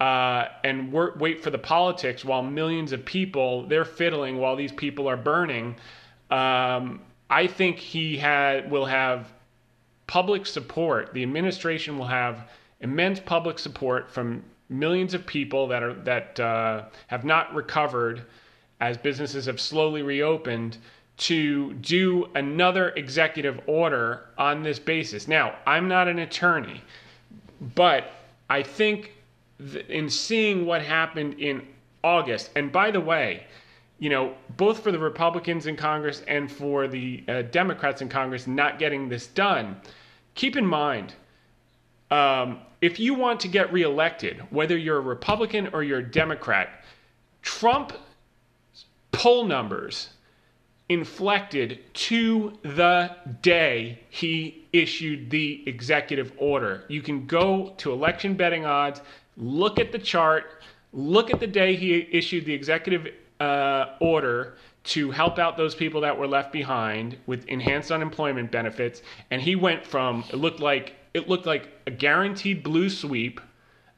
Uh, 0.00 0.48
and 0.64 0.92
wait 0.92 1.42
for 1.42 1.50
the 1.50 1.58
politics 1.58 2.24
while 2.24 2.42
millions 2.42 2.92
of 2.92 3.02
people 3.04 3.66
they're 3.66 3.84
fiddling 3.84 4.38
while 4.38 4.56
these 4.56 4.72
people 4.72 5.08
are 5.08 5.16
burning. 5.16 5.76
Um, 6.30 7.00
I 7.30 7.46
think 7.46 7.78
he 7.78 8.16
had 8.16 8.70
will 8.70 8.84
have 8.84 9.32
public 10.06 10.46
support, 10.46 11.12
the 11.12 11.22
administration 11.22 11.98
will 11.98 12.06
have 12.06 12.48
immense 12.80 13.20
public 13.20 13.58
support 13.58 14.10
from 14.10 14.42
millions 14.68 15.14
of 15.14 15.26
people 15.26 15.68
that 15.68 15.82
are 15.82 15.94
that 15.94 16.38
uh, 16.40 16.84
have 17.06 17.24
not 17.24 17.54
recovered 17.54 18.24
as 18.80 18.96
businesses 18.96 19.46
have 19.46 19.60
slowly 19.60 20.02
reopened 20.02 20.76
to 21.16 21.72
do 21.74 22.28
another 22.34 22.90
executive 22.90 23.60
order 23.66 24.26
on 24.36 24.62
this 24.62 24.78
basis. 24.78 25.26
Now, 25.26 25.56
I'm 25.66 25.88
not 25.88 26.08
an 26.08 26.18
attorney, 26.18 26.82
but 27.74 28.10
I 28.50 28.62
think 28.62 29.12
in 29.88 30.10
seeing 30.10 30.66
what 30.66 30.82
happened 30.82 31.40
in 31.40 31.66
August, 32.04 32.50
and 32.54 32.70
by 32.70 32.90
the 32.90 33.00
way, 33.00 33.44
you 33.98 34.10
know, 34.10 34.34
both 34.56 34.80
for 34.82 34.92
the 34.92 34.98
Republicans 34.98 35.66
in 35.66 35.76
Congress 35.76 36.22
and 36.28 36.50
for 36.50 36.86
the 36.86 37.24
uh, 37.28 37.42
Democrats 37.42 38.02
in 38.02 38.08
Congress 38.08 38.46
not 38.46 38.78
getting 38.78 39.08
this 39.08 39.26
done, 39.26 39.76
keep 40.34 40.56
in 40.56 40.66
mind 40.66 41.14
um, 42.10 42.60
if 42.80 43.00
you 43.00 43.14
want 43.14 43.40
to 43.40 43.48
get 43.48 43.72
reelected, 43.72 44.42
whether 44.50 44.76
you're 44.76 44.98
a 44.98 45.00
Republican 45.00 45.68
or 45.72 45.82
you're 45.82 45.98
a 45.98 46.10
Democrat, 46.10 46.84
Trump 47.42 47.92
poll 49.12 49.44
numbers 49.44 50.10
inflected 50.88 51.80
to 51.94 52.56
the 52.62 53.10
day 53.42 53.98
he 54.08 54.66
issued 54.72 55.30
the 55.30 55.64
executive 55.66 56.32
order. 56.36 56.84
You 56.88 57.02
can 57.02 57.26
go 57.26 57.74
to 57.78 57.92
election 57.92 58.34
betting 58.34 58.64
odds, 58.64 59.00
look 59.36 59.80
at 59.80 59.90
the 59.90 59.98
chart, 59.98 60.62
look 60.92 61.32
at 61.32 61.40
the 61.40 61.46
day 61.46 61.74
he 61.74 62.08
issued 62.12 62.44
the 62.44 62.52
executive 62.52 63.12
uh, 63.40 63.86
order 64.00 64.56
to 64.84 65.10
help 65.10 65.38
out 65.38 65.56
those 65.56 65.74
people 65.74 66.00
that 66.00 66.16
were 66.16 66.28
left 66.28 66.52
behind 66.52 67.16
with 67.26 67.44
enhanced 67.46 67.90
unemployment 67.90 68.50
benefits, 68.52 69.02
and 69.30 69.42
he 69.42 69.56
went 69.56 69.84
from 69.84 70.24
it 70.30 70.36
looked 70.36 70.60
like 70.60 70.94
it 71.14 71.28
looked 71.28 71.46
like 71.46 71.68
a 71.86 71.90
guaranteed 71.90 72.62
blue 72.62 72.88
sweep. 72.88 73.40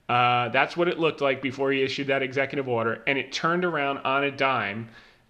Uh, 0.08 0.48
that's 0.48 0.76
what 0.76 0.88
it 0.88 0.98
looked 0.98 1.20
like 1.20 1.42
before 1.42 1.70
he 1.70 1.82
issued 1.82 2.06
that 2.06 2.22
executive 2.22 2.68
order, 2.68 3.02
and 3.06 3.18
it 3.18 3.30
turned 3.32 3.64
around 3.64 3.98
on 3.98 4.24
a 4.24 4.30
dime 4.30 4.88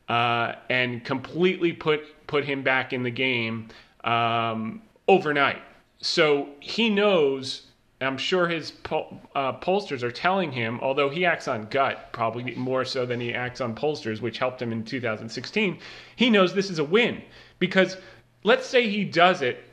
uh, 0.08 0.52
and 0.70 1.04
completely 1.04 1.72
put 1.72 2.00
put 2.26 2.44
him 2.44 2.62
back 2.62 2.92
in 2.92 3.02
the 3.02 3.10
game 3.10 3.68
um, 4.04 4.82
overnight. 5.08 5.62
So 6.00 6.50
he 6.60 6.88
knows. 6.88 7.67
I'm 8.00 8.16
sure 8.16 8.46
his 8.46 8.72
uh, 8.90 9.54
pollsters 9.54 10.04
are 10.04 10.12
telling 10.12 10.52
him, 10.52 10.78
although 10.80 11.10
he 11.10 11.26
acts 11.26 11.48
on 11.48 11.64
gut 11.64 12.12
probably 12.12 12.54
more 12.54 12.84
so 12.84 13.04
than 13.04 13.20
he 13.20 13.34
acts 13.34 13.60
on 13.60 13.74
pollsters, 13.74 14.20
which 14.20 14.38
helped 14.38 14.62
him 14.62 14.70
in 14.70 14.84
2016. 14.84 15.78
He 16.14 16.30
knows 16.30 16.54
this 16.54 16.70
is 16.70 16.78
a 16.78 16.84
win 16.84 17.22
because 17.58 17.96
let's 18.44 18.66
say 18.66 18.88
he 18.88 19.04
does 19.04 19.42
it. 19.42 19.64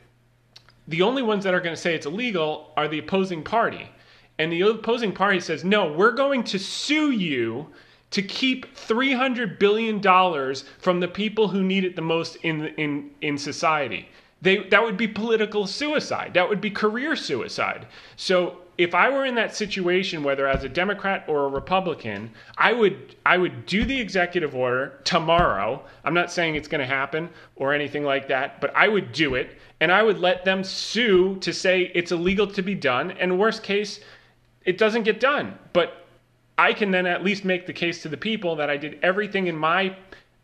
The 0.88 1.02
only 1.02 1.22
ones 1.22 1.44
that 1.44 1.54
are 1.54 1.60
going 1.60 1.74
to 1.74 1.80
say 1.80 1.94
it's 1.94 2.06
illegal 2.06 2.72
are 2.76 2.88
the 2.88 2.98
opposing 2.98 3.44
party. 3.44 3.88
And 4.38 4.52
the 4.52 4.60
opposing 4.62 5.12
party 5.12 5.40
says, 5.40 5.64
no, 5.64 5.92
we're 5.92 6.12
going 6.12 6.42
to 6.44 6.58
sue 6.58 7.12
you 7.12 7.68
to 8.10 8.22
keep 8.22 8.76
$300 8.76 9.58
billion 9.58 10.00
from 10.78 11.00
the 11.00 11.08
people 11.08 11.48
who 11.48 11.62
need 11.62 11.84
it 11.84 11.96
the 11.96 12.02
most 12.02 12.36
in, 12.36 12.66
in, 12.76 13.10
in 13.20 13.38
society. 13.38 14.08
They, 14.42 14.58
that 14.68 14.82
would 14.82 14.96
be 14.96 15.08
political 15.08 15.66
suicide. 15.66 16.34
That 16.34 16.48
would 16.48 16.60
be 16.60 16.70
career 16.70 17.16
suicide. 17.16 17.86
So 18.16 18.58
if 18.78 18.94
I 18.94 19.08
were 19.08 19.24
in 19.24 19.34
that 19.36 19.56
situation, 19.56 20.22
whether 20.22 20.46
as 20.46 20.62
a 20.62 20.68
Democrat 20.68 21.24
or 21.26 21.46
a 21.46 21.48
Republican, 21.48 22.30
I 22.58 22.72
would 22.72 23.16
I 23.24 23.38
would 23.38 23.64
do 23.64 23.84
the 23.84 23.98
executive 23.98 24.54
order 24.54 25.00
tomorrow. 25.04 25.82
I'm 26.04 26.14
not 26.14 26.30
saying 26.30 26.54
it's 26.54 26.68
going 26.68 26.80
to 26.80 26.86
happen 26.86 27.30
or 27.56 27.72
anything 27.72 28.04
like 28.04 28.28
that, 28.28 28.60
but 28.60 28.74
I 28.76 28.88
would 28.88 29.12
do 29.12 29.34
it 29.34 29.56
and 29.80 29.90
I 29.90 30.02
would 30.02 30.18
let 30.18 30.44
them 30.44 30.62
sue 30.62 31.36
to 31.36 31.52
say 31.52 31.90
it's 31.94 32.12
illegal 32.12 32.46
to 32.48 32.62
be 32.62 32.74
done. 32.74 33.12
And 33.12 33.38
worst 33.38 33.62
case, 33.62 34.00
it 34.64 34.78
doesn't 34.78 35.04
get 35.04 35.20
done. 35.20 35.58
But 35.72 36.06
I 36.58 36.72
can 36.72 36.90
then 36.90 37.06
at 37.06 37.24
least 37.24 37.44
make 37.44 37.66
the 37.66 37.72
case 37.72 38.02
to 38.02 38.08
the 38.08 38.16
people 38.16 38.56
that 38.56 38.70
I 38.70 38.76
did 38.76 38.98
everything 39.02 39.46
in 39.46 39.56
my 39.56 39.96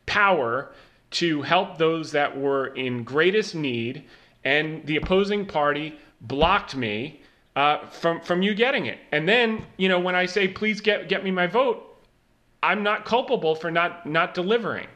power 0.06 0.70
to 1.14 1.42
help 1.42 1.78
those 1.78 2.12
that 2.12 2.36
were 2.36 2.68
in 2.68 3.04
greatest 3.04 3.54
need, 3.54 4.04
and 4.44 4.84
the 4.86 4.96
opposing 4.96 5.46
party 5.46 5.98
blocked 6.20 6.74
me 6.76 7.20
uh, 7.56 7.86
from 7.86 8.20
from 8.20 8.42
you 8.42 8.54
getting 8.54 8.86
it. 8.86 8.98
And 9.12 9.28
then, 9.28 9.64
you 9.76 9.88
know, 9.88 10.00
when 10.00 10.14
I 10.14 10.26
say 10.26 10.48
please 10.48 10.80
get 10.80 11.08
get 11.08 11.24
me 11.24 11.30
my 11.30 11.46
vote, 11.46 12.02
I'm 12.62 12.82
not 12.82 13.04
culpable 13.04 13.54
for 13.54 13.70
not 13.70 14.06
not 14.06 14.34
delivering. 14.34 14.86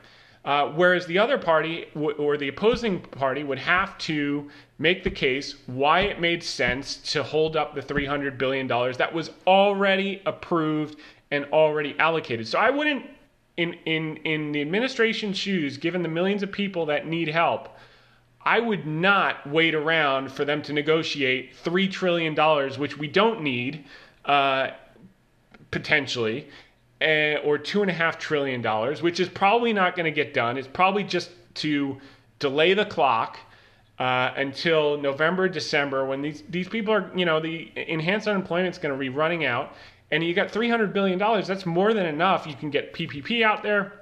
Uh, 0.47 0.69
whereas 0.77 1.05
the 1.07 1.19
other 1.19 1.37
party 1.37 1.87
w- 1.95 2.17
or 2.19 2.37
the 2.37 2.47
opposing 2.47 3.01
party 3.01 3.43
would 3.43 3.59
have 3.59 3.99
to 3.99 4.49
make 4.79 5.03
the 5.03 5.11
case 5.11 5.57
why 5.67 6.03
it 6.03 6.21
made 6.21 6.41
sense 6.41 6.99
to 6.99 7.21
hold 7.21 7.57
up 7.57 7.75
the 7.75 7.83
$300 7.83 8.39
billion 8.39 8.69
that 8.69 9.13
was 9.13 9.33
already 9.49 10.23
approved 10.25 11.01
and 11.33 11.45
already 11.47 11.99
allocated. 11.99 12.47
So 12.47 12.61
I 12.61 12.71
wouldn't, 12.71 13.05
in, 13.57 13.75
in, 13.85 14.17
in 14.19 14.53
the 14.53 14.61
administration's 14.61 15.37
shoes, 15.37 15.79
given 15.79 16.03
the 16.03 16.09
millions 16.09 16.43
of 16.43 16.53
people 16.53 16.87
that 16.87 17.07
need 17.07 17.29
help, 17.29 17.69
I 18.43 18.61
would 18.61 18.87
not 18.87 19.47
wait 19.49 19.75
around 19.75 20.31
for 20.31 20.45
them 20.45 20.63
to 20.63 20.73
negotiate 20.73 21.57
$3 21.65 21.91
trillion, 21.91 22.35
which 22.79 22.97
we 22.97 23.09
don't 23.09 23.43
need 23.43 23.85
uh, 24.25 24.69
potentially 25.71 26.49
uh, 27.01 27.37
or 27.45 27.59
two 27.59 27.83
and 27.83 27.91
a 27.91 27.95
half 27.95 28.19
trillion 28.19 28.63
dollars, 28.63 29.03
which 29.03 29.21
is 29.21 29.29
probably 29.29 29.73
not 29.73 29.97
going 29.97 30.05
to 30.05 30.11
get 30.11 30.33
done. 30.33 30.57
It's 30.57 30.69
probably 30.69 31.05
just 31.05 31.31
to 31.55 32.01
delay 32.39 32.75
the 32.75 32.85
clock 32.85 33.39
uh, 33.99 34.33
until 34.37 34.99
November, 34.99 35.49
December, 35.49 36.05
when 36.05 36.23
these 36.23 36.43
these 36.49 36.69
people 36.69 36.93
are, 36.95 37.11
you 37.15 37.25
know, 37.25 37.41
the 37.41 37.71
enhanced 37.77 38.29
unemployment 38.29 38.75
is 38.75 38.79
going 38.79 38.95
to 38.95 38.99
be 38.99 39.09
running 39.09 39.45
out, 39.45 39.75
and 40.11 40.25
you 40.25 40.35
got 40.35 40.51
300 40.51 40.93
billion 40.93 41.19
dollars. 41.19 41.47
That's 41.47 41.67
more 41.67 41.93
than 41.93 42.07
enough. 42.07 42.47
You 42.47 42.55
can 42.55 42.71
get 42.71 42.93
PPP 42.93 43.43
out 43.43 43.63
there. 43.63 44.01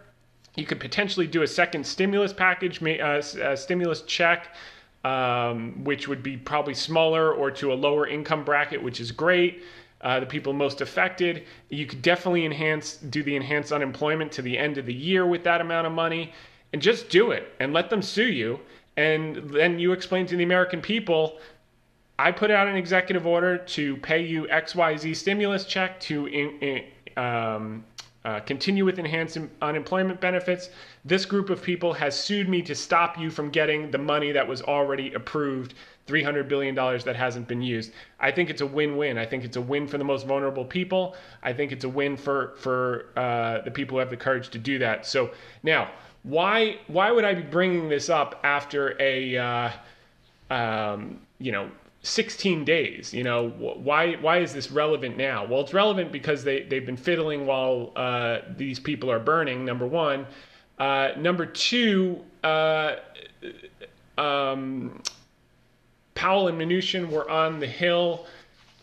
You 0.56 0.66
could 0.66 0.80
potentially 0.80 1.26
do 1.26 1.42
a 1.42 1.46
second 1.46 1.86
stimulus 1.86 2.32
package, 2.32 2.82
uh, 2.82 3.22
a 3.42 3.56
stimulus 3.56 4.02
check. 4.02 4.54
Um, 5.04 5.84
which 5.84 6.08
would 6.08 6.22
be 6.22 6.38
probably 6.38 6.72
smaller 6.72 7.30
or 7.30 7.50
to 7.50 7.74
a 7.74 7.76
lower 7.76 8.06
income 8.06 8.42
bracket, 8.42 8.82
which 8.82 9.00
is 9.00 9.12
great 9.12 9.62
uh, 10.04 10.20
the 10.20 10.26
people 10.26 10.52
most 10.52 10.82
affected. 10.82 11.44
You 11.70 11.86
could 11.86 12.02
definitely 12.02 12.44
enhance, 12.44 12.96
do 12.96 13.22
the 13.22 13.34
enhanced 13.34 13.72
unemployment 13.72 14.30
to 14.32 14.42
the 14.42 14.56
end 14.56 14.78
of 14.78 14.86
the 14.86 14.94
year 14.94 15.26
with 15.26 15.42
that 15.44 15.60
amount 15.62 15.86
of 15.86 15.92
money, 15.92 16.32
and 16.72 16.80
just 16.80 17.08
do 17.08 17.30
it 17.30 17.52
and 17.58 17.72
let 17.72 17.90
them 17.90 18.02
sue 18.02 18.28
you. 18.28 18.60
And 18.96 19.36
then 19.50 19.78
you 19.78 19.92
explain 19.92 20.26
to 20.26 20.36
the 20.36 20.44
American 20.44 20.80
people, 20.80 21.38
I 22.18 22.30
put 22.30 22.50
out 22.50 22.68
an 22.68 22.76
executive 22.76 23.26
order 23.26 23.58
to 23.58 23.96
pay 23.98 24.24
you 24.24 24.44
XYZ 24.44 25.16
stimulus 25.16 25.64
check 25.64 25.98
to 26.00 26.26
in, 26.26 26.58
in, 26.60 27.22
um, 27.22 27.84
uh, 28.24 28.40
continue 28.40 28.84
with 28.84 28.98
enhanced 28.98 29.36
unemployment 29.60 30.20
benefits. 30.20 30.70
This 31.04 31.26
group 31.26 31.50
of 31.50 31.62
people 31.62 31.92
has 31.92 32.18
sued 32.18 32.48
me 32.48 32.62
to 32.62 32.74
stop 32.74 33.18
you 33.18 33.30
from 33.30 33.50
getting 33.50 33.90
the 33.90 33.98
money 33.98 34.32
that 34.32 34.46
was 34.46 34.62
already 34.62 35.12
approved 35.12 35.74
$300 36.06 36.48
billion 36.48 36.74
that 36.74 37.16
hasn't 37.16 37.48
been 37.48 37.60
used. 37.60 37.92
I 38.20 38.30
think 38.30 38.48
it's 38.48 38.60
a 38.60 38.66
win 38.66 38.96
win. 38.96 39.18
I 39.18 39.26
think 39.26 39.44
it's 39.44 39.56
a 39.56 39.60
win 39.60 39.86
for 39.86 39.98
the 39.98 40.04
most 40.04 40.26
vulnerable 40.26 40.64
people. 40.64 41.16
I 41.42 41.52
think 41.52 41.72
it's 41.72 41.84
a 41.84 41.88
win 41.88 42.16
for, 42.16 42.54
for 42.56 43.06
uh, 43.16 43.60
the 43.62 43.70
people 43.70 43.96
who 43.96 43.98
have 43.98 44.10
the 44.10 44.16
courage 44.16 44.48
to 44.50 44.58
do 44.58 44.78
that. 44.78 45.04
So 45.04 45.30
now, 45.62 45.90
why, 46.22 46.78
why 46.86 47.10
would 47.10 47.24
I 47.24 47.34
be 47.34 47.42
bringing 47.42 47.88
this 47.88 48.08
up 48.08 48.40
after 48.44 48.96
a, 49.00 49.36
uh, 49.36 49.70
um, 50.50 51.20
you 51.38 51.52
know, 51.52 51.70
16 52.04 52.64
days. 52.64 53.12
You 53.12 53.24
know, 53.24 53.48
why 53.48 54.14
why 54.14 54.38
is 54.38 54.52
this 54.52 54.70
relevant 54.70 55.16
now? 55.16 55.44
Well, 55.44 55.60
it's 55.60 55.74
relevant 55.74 56.12
because 56.12 56.44
they 56.44 56.62
they've 56.62 56.86
been 56.86 56.96
fiddling 56.96 57.46
while 57.46 57.92
uh, 57.96 58.40
these 58.56 58.78
people 58.78 59.10
are 59.10 59.18
burning. 59.18 59.64
Number 59.64 59.86
one, 59.86 60.26
uh, 60.78 61.08
number 61.16 61.46
two, 61.46 62.22
uh, 62.44 62.96
um, 64.18 65.02
Powell 66.14 66.48
and 66.48 66.60
Mnuchin 66.60 67.08
were 67.08 67.28
on 67.28 67.58
the 67.58 67.66
Hill 67.66 68.26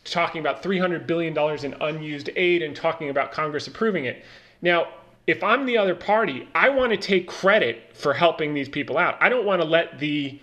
talking 0.04 0.42
about 0.42 0.64
$300 0.64 1.06
billion 1.06 1.38
in 1.64 1.74
unused 1.80 2.32
aid 2.36 2.64
and 2.64 2.76
talking 2.76 3.10
about 3.10 3.32
Congress 3.32 3.68
approving 3.68 4.06
it. 4.06 4.26
Now, 4.64 4.88
if 5.28 5.44
I'm 5.44 5.68
the 5.68 5.78
other 5.78 5.94
party, 5.94 6.48
I 6.56 6.70
want 6.70 6.92
to 6.92 6.98
take 6.98 7.28
credit 7.28 7.96
for 7.96 8.14
helping 8.14 8.56
these 8.56 8.68
people 8.68 8.98
out. 8.98 9.16
I 9.20 9.30
don't 9.30 9.46
want 9.46 9.62
to 9.62 9.68
let 9.68 10.00
the 10.00 10.40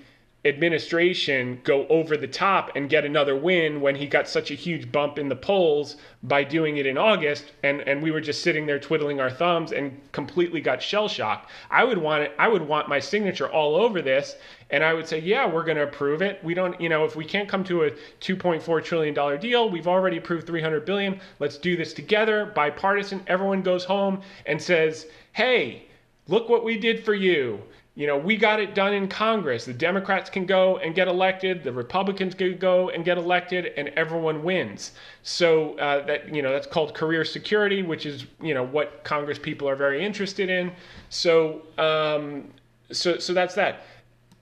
administration 0.48 1.60
go 1.62 1.86
over 1.88 2.16
the 2.16 2.26
top 2.26 2.72
and 2.74 2.88
get 2.90 3.04
another 3.04 3.36
win 3.36 3.80
when 3.80 3.94
he 3.94 4.06
got 4.06 4.28
such 4.28 4.50
a 4.50 4.54
huge 4.54 4.90
bump 4.90 5.18
in 5.18 5.28
the 5.28 5.36
polls 5.36 5.96
by 6.22 6.42
doing 6.42 6.78
it 6.78 6.86
in 6.86 6.98
August 6.98 7.52
and 7.62 7.80
and 7.82 8.02
we 8.02 8.10
were 8.10 8.20
just 8.20 8.42
sitting 8.42 8.66
there 8.66 8.78
twiddling 8.78 9.20
our 9.20 9.30
thumbs 9.30 9.72
and 9.72 10.00
completely 10.12 10.60
got 10.60 10.82
shell 10.82 11.08
shocked. 11.08 11.50
I 11.70 11.84
would 11.84 11.98
want 11.98 12.24
it 12.24 12.32
I 12.38 12.48
would 12.48 12.62
want 12.62 12.88
my 12.88 12.98
signature 12.98 13.48
all 13.48 13.76
over 13.76 14.02
this 14.02 14.36
and 14.70 14.84
I 14.84 14.94
would 14.94 15.08
say, 15.08 15.18
"Yeah, 15.18 15.46
we're 15.46 15.64
going 15.64 15.76
to 15.76 15.84
approve 15.84 16.22
it. 16.22 16.42
We 16.44 16.54
don't, 16.54 16.78
you 16.80 16.88
know, 16.88 17.04
if 17.04 17.16
we 17.16 17.24
can't 17.24 17.48
come 17.48 17.64
to 17.64 17.84
a 17.84 17.90
2.4 18.20 18.84
trillion 18.84 19.14
dollar 19.14 19.38
deal, 19.38 19.70
we've 19.70 19.88
already 19.88 20.18
approved 20.18 20.46
300 20.46 20.84
billion. 20.84 21.20
Let's 21.38 21.56
do 21.56 21.76
this 21.76 21.92
together, 21.92 22.52
bipartisan. 22.54 23.22
Everyone 23.26 23.62
goes 23.62 23.84
home 23.84 24.20
and 24.46 24.60
says, 24.60 25.06
"Hey, 25.32 25.84
look 26.26 26.48
what 26.48 26.64
we 26.64 26.78
did 26.78 27.04
for 27.04 27.14
you." 27.14 27.62
You 27.98 28.06
know, 28.06 28.16
we 28.16 28.36
got 28.36 28.60
it 28.60 28.76
done 28.76 28.94
in 28.94 29.08
Congress. 29.08 29.64
The 29.64 29.72
Democrats 29.72 30.30
can 30.30 30.46
go 30.46 30.76
and 30.76 30.94
get 30.94 31.08
elected, 31.08 31.64
the 31.64 31.72
Republicans 31.72 32.32
can 32.32 32.56
go 32.56 32.90
and 32.90 33.04
get 33.04 33.18
elected, 33.18 33.72
and 33.76 33.88
everyone 33.88 34.44
wins. 34.44 34.92
So 35.24 35.76
uh, 35.78 36.06
that 36.06 36.32
you 36.32 36.40
know 36.40 36.52
that's 36.52 36.68
called 36.68 36.94
career 36.94 37.24
security, 37.24 37.82
which 37.82 38.06
is 38.06 38.26
you 38.40 38.54
know 38.54 38.64
what 38.64 39.02
Congress 39.02 39.36
people 39.36 39.68
are 39.68 39.74
very 39.74 40.04
interested 40.04 40.48
in. 40.48 40.70
So 41.10 41.62
um, 41.76 42.52
so 42.92 43.18
so 43.18 43.34
that's 43.34 43.56
that. 43.56 43.82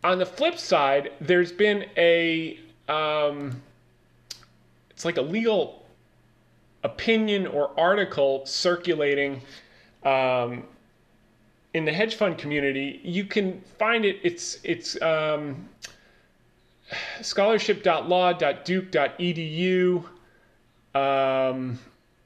On 0.04 0.18
the 0.18 0.26
flip 0.26 0.58
side, 0.58 1.12
there's 1.22 1.50
been 1.50 1.86
a 1.96 2.60
um, 2.90 3.62
it's 4.90 5.06
like 5.06 5.16
a 5.16 5.22
legal 5.22 5.86
opinion 6.84 7.46
or 7.46 7.70
article 7.80 8.44
circulating. 8.44 9.40
Um, 10.04 10.64
in 11.76 11.84
the 11.84 11.92
hedge 11.92 12.14
fund 12.14 12.38
community, 12.38 13.00
you 13.04 13.26
can 13.26 13.60
find 13.78 14.06
it. 14.06 14.18
It's 14.22 14.58
it's 14.64 14.98
um, 15.02 15.68
scholarship.law.duke.edu. 17.20 20.04
Um, 20.94 21.78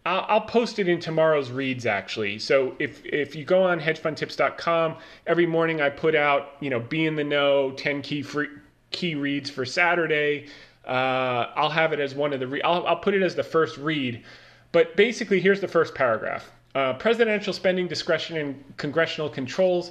I'll, 0.07 0.25
I'll, 0.29 0.41
post 0.43 0.79
it 0.79 0.89
in 0.89 1.01
tomorrow's 1.01 1.51
reads 1.51 1.85
actually. 1.85 2.39
So 2.39 2.77
if 2.79 3.05
if 3.05 3.35
you 3.35 3.45
go 3.45 3.65
on 3.65 3.81
hedgefundtips.com, 3.81 4.99
every 5.27 5.47
morning 5.47 5.81
I 5.81 5.91
put 5.91 6.15
out 6.15 6.53
you 6.61 6.71
know 6.71 6.79
be 6.79 7.07
in 7.07 7.17
the 7.17 7.25
know 7.25 7.73
10 7.73 8.03
key 8.03 8.23
free 8.23 8.47
key 8.93 9.17
reads 9.17 9.51
for 9.51 9.65
Saturday. 9.65 10.47
Uh, 10.87 11.51
I'll 11.57 11.71
have 11.71 11.93
it 11.93 11.99
as 11.99 12.15
one 12.15 12.33
of 12.33 12.39
the 12.39 12.47
re- 12.47 12.63
I'll, 12.63 12.87
I'll 12.87 13.01
put 13.01 13.15
it 13.15 13.23
as 13.23 13.35
the 13.35 13.43
first 13.43 13.79
read. 13.79 14.23
But 14.71 14.97
basically, 14.97 15.41
here's 15.41 15.61
the 15.61 15.67
first 15.67 15.97
paragraph. 15.97 16.49
Uh, 16.73 16.93
presidential 16.93 17.53
spending 17.53 17.89
discretion 17.89 18.37
and 18.37 18.77
congressional 18.77 19.29
controls 19.29 19.91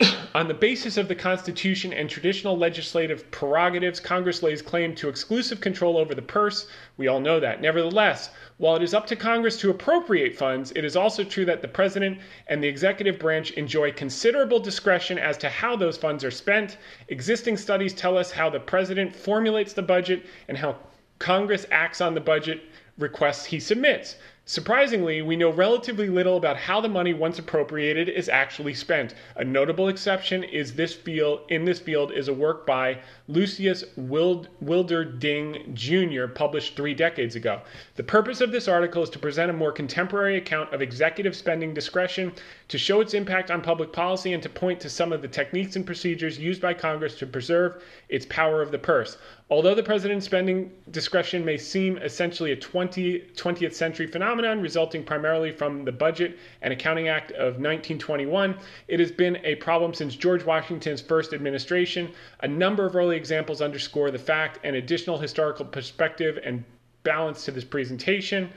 on 0.34 0.48
the 0.48 0.54
basis 0.54 0.96
of 0.96 1.06
the 1.06 1.14
Constitution 1.14 1.92
and 1.92 2.08
traditional 2.08 2.56
legislative 2.56 3.30
prerogatives, 3.30 4.00
Congress 4.00 4.42
lays 4.42 4.62
claim 4.62 4.94
to 4.94 5.10
exclusive 5.10 5.60
control 5.60 5.98
over 5.98 6.14
the 6.14 6.22
purse. 6.22 6.66
We 6.96 7.08
all 7.08 7.20
know 7.20 7.38
that. 7.40 7.60
Nevertheless, 7.60 8.30
while 8.56 8.74
it 8.76 8.82
is 8.82 8.94
up 8.94 9.06
to 9.08 9.16
Congress 9.16 9.58
to 9.60 9.68
appropriate 9.68 10.34
funds, 10.34 10.72
it 10.74 10.82
is 10.82 10.96
also 10.96 11.24
true 11.24 11.44
that 11.44 11.60
the 11.60 11.68
President 11.68 12.18
and 12.46 12.64
the 12.64 12.68
executive 12.68 13.18
branch 13.18 13.50
enjoy 13.52 13.92
considerable 13.92 14.60
discretion 14.60 15.18
as 15.18 15.36
to 15.38 15.50
how 15.50 15.76
those 15.76 15.98
funds 15.98 16.24
are 16.24 16.30
spent. 16.30 16.78
Existing 17.08 17.58
studies 17.58 17.92
tell 17.92 18.16
us 18.16 18.30
how 18.30 18.48
the 18.48 18.60
President 18.60 19.14
formulates 19.14 19.74
the 19.74 19.82
budget 19.82 20.24
and 20.48 20.56
how 20.56 20.76
Congress 21.18 21.66
acts 21.70 22.00
on 22.00 22.14
the 22.14 22.20
budget 22.20 22.62
requests 22.98 23.44
he 23.44 23.60
submits. 23.60 24.16
Surprisingly, 24.44 25.22
we 25.22 25.36
know 25.36 25.50
relatively 25.50 26.08
little 26.08 26.36
about 26.36 26.56
how 26.56 26.80
the 26.80 26.88
money 26.88 27.14
once 27.14 27.38
appropriated 27.38 28.08
is 28.08 28.28
actually 28.28 28.74
spent. 28.74 29.14
A 29.36 29.44
notable 29.44 29.86
exception 29.86 30.42
is 30.42 30.74
this 30.74 30.92
field 30.92 31.42
in 31.48 31.64
this 31.64 31.78
field 31.78 32.10
is 32.10 32.26
a 32.26 32.34
work 32.34 32.66
by 32.66 32.98
Lucius 33.28 33.84
Wild, 33.96 34.48
Wilmerding 34.64 35.74
Jr. 35.74 36.26
published 36.26 36.76
3 36.76 36.92
decades 36.94 37.36
ago. 37.36 37.60
The 37.94 38.02
purpose 38.02 38.40
of 38.40 38.50
this 38.50 38.68
article 38.68 39.02
is 39.02 39.10
to 39.10 39.18
present 39.18 39.50
a 39.50 39.54
more 39.54 39.72
contemporary 39.72 40.36
account 40.36 40.74
of 40.74 40.82
executive 40.82 41.36
spending 41.36 41.72
discretion, 41.72 42.32
to 42.68 42.78
show 42.78 43.00
its 43.00 43.14
impact 43.14 43.50
on 43.50 43.60
public 43.60 43.92
policy 43.92 44.32
and 44.32 44.42
to 44.42 44.48
point 44.48 44.80
to 44.80 44.90
some 44.90 45.12
of 45.12 45.22
the 45.22 45.28
techniques 45.28 45.76
and 45.76 45.86
procedures 45.86 46.38
used 46.38 46.60
by 46.60 46.74
Congress 46.74 47.14
to 47.16 47.26
preserve 47.26 47.82
its 48.08 48.26
power 48.26 48.60
of 48.60 48.70
the 48.72 48.78
purse. 48.78 49.18
Although 49.50 49.74
the 49.74 49.82
president's 49.82 50.24
spending 50.24 50.72
discretion 50.92 51.44
may 51.44 51.58
seem 51.58 51.98
essentially 51.98 52.52
a 52.52 52.56
20, 52.56 53.20
20th 53.36 53.74
century 53.74 54.06
phenomenon 54.06 54.62
resulting 54.62 55.04
primarily 55.04 55.52
from 55.52 55.84
the 55.84 55.92
Budget 55.92 56.38
and 56.62 56.72
Accounting 56.72 57.08
Act 57.08 57.32
of 57.32 57.60
1921, 57.60 58.56
it 58.88 58.98
has 58.98 59.12
been 59.12 59.36
a 59.44 59.56
problem 59.56 59.92
since 59.92 60.16
George 60.16 60.42
Washington's 60.42 61.02
first 61.02 61.34
administration. 61.34 62.10
A 62.40 62.48
number 62.48 62.86
of 62.86 62.96
early 62.96 63.16
examples 63.22 63.62
underscore 63.62 64.10
the 64.10 64.18
fact 64.18 64.58
and 64.64 64.74
additional 64.74 65.16
historical 65.16 65.64
perspective 65.64 66.40
and 66.44 66.64
balance 67.04 67.44
to 67.44 67.52
this 67.52 67.62
presentation. 67.62 68.50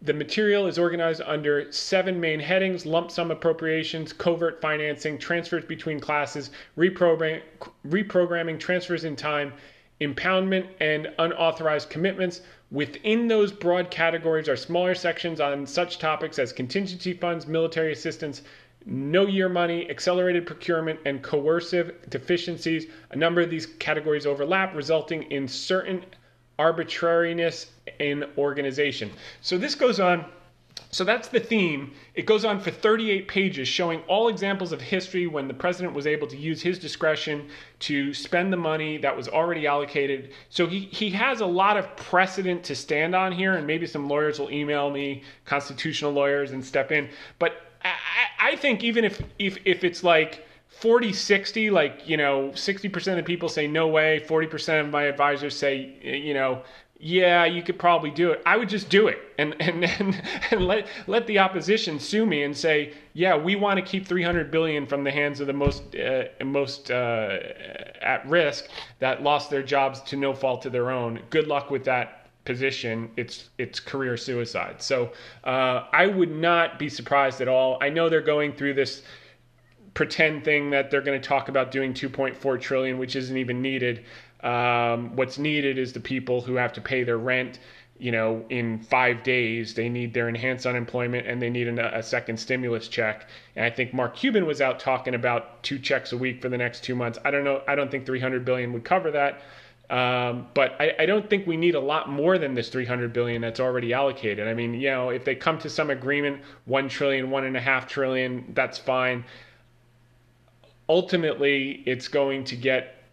The 0.00 0.14
material 0.14 0.66
is 0.66 0.78
organized 0.78 1.20
under 1.20 1.70
seven 1.70 2.18
main 2.18 2.40
headings 2.40 2.86
lump 2.86 3.10
sum 3.10 3.30
appropriations, 3.30 4.14
covert 4.14 4.62
financing, 4.62 5.18
transfers 5.18 5.66
between 5.66 6.00
classes, 6.00 6.50
reprogram- 6.78 7.42
reprogramming, 7.86 8.58
transfers 8.58 9.04
in 9.04 9.16
time, 9.16 9.52
impoundment, 10.00 10.66
and 10.80 11.08
unauthorized 11.18 11.90
commitments. 11.90 12.40
Within 12.70 13.28
those 13.28 13.52
broad 13.52 13.90
categories 13.90 14.48
are 14.48 14.56
smaller 14.56 14.94
sections 14.94 15.40
on 15.40 15.66
such 15.66 15.98
topics 15.98 16.38
as 16.38 16.54
contingency 16.54 17.12
funds, 17.12 17.46
military 17.46 17.92
assistance, 17.92 18.40
no 18.86 19.26
year 19.26 19.48
money, 19.48 19.90
accelerated 19.90 20.46
procurement, 20.46 21.00
and 21.04 21.22
coercive 21.22 21.94
deficiencies. 22.08 22.86
A 23.10 23.16
number 23.16 23.40
of 23.40 23.50
these 23.50 23.66
categories 23.66 24.26
overlap, 24.26 24.74
resulting 24.74 25.24
in 25.24 25.48
certain 25.48 26.04
arbitrariness 26.58 27.72
in 27.98 28.24
organization. 28.38 29.10
So 29.42 29.58
this 29.58 29.74
goes 29.74 30.00
on 30.00 30.24
so 30.90 31.04
that's 31.04 31.28
the 31.28 31.40
theme. 31.40 31.92
It 32.14 32.26
goes 32.26 32.44
on 32.44 32.60
for 32.60 32.70
38 32.70 33.28
pages, 33.28 33.68
showing 33.68 34.00
all 34.08 34.28
examples 34.28 34.72
of 34.72 34.80
history 34.80 35.26
when 35.26 35.48
the 35.48 35.54
president 35.54 35.94
was 35.94 36.06
able 36.06 36.26
to 36.28 36.36
use 36.36 36.62
his 36.62 36.78
discretion 36.78 37.48
to 37.80 38.14
spend 38.14 38.52
the 38.52 38.56
money 38.56 38.96
that 38.98 39.14
was 39.14 39.28
already 39.28 39.66
allocated. 39.66 40.32
So 40.48 40.66
he, 40.66 40.80
he 40.80 41.10
has 41.10 41.40
a 41.40 41.46
lot 41.46 41.76
of 41.76 41.94
precedent 41.96 42.64
to 42.64 42.74
stand 42.74 43.14
on 43.14 43.32
here, 43.32 43.54
and 43.54 43.66
maybe 43.66 43.86
some 43.86 44.08
lawyers 44.08 44.38
will 44.38 44.50
email 44.50 44.90
me, 44.90 45.22
constitutional 45.44 46.12
lawyers, 46.12 46.52
and 46.52 46.64
step 46.64 46.92
in. 46.92 47.08
But 47.38 47.65
I, 47.92 48.52
I 48.52 48.56
think 48.56 48.84
even 48.84 49.04
if, 49.04 49.22
if, 49.38 49.58
if 49.64 49.84
it's 49.84 50.04
like 50.04 50.46
40 50.68 51.12
60, 51.12 51.70
like, 51.70 52.08
you 52.08 52.16
know, 52.16 52.50
60% 52.54 53.18
of 53.18 53.24
people 53.24 53.48
say 53.48 53.66
no 53.66 53.88
way, 53.88 54.24
40% 54.26 54.80
of 54.80 54.90
my 54.90 55.04
advisors 55.04 55.56
say, 55.56 55.98
you 56.02 56.34
know, 56.34 56.62
yeah, 56.98 57.44
you 57.44 57.62
could 57.62 57.78
probably 57.78 58.10
do 58.10 58.30
it. 58.30 58.42
I 58.46 58.56
would 58.56 58.68
just 58.68 58.88
do 58.88 59.08
it 59.08 59.18
and 59.38 59.54
and 59.60 59.84
and, 59.84 60.22
and 60.50 60.66
let 60.66 60.86
let 61.06 61.26
the 61.26 61.38
opposition 61.38 62.00
sue 62.00 62.24
me 62.24 62.42
and 62.42 62.56
say, 62.56 62.94
yeah, 63.12 63.36
we 63.36 63.56
want 63.56 63.78
to 63.78 63.84
keep 63.84 64.06
300 64.06 64.50
billion 64.50 64.86
from 64.86 65.04
the 65.04 65.10
hands 65.10 65.40
of 65.40 65.46
the 65.46 65.52
most 65.52 65.94
uh, 65.94 66.24
most 66.44 66.90
uh, 66.90 67.38
at 68.00 68.26
risk 68.26 68.68
that 68.98 69.22
lost 69.22 69.50
their 69.50 69.62
jobs 69.62 70.00
to 70.02 70.16
no 70.16 70.32
fault 70.32 70.64
of 70.66 70.72
their 70.72 70.90
own. 70.90 71.20
Good 71.30 71.48
luck 71.48 71.70
with 71.70 71.84
that 71.84 72.15
position. 72.46 73.10
It's 73.16 73.50
it's 73.58 73.80
career 73.80 74.16
suicide. 74.16 74.80
So 74.80 75.12
uh, 75.44 75.84
I 75.92 76.06
would 76.06 76.30
not 76.30 76.78
be 76.78 76.88
surprised 76.88 77.40
at 77.40 77.48
all. 77.48 77.78
I 77.82 77.90
know 77.90 78.08
they're 78.08 78.20
going 78.22 78.52
through 78.52 78.74
this 78.74 79.02
pretend 79.96 80.44
thing 80.44 80.70
that 80.70 80.90
they're 80.90 81.00
going 81.00 81.20
to 81.20 81.28
talk 81.28 81.48
about 81.48 81.70
doing 81.70 81.94
2.4 81.94 82.60
trillion, 82.60 82.98
which 82.98 83.16
isn't 83.16 83.36
even 83.36 83.62
needed. 83.62 84.04
Um, 84.42 85.16
what's 85.16 85.38
needed 85.38 85.78
is 85.78 85.92
the 85.92 86.00
people 86.00 86.42
who 86.42 86.54
have 86.54 86.72
to 86.74 86.80
pay 86.80 87.02
their 87.02 87.18
rent. 87.18 87.58
You 87.98 88.12
know, 88.12 88.44
in 88.50 88.78
five 88.78 89.22
days, 89.22 89.72
they 89.72 89.88
need 89.88 90.12
their 90.12 90.28
enhanced 90.28 90.66
unemployment 90.66 91.26
and 91.26 91.40
they 91.40 91.48
need 91.48 91.66
a, 91.66 91.98
a 91.98 92.02
second 92.02 92.36
stimulus 92.36 92.88
check. 92.88 93.26
And 93.56 93.64
I 93.64 93.70
think 93.70 93.94
Mark 93.94 94.14
Cuban 94.14 94.44
was 94.44 94.60
out 94.60 94.78
talking 94.78 95.14
about 95.14 95.62
two 95.62 95.78
checks 95.78 96.12
a 96.12 96.16
week 96.18 96.42
for 96.42 96.50
the 96.50 96.58
next 96.58 96.84
two 96.84 96.94
months. 96.94 97.18
I 97.24 97.30
don't 97.30 97.42
know. 97.42 97.62
I 97.66 97.74
don't 97.74 97.90
think 97.90 98.04
300 98.04 98.44
billion 98.44 98.74
would 98.74 98.84
cover 98.84 99.10
that. 99.12 99.40
Um, 99.88 100.48
but 100.52 100.74
I, 100.80 100.94
I, 100.98 101.06
don't 101.06 101.30
think 101.30 101.46
we 101.46 101.56
need 101.56 101.76
a 101.76 101.80
lot 101.80 102.10
more 102.10 102.38
than 102.38 102.54
this 102.54 102.68
300 102.70 103.12
billion 103.12 103.40
that's 103.40 103.60
already 103.60 103.92
allocated. 103.92 104.48
I 104.48 104.52
mean, 104.52 104.74
you 104.74 104.90
know, 104.90 105.10
if 105.10 105.24
they 105.24 105.36
come 105.36 105.58
to 105.60 105.70
some 105.70 105.90
agreement, 105.90 106.42
one 106.64 106.88
trillion, 106.88 107.30
one 107.30 107.44
and 107.44 107.56
a 107.56 107.60
half 107.60 107.86
trillion, 107.86 108.50
that's 108.52 108.78
fine. 108.78 109.24
Ultimately, 110.88 111.84
it's 111.86 112.08
going 112.08 112.42
to 112.44 112.56
get, 112.56 113.04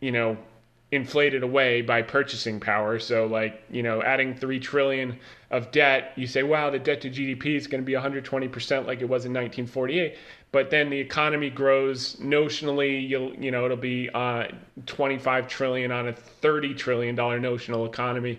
you 0.00 0.10
know, 0.10 0.38
inflated 0.90 1.42
away 1.42 1.82
by 1.82 2.00
purchasing 2.00 2.60
power. 2.60 2.98
So, 2.98 3.26
like, 3.26 3.62
you 3.70 3.82
know, 3.82 4.02
adding 4.02 4.34
3 4.34 4.58
trillion 4.60 5.18
of 5.50 5.70
debt, 5.70 6.12
you 6.16 6.26
say, 6.26 6.42
wow, 6.42 6.70
the 6.70 6.78
debt 6.78 7.02
to 7.02 7.10
GDP 7.10 7.56
is 7.56 7.66
going 7.66 7.82
to 7.82 7.86
be 7.86 7.92
120% 7.92 8.86
like 8.86 9.00
it 9.02 9.08
was 9.08 9.26
in 9.26 9.32
1948. 9.32 10.16
But 10.52 10.68
then 10.68 10.90
the 10.90 10.98
economy 10.98 11.48
grows 11.48 12.16
notionally, 12.16 13.08
you'll, 13.08 13.34
you 13.34 13.50
know, 13.50 13.64
it'll 13.64 13.76
be 13.78 14.10
uh, 14.12 14.48
25 14.84 15.48
trillion 15.48 15.90
on 15.90 16.08
a 16.08 16.12
30 16.12 16.74
trillion 16.74 17.14
dollar 17.14 17.40
notional 17.40 17.86
economy. 17.86 18.38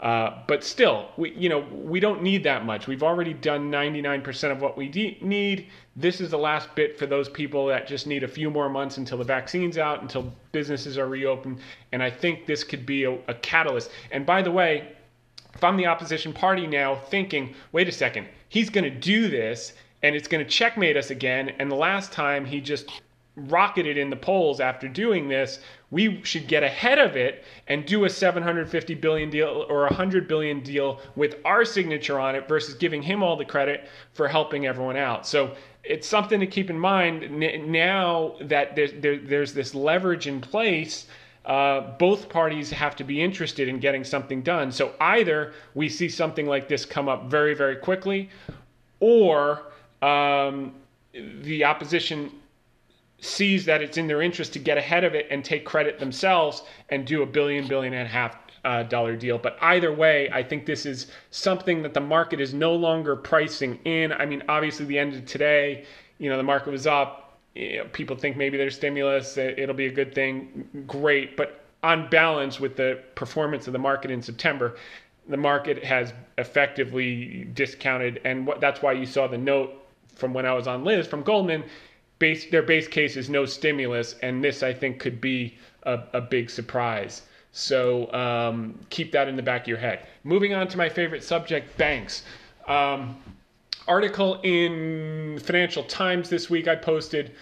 Uh, 0.00 0.42
but 0.46 0.62
still, 0.62 1.08
we 1.16 1.32
you 1.32 1.48
know 1.48 1.60
we 1.72 1.98
don't 1.98 2.22
need 2.22 2.42
that 2.44 2.66
much. 2.66 2.86
We've 2.86 3.02
already 3.02 3.32
done 3.32 3.70
99% 3.70 4.52
of 4.52 4.60
what 4.60 4.76
we 4.76 4.88
de- 4.88 5.16
need. 5.22 5.68
This 5.96 6.20
is 6.20 6.30
the 6.30 6.38
last 6.38 6.74
bit 6.74 6.98
for 6.98 7.06
those 7.06 7.30
people 7.30 7.66
that 7.68 7.86
just 7.86 8.06
need 8.06 8.22
a 8.22 8.28
few 8.28 8.50
more 8.50 8.68
months 8.68 8.98
until 8.98 9.16
the 9.16 9.24
vaccine's 9.24 9.78
out, 9.78 10.02
until 10.02 10.30
businesses 10.52 10.98
are 10.98 11.08
reopened. 11.08 11.60
And 11.92 12.02
I 12.02 12.10
think 12.10 12.44
this 12.44 12.64
could 12.64 12.84
be 12.84 13.04
a, 13.04 13.12
a 13.28 13.34
catalyst. 13.34 13.90
And 14.10 14.26
by 14.26 14.42
the 14.42 14.50
way, 14.50 14.92
if 15.54 15.64
I'm 15.64 15.76
the 15.76 15.86
opposition 15.86 16.34
party 16.34 16.66
now 16.66 16.96
thinking, 16.96 17.54
wait 17.72 17.88
a 17.88 17.92
second, 17.92 18.26
he's 18.48 18.68
going 18.68 18.84
to 18.84 18.90
do 18.90 19.28
this 19.28 19.72
and 20.04 20.14
it's 20.14 20.28
going 20.28 20.44
to 20.44 20.48
checkmate 20.48 20.98
us 20.98 21.08
again. 21.08 21.48
And 21.58 21.70
the 21.70 21.76
last 21.76 22.12
time 22.12 22.44
he 22.44 22.60
just 22.60 23.00
rocketed 23.36 23.96
in 23.96 24.10
the 24.10 24.16
polls 24.16 24.60
after 24.60 24.86
doing 24.86 25.28
this, 25.28 25.60
we 25.90 26.22
should 26.22 26.46
get 26.46 26.62
ahead 26.62 26.98
of 26.98 27.16
it 27.16 27.42
and 27.68 27.86
do 27.86 28.04
a 28.04 28.10
750 28.10 28.94
billion 28.96 29.30
deal 29.30 29.64
or 29.66 29.86
a 29.86 29.88
100 29.88 30.28
billion 30.28 30.60
deal 30.60 31.00
with 31.16 31.36
our 31.46 31.64
signature 31.64 32.20
on 32.20 32.34
it 32.34 32.46
versus 32.46 32.74
giving 32.74 33.02
him 33.02 33.22
all 33.22 33.34
the 33.34 33.46
credit 33.46 33.88
for 34.12 34.28
helping 34.28 34.66
everyone 34.66 34.98
out. 34.98 35.26
So 35.26 35.56
it's 35.82 36.06
something 36.06 36.38
to 36.38 36.46
keep 36.46 36.68
in 36.68 36.78
mind 36.78 37.38
now 37.66 38.36
that 38.42 38.76
there's, 38.76 38.92
there, 39.00 39.16
there's 39.16 39.54
this 39.54 39.74
leverage 39.74 40.26
in 40.26 40.38
place. 40.38 41.06
Uh, 41.46 41.96
both 41.98 42.28
parties 42.28 42.70
have 42.70 42.94
to 42.96 43.04
be 43.04 43.22
interested 43.22 43.68
in 43.68 43.78
getting 43.80 44.04
something 44.04 44.42
done. 44.42 44.70
So 44.70 44.92
either 45.00 45.54
we 45.74 45.88
see 45.88 46.10
something 46.10 46.46
like 46.46 46.68
this 46.68 46.84
come 46.84 47.08
up 47.08 47.30
very, 47.30 47.54
very 47.54 47.76
quickly, 47.76 48.28
or 49.00 49.62
um, 50.04 50.74
the 51.42 51.64
opposition 51.64 52.30
sees 53.20 53.64
that 53.64 53.80
it's 53.80 53.96
in 53.96 54.06
their 54.06 54.20
interest 54.20 54.52
to 54.52 54.58
get 54.58 54.76
ahead 54.76 55.04
of 55.04 55.14
it 55.14 55.26
and 55.30 55.44
take 55.44 55.64
credit 55.64 55.98
themselves 55.98 56.62
and 56.90 57.06
do 57.06 57.22
a 57.22 57.26
billion, 57.26 57.66
billion 57.66 57.94
and 57.94 58.06
a 58.06 58.10
half 58.10 58.36
uh, 58.64 58.82
dollar 58.82 59.16
deal. 59.16 59.38
But 59.38 59.56
either 59.62 59.94
way, 59.94 60.28
I 60.30 60.42
think 60.42 60.66
this 60.66 60.84
is 60.84 61.06
something 61.30 61.82
that 61.82 61.94
the 61.94 62.00
market 62.00 62.40
is 62.40 62.52
no 62.52 62.74
longer 62.74 63.16
pricing 63.16 63.78
in. 63.84 64.12
I 64.12 64.26
mean, 64.26 64.42
obviously, 64.48 64.84
the 64.86 64.98
end 64.98 65.14
of 65.14 65.24
today, 65.24 65.84
you 66.18 66.28
know, 66.28 66.36
the 66.36 66.42
market 66.42 66.70
was 66.70 66.86
up. 66.86 67.38
You 67.54 67.78
know, 67.78 67.84
people 67.92 68.16
think 68.16 68.36
maybe 68.36 68.58
there's 68.58 68.74
stimulus, 68.74 69.36
it'll 69.36 69.74
be 69.74 69.86
a 69.86 69.92
good 69.92 70.14
thing. 70.14 70.68
Great. 70.86 71.36
But 71.36 71.64
on 71.82 72.10
balance 72.10 72.58
with 72.58 72.76
the 72.76 73.00
performance 73.14 73.66
of 73.68 73.72
the 73.72 73.78
market 73.78 74.10
in 74.10 74.20
September, 74.20 74.76
the 75.28 75.36
market 75.36 75.84
has 75.84 76.12
effectively 76.36 77.44
discounted, 77.54 78.20
and 78.24 78.46
what, 78.46 78.60
that's 78.60 78.82
why 78.82 78.92
you 78.92 79.06
saw 79.06 79.26
the 79.26 79.38
note 79.38 79.83
from 80.14 80.32
when 80.34 80.46
I 80.46 80.52
was 80.52 80.66
on 80.66 80.84
Liz 80.84 81.06
from 81.06 81.22
Goldman. 81.22 81.64
Base, 82.18 82.48
their 82.50 82.62
base 82.62 82.86
case 82.86 83.16
is 83.16 83.28
no 83.28 83.44
stimulus, 83.44 84.14
and 84.22 84.42
this 84.42 84.62
I 84.62 84.72
think 84.72 85.00
could 85.00 85.20
be 85.20 85.56
a, 85.82 86.00
a 86.12 86.20
big 86.20 86.48
surprise. 86.48 87.22
So 87.52 88.12
um, 88.12 88.78
keep 88.90 89.12
that 89.12 89.28
in 89.28 89.36
the 89.36 89.42
back 89.42 89.62
of 89.62 89.68
your 89.68 89.78
head. 89.78 90.06
Moving 90.24 90.54
on 90.54 90.68
to 90.68 90.76
my 90.76 90.88
favorite 90.88 91.22
subject, 91.22 91.76
banks. 91.76 92.24
Um, 92.66 93.16
article 93.86 94.40
in 94.42 95.38
Financial 95.40 95.84
Times 95.84 96.28
this 96.28 96.48
week 96.48 96.68
I 96.68 96.76
posted. 96.76 97.32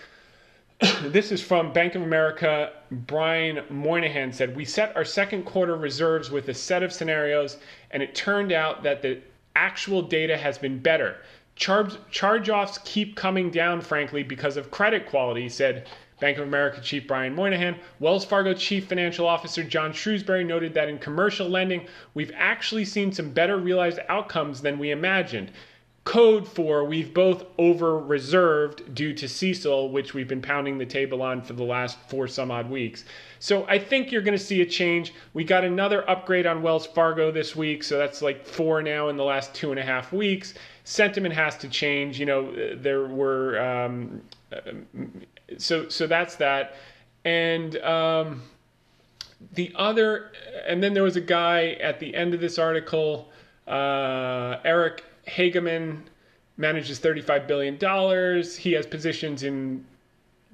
this 1.05 1.31
is 1.31 1.41
from 1.41 1.73
Bank 1.73 1.95
of 1.95 2.03
America. 2.03 2.73
Brian 2.91 3.65
Moynihan 3.71 4.33
said, 4.33 4.57
We 4.57 4.65
set 4.65 4.95
our 4.97 5.05
second 5.05 5.45
quarter 5.45 5.77
reserves 5.77 6.31
with 6.31 6.49
a 6.49 6.55
set 6.55 6.83
of 6.83 6.93
scenarios, 6.93 7.59
and 7.93 8.03
it 8.03 8.15
turned 8.15 8.53
out 8.53 8.83
that 8.83 9.01
the 9.01 9.21
actual 9.55 10.03
data 10.03 10.37
has 10.37 10.59
been 10.59 10.79
better. 10.79 11.19
Charge, 11.55 11.95
charge 12.11 12.49
offs 12.49 12.79
keep 12.85 13.15
coming 13.15 13.51
down, 13.51 13.81
frankly, 13.81 14.23
because 14.23 14.57
of 14.57 14.71
credit 14.71 15.07
quality, 15.07 15.49
said 15.49 15.87
Bank 16.21 16.39
of 16.39 16.47
America 16.47 16.81
Chief 16.81 17.07
Brian 17.07 17.35
Moynihan. 17.35 17.77
Wells 17.99 18.25
Fargo 18.25 18.55
Chief 18.55 18.87
Financial 18.87 19.27
Officer 19.27 19.65
John 19.65 19.93
Shrewsberry 19.93 20.47
noted 20.47 20.73
that 20.75 20.89
in 20.89 20.99
commercial 20.99 21.49
lending, 21.49 21.87
we've 22.15 22.33
actually 22.37 22.85
seen 22.85 23.13
some 23.13 23.31
better 23.31 23.57
realized 23.57 23.99
outcomes 24.09 24.63
than 24.63 24.79
we 24.79 24.93
imagined. 24.93 25.51
Code 26.05 26.49
for 26.49 26.85
we've 26.85 27.15
both 27.15 27.45
over 27.59 27.97
reserved 27.97 28.93
due 28.93 29.15
to 29.15 29.27
CECL, 29.27 29.93
which 29.93 30.15
we've 30.15 30.27
been 30.27 30.43
pounding 30.43 30.77
the 30.77 30.87
table 30.87 31.23
on 31.23 31.43
for 31.43 31.53
the 31.53 31.63
last 31.63 31.97
four 32.09 32.27
some 32.27 32.51
odd 32.51 32.69
weeks. 32.69 33.05
So 33.39 33.65
I 33.69 33.79
think 33.79 34.11
you're 34.11 34.23
going 34.23 34.37
to 34.37 34.45
see 34.45 34.63
a 34.63 34.67
change. 34.67 35.15
We 35.33 35.45
got 35.45 35.63
another 35.63 36.09
upgrade 36.11 36.45
on 36.45 36.61
Wells 36.61 36.87
Fargo 36.87 37.31
this 37.31 37.55
week, 37.55 37.85
so 37.85 37.99
that's 37.99 38.21
like 38.21 38.45
four 38.45 38.83
now 38.83 39.11
in 39.11 39.17
the 39.17 39.23
last 39.23 39.55
two 39.55 39.71
and 39.71 39.79
a 39.79 39.85
half 39.85 40.13
weeks. 40.13 40.55
Sentiment 40.83 41.35
has 41.37 41.57
to 41.59 41.69
change. 41.69 42.19
You 42.19 42.27
know, 42.27 42.75
there 42.75 43.07
were 43.07 43.61
um, 43.61 44.23
so 45.59 45.89
so 45.89 46.09
that's 46.09 46.35
that, 46.37 46.75
and 47.25 47.77
um, 47.79 48.43
the 49.55 49.73
other, 49.77 50.33
and 50.67 50.83
then 50.83 50.95
there 50.95 51.05
was 51.05 51.17
a 51.17 51.21
guy 51.21 51.75
at 51.81 52.01
the 52.01 52.13
end 52.15 52.35
of 52.35 52.41
this 52.41 52.59
article, 52.59 53.31
uh, 53.69 54.57
Eric 54.65 55.05
Hageman 55.27 56.03
manages 56.57 57.01
$35 57.01 57.47
billion. 57.47 57.75
He 58.45 58.73
has 58.73 58.87
positions 58.87 59.43
in 59.43 59.85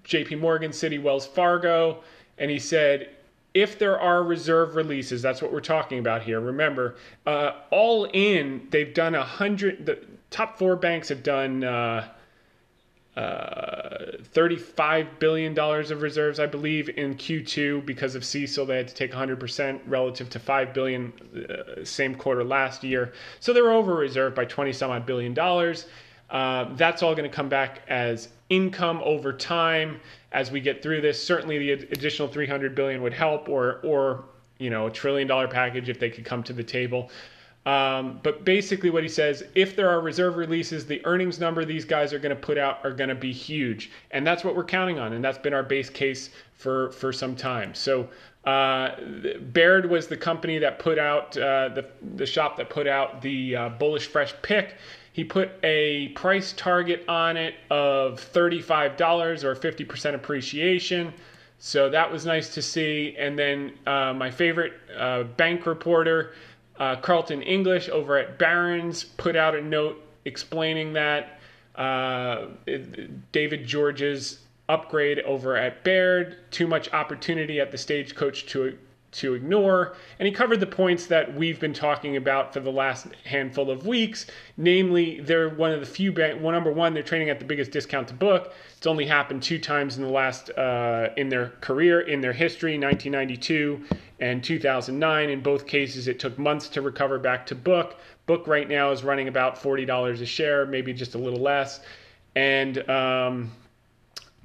JP 0.05 0.41
Morgan, 0.41 0.71
Citi, 0.71 1.03
Wells 1.03 1.27
Fargo. 1.27 2.03
And 2.39 2.51
he 2.51 2.59
said, 2.59 3.11
if 3.55 3.79
there 3.79 3.99
are 3.99 4.23
reserve 4.23 4.77
releases, 4.77 5.23
that's 5.23 5.43
what 5.43 5.53
we're 5.53 5.61
talking 5.61 5.99
about 5.99 6.23
here. 6.23 6.41
Remember, 6.41 6.97
uh, 7.27 7.53
all 7.71 8.05
in, 8.13 8.67
they've 8.71 8.95
done 8.95 9.15
a 9.15 9.25
hundred, 9.25 9.85
the 9.87 9.99
top 10.31 10.59
four 10.59 10.77
banks 10.77 11.09
have 11.09 11.23
done 11.23 11.65
uh, 11.65 12.09
uh, 13.19 14.13
$35 14.33 15.19
billion 15.19 15.59
of 15.59 16.03
reserves, 16.03 16.39
I 16.39 16.47
believe, 16.47 16.89
in 16.91 17.17
Q2 17.17 17.85
because 17.85 18.15
of 18.15 18.23
CECL. 18.23 18.69
They 18.69 18.77
had 18.77 18.87
to 18.87 18.95
take 18.95 19.11
100% 19.13 19.81
relative 19.87 20.31
to 20.31 20.39
5 20.39 20.73
billion 20.73 21.13
uh, 21.35 21.85
same 21.85 22.15
quarter 22.15 22.45
last 22.45 22.85
year. 22.85 23.13
So 23.41 23.53
they 23.53 23.61
were 23.61 23.73
over 23.73 23.95
reserved 23.95 24.37
by 24.37 24.45
20 24.45 24.73
some 24.73 24.93
odd 24.93 25.05
billion 25.05 25.35
dollars. 25.35 25.87
Uh, 26.31 26.73
that's 26.77 27.03
all 27.03 27.15
going 27.17 27.29
to 27.29 27.35
come 27.35 27.49
back 27.49 27.83
as 27.89 28.29
income 28.51 29.01
over 29.03 29.33
time 29.33 30.01
as 30.31 30.53
we 30.53 30.61
get 30.61 30.81
through 30.81 31.01
this. 31.01 31.21
Certainly, 31.21 31.59
the 31.59 31.73
additional 31.73 32.29
300 32.29 32.75
billion 32.75 33.03
would 33.03 33.15
help, 33.15 33.49
or 33.49 33.81
or 33.83 34.27
you 34.59 34.69
know 34.69 34.87
a 34.87 34.91
trillion 34.91 35.27
dollar 35.27 35.49
package 35.49 35.89
if 35.89 35.99
they 35.99 36.11
could 36.11 36.27
come 36.27 36.43
to 36.43 36.53
the 36.53 36.63
table. 36.63 37.11
Um, 37.69 38.19
but 38.23 38.47
basically, 38.47 38.89
what 38.89 39.03
he 39.03 39.11
says 39.11 39.45
if 39.55 39.77
there 39.77 39.91
are 39.91 40.01
reserve 40.01 40.37
releases, 40.37 40.87
the 40.87 41.05
earnings 41.05 41.39
number 41.39 41.67
these 41.67 41.85
guys 41.85 42.15
are 42.15 42.19
going 42.19 42.35
to 42.35 42.41
put 42.41 42.57
out 42.57 42.83
are 42.83 42.93
going 42.93 43.11
to 43.11 43.15
be 43.15 43.31
huge. 43.31 43.91
And 44.11 44.27
that's 44.27 44.43
what 44.43 44.57
we're 44.57 44.65
counting 44.65 44.99
on. 44.99 45.13
And 45.13 45.23
that's 45.23 45.37
been 45.37 45.53
our 45.53 45.63
base 45.63 45.91
case 45.91 46.31
for, 46.55 46.93
for 46.93 47.13
some 47.13 47.37
time. 47.37 47.75
So, 47.75 48.09
uh, 48.47 48.93
Baird 49.53 49.91
was 49.91 50.07
the 50.07 50.17
company 50.17 50.57
that 50.59 50.79
put 50.79 50.99
out, 50.99 51.37
uh, 51.37 51.69
the, 51.69 51.85
the 52.17 52.25
shop 52.25 52.57
that 52.57 52.71
put 52.71 52.87
out 52.87 53.21
the 53.21 53.55
uh, 53.55 53.69
bullish 53.69 54.07
fresh 54.07 54.33
pick. 54.41 54.77
He 55.13 55.23
put 55.23 55.51
a 55.63 56.09
price 56.15 56.55
target 56.57 57.05
on 57.07 57.37
it 57.37 57.57
of 57.71 58.19
$35 58.33 59.45
or 59.45 59.55
50% 59.55 60.15
appreciation. 60.15 61.13
So 61.59 61.91
that 61.91 62.11
was 62.11 62.25
nice 62.25 62.55
to 62.55 62.63
see. 62.63 63.15
And 63.19 63.39
then 63.39 63.73
uh, 63.87 64.15
my 64.15 64.31
favorite 64.31 64.75
uh, 64.97 65.25
bank 65.25 65.67
reporter, 65.67 66.33
uh, 66.79 66.97
Carlton 66.97 67.43
English 67.43 67.89
over 67.89 68.17
at 68.19 68.39
Barron's 68.39 69.05
put 69.05 69.37
out 69.37 69.55
a 69.55 69.63
note 69.63 70.03
explaining 70.25 70.93
that 70.95 71.41
uh, 71.75 72.47
David 73.33 73.67
George's 73.67 74.41
upgrade 74.69 75.21
over 75.21 75.57
at 75.57 75.83
Baird, 75.85 76.37
too 76.51 76.67
much 76.67 76.93
opportunity 76.93 77.61
at 77.61 77.71
the 77.71 77.79
stagecoach 77.79 78.47
to 78.47 78.77
to 79.11 79.35
ignore. 79.35 79.95
And 80.19 80.27
he 80.27 80.33
covered 80.33 80.61
the 80.61 80.67
points 80.67 81.07
that 81.07 81.35
we've 81.35 81.59
been 81.59 81.73
talking 81.73 82.17
about 82.17 82.53
for 82.53 82.61
the 82.61 82.71
last 82.71 83.07
handful 83.25 83.71
of 83.71 83.87
weeks. 83.87 84.27
Namely, 84.57 85.21
they're 85.21 85.49
one 85.49 85.73
of 85.73 85.81
the 85.81 85.87
few 85.87 86.13
bank. 86.13 86.41
Well, 86.43 86.53
number 86.53 86.71
one, 86.73 86.95
they're 86.95 87.03
trading 87.03 87.31
at 87.31 87.39
the 87.39 87.45
biggest 87.45 87.71
discount 87.71 88.09
to 88.09 88.15
book. 88.15 88.53
It's 88.77 88.87
only 88.87 89.07
happened 89.07 89.43
two 89.43 89.59
times 89.59 89.97
in 89.97 90.03
the 90.03 90.11
last 90.11 90.51
uh, 90.51 91.09
in 91.17 91.29
their 91.29 91.49
career, 91.61 92.01
in 92.01 92.21
their 92.21 92.33
history, 92.33 92.79
1992 92.79 93.83
and 94.21 94.43
2009. 94.43 95.31
In 95.31 95.41
both 95.41 95.67
cases, 95.67 96.09
it 96.09 96.19
took 96.19 96.39
months 96.39 96.69
to 96.71 96.83
recover 96.83 97.19
back 97.19 97.47
to 97.47 97.55
book. 97.55 97.97
Book 98.27 98.47
right 98.47 98.69
now 98.69 98.91
is 98.91 99.03
running 99.05 99.29
about 99.29 99.57
$40 99.57 100.21
a 100.21 100.27
share, 100.27 100.67
maybe 100.67 100.93
just 100.93 101.15
a 101.15 101.19
little 101.19 101.41
less. 101.41 101.81
And 102.37 102.89
um, 102.91 103.51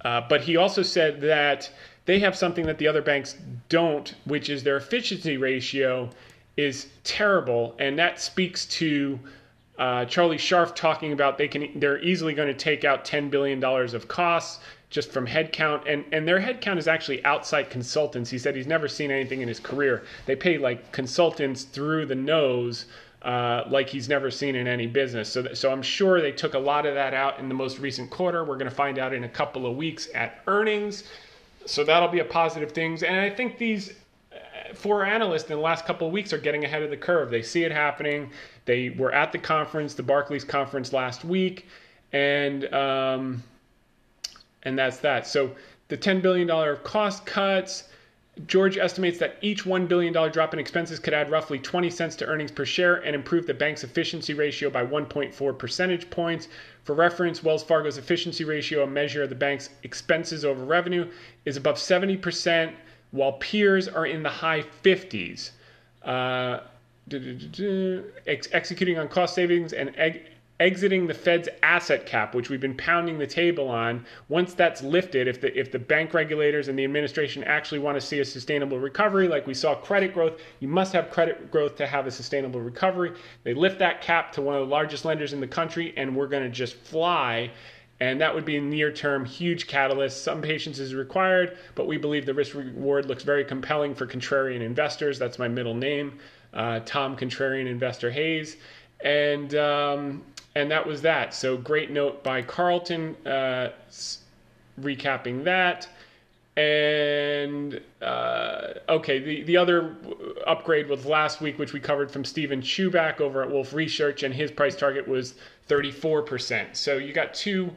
uh, 0.04 0.22
but 0.28 0.42
he 0.42 0.58
also 0.58 0.82
said 0.82 1.22
that 1.22 1.70
they 2.06 2.20
have 2.20 2.36
something 2.36 2.66
that 2.66 2.78
the 2.78 2.88
other 2.88 3.02
banks 3.02 3.36
don't, 3.70 4.16
which 4.26 4.50
is 4.50 4.64
their 4.64 4.78
efficiency 4.78 5.38
ratio 5.38 6.10
is 6.58 6.88
terrible, 7.04 7.76
and 7.80 7.98
that 7.98 8.20
speaks 8.20 8.66
to 8.66 9.20
uh, 9.80 10.06
Charlie 10.06 10.38
Scharf 10.38 10.76
talking 10.76 11.14
about 11.14 11.38
they 11.38 11.48
can 11.48 11.80
they're 11.80 12.02
easily 12.02 12.34
going 12.34 12.48
to 12.48 12.54
take 12.54 12.84
out 12.84 13.06
ten 13.06 13.30
billion 13.30 13.60
dollars 13.60 13.94
of 13.94 14.08
costs 14.08 14.60
just 14.90 15.12
from 15.12 15.26
headcount, 15.26 15.82
and 15.92 16.06
and 16.12 16.28
their 16.28 16.40
headcount 16.40 16.78
is 16.78 16.88
actually 16.88 17.24
outside 17.26 17.70
consultants. 17.70 18.30
He 18.30 18.38
said 18.38 18.56
he's 18.56 18.68
never 18.68 18.88
seen 18.88 19.10
anything 19.10 19.42
in 19.42 19.48
his 19.48 19.60
career. 19.60 20.04
They 20.26 20.36
pay 20.36 20.58
like 20.58 20.92
consultants 20.92 21.64
through 21.64 22.06
the 22.08 22.16
nose. 22.16 22.86
Uh, 23.24 23.66
like 23.70 23.88
he's 23.88 24.10
never 24.10 24.30
seen 24.30 24.54
in 24.54 24.68
any 24.68 24.86
business. 24.86 25.30
So, 25.30 25.44
th- 25.44 25.56
so 25.56 25.72
I'm 25.72 25.82
sure 25.82 26.20
they 26.20 26.34
took 26.34 26.56
a 26.56 26.60
lot 26.60 26.86
of 26.86 26.94
that 26.96 27.14
out 27.14 27.40
in 27.40 27.48
the 27.48 27.56
most 27.56 27.80
recent 27.80 28.10
quarter. 28.10 28.44
We're 28.44 28.58
going 28.58 28.70
to 28.70 28.76
find 28.76 29.00
out 29.00 29.14
in 29.14 29.24
a 29.24 29.30
couple 29.30 29.66
of 29.66 29.78
weeks 29.78 30.10
at 30.14 30.42
earnings. 30.46 31.06
So 31.66 31.84
that'll 31.84 32.10
be 32.10 32.20
a 32.20 32.26
positive 32.26 32.72
thing. 32.72 33.04
And 33.04 33.20
I 33.20 33.30
think 33.30 33.58
these 33.58 33.94
uh, 34.32 34.74
four 34.74 35.06
analysts 35.06 35.50
in 35.50 35.56
the 35.56 35.62
last 35.62 35.86
couple 35.86 36.08
of 36.08 36.14
weeks 36.14 36.34
are 36.34 36.38
getting 36.38 36.66
ahead 36.66 36.84
of 36.84 36.90
the 36.90 36.98
curve. 36.98 37.32
They 37.32 37.42
see 37.42 37.64
it 37.64 37.72
happening. 37.72 38.32
They 38.66 38.92
were 38.92 39.14
at 39.14 39.32
the 39.32 39.38
conference, 39.38 39.94
the 39.94 40.04
Barclays 40.04 40.44
conference 40.44 40.94
last 40.94 41.26
week, 41.26 41.68
and 42.12 42.72
um, 42.74 43.44
and 44.64 44.78
that's 44.78 44.98
that. 44.98 45.28
So 45.28 45.52
the 45.90 45.98
$10 45.98 46.22
billion 46.22 46.48
cost 46.84 47.26
cuts. 47.26 47.90
George 48.48 48.78
estimates 48.78 49.20
that 49.20 49.38
each 49.42 49.64
$1 49.64 49.88
billion 49.88 50.12
drop 50.12 50.54
in 50.54 50.60
expenses 50.60 50.98
could 50.98 51.14
add 51.14 51.30
roughly 51.30 51.60
20 51.60 51.90
cents 51.92 52.16
to 52.16 52.26
earnings 52.26 52.52
per 52.52 52.66
share 52.66 52.96
and 52.96 53.16
improve 53.16 53.46
the 53.46 53.54
bank's 53.54 53.84
efficiency 53.84 54.34
ratio 54.34 54.72
by 54.72 54.84
1.4 54.84 55.58
percentage 55.58 56.10
points. 56.10 56.48
For 56.84 56.96
reference, 56.96 57.44
Wells 57.44 57.64
Fargo's 57.64 58.00
efficiency 58.00 58.44
ratio, 58.44 58.84
a 58.84 58.88
measure 58.88 59.22
of 59.22 59.30
the 59.30 59.36
bank's 59.36 59.70
expenses 59.84 60.44
over 60.44 60.66
revenue, 60.66 61.12
is 61.46 61.58
above 61.58 61.76
70%, 61.76 62.74
while 63.12 63.34
peers 63.34 63.88
are 63.88 64.08
in 64.08 64.24
the 64.24 64.30
high 64.30 64.64
50s. 64.84 65.52
Uh, 66.04 66.62
executing 68.26 68.98
on 68.98 69.08
cost 69.10 69.36
savings 69.36 69.74
and 69.74 69.94
exiting 70.64 71.06
the 71.08 71.14
Fed's 71.14 71.50
asset 71.62 72.06
cap, 72.06 72.34
which 72.34 72.50
we've 72.50 72.62
been 72.62 72.78
pounding 72.78 73.20
the 73.20 73.28
table 73.28 73.68
on, 73.68 74.06
once 74.30 74.54
that's 74.54 74.82
lifted, 74.82 75.28
if 75.28 75.42
the 75.42 75.56
if 75.60 75.72
the 75.72 75.78
bank 75.78 76.14
regulators 76.14 76.70
and 76.70 76.80
the 76.80 76.86
administration 76.86 77.44
actually 77.44 77.80
want 77.80 78.00
to 78.00 78.02
see 78.02 78.22
a 78.22 78.26
sustainable 78.26 78.80
recovery, 78.80 79.28
like 79.28 79.46
we 79.46 79.54
saw 79.54 79.76
credit 79.76 80.14
growth, 80.14 80.40
you 80.62 80.70
must 80.70 80.94
have 80.94 81.12
credit 81.12 81.52
growth 81.52 81.76
to 81.76 81.86
have 81.86 82.08
a 82.08 82.12
sustainable 82.12 82.62
recovery. 82.62 83.12
They 83.44 83.54
lift 83.54 83.78
that 83.80 84.02
cap 84.02 84.32
to 84.34 84.42
one 84.42 84.56
of 84.56 84.62
the 84.62 84.72
largest 84.72 85.04
lenders 85.04 85.34
in 85.34 85.42
the 85.42 85.48
country, 85.48 85.94
and 85.98 86.16
we're 86.16 86.28
going 86.28 86.44
to 86.44 86.50
just 86.50 86.76
fly. 86.76 87.52
And 88.00 88.20
that 88.22 88.34
would 88.34 88.46
be 88.46 88.58
a 88.58 88.62
near 88.62 88.92
term 88.92 89.26
huge 89.26 89.68
catalyst. 89.68 90.24
Some 90.24 90.42
patience 90.42 90.80
is 90.80 90.96
required, 90.96 91.58
but 91.76 91.88
we 91.88 91.98
believe 91.98 92.26
the 92.26 92.34
risk 92.34 92.56
reward 92.56 93.06
looks 93.06 93.24
very 93.24 93.44
compelling 93.44 93.94
for 93.94 94.08
contrarian 94.08 94.62
investors. 94.62 95.20
That's 95.20 95.38
my 95.38 95.50
middle 95.50 95.76
name, 95.76 96.20
uh, 96.54 96.80
Tom 96.86 97.18
Contrarian 97.18 97.68
Investor 97.68 98.10
Hayes. 98.10 98.56
And 99.04 99.54
um, 99.56 100.24
and 100.56 100.70
that 100.72 100.86
was 100.86 101.02
that. 101.02 101.34
So 101.34 101.58
great 101.58 101.92
note 101.92 102.24
by 102.24 102.42
Carlton, 102.42 103.16
uh, 103.26 103.70
recapping 104.80 105.44
that. 105.46 105.88
And 106.56 107.82
uh, 108.02 108.74
okay, 108.88 109.18
the, 109.18 109.44
the 109.44 109.58
other 109.58 109.96
upgrade 110.46 110.88
was 110.88 111.06
last 111.06 111.42
week, 111.42 111.58
which 111.58 111.74
we 111.74 111.80
covered 111.80 112.12
from 112.12 112.24
Steven 112.24 112.62
Chubak 112.62 113.20
over 113.20 113.42
at 113.42 113.50
Wolfe 113.50 113.74
Research, 113.74 114.22
and 114.22 114.34
his 114.34 114.52
price 114.52 114.76
target 114.76 115.08
was 115.08 115.34
34%. 115.68 116.76
So 116.76 116.98
you 116.98 117.12
got 117.12 117.34
two 117.34 117.72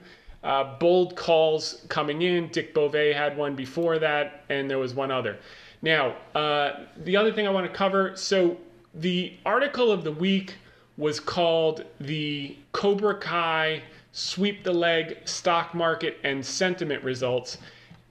uh, 0.45 0.77
bold 0.79 1.17
calls 1.17 1.87
coming 1.89 2.23
in. 2.23 2.49
Dick 2.49 2.75
Bove 2.75 2.93
had 2.93 3.37
one 3.37 3.55
before 3.57 3.99
that, 3.99 4.45
and 4.51 4.69
there 4.69 4.79
was 4.79 4.95
one 4.95 5.11
other. 5.11 5.39
Now, 5.81 6.17
uh, 6.35 6.85
the 6.99 7.17
other 7.17 7.33
thing 7.33 7.47
I 7.47 7.51
want 7.51 7.67
to 7.67 7.73
cover 7.73 8.15
so 8.17 8.59
the 8.95 9.35
article 9.45 9.91
of 9.91 10.05
the 10.05 10.13
week 10.13 10.55
was 10.97 11.21
called 11.21 11.85
The 12.01 12.57
Cobra 12.73 13.19
Kai 13.19 13.83
Sweep 14.17 14.65
the 14.65 14.73
Leg 14.73 15.19
Stock 15.27 15.75
Market 15.75 16.17
and 16.25 16.45
Sentiment 16.45 17.05
Results. 17.05 17.59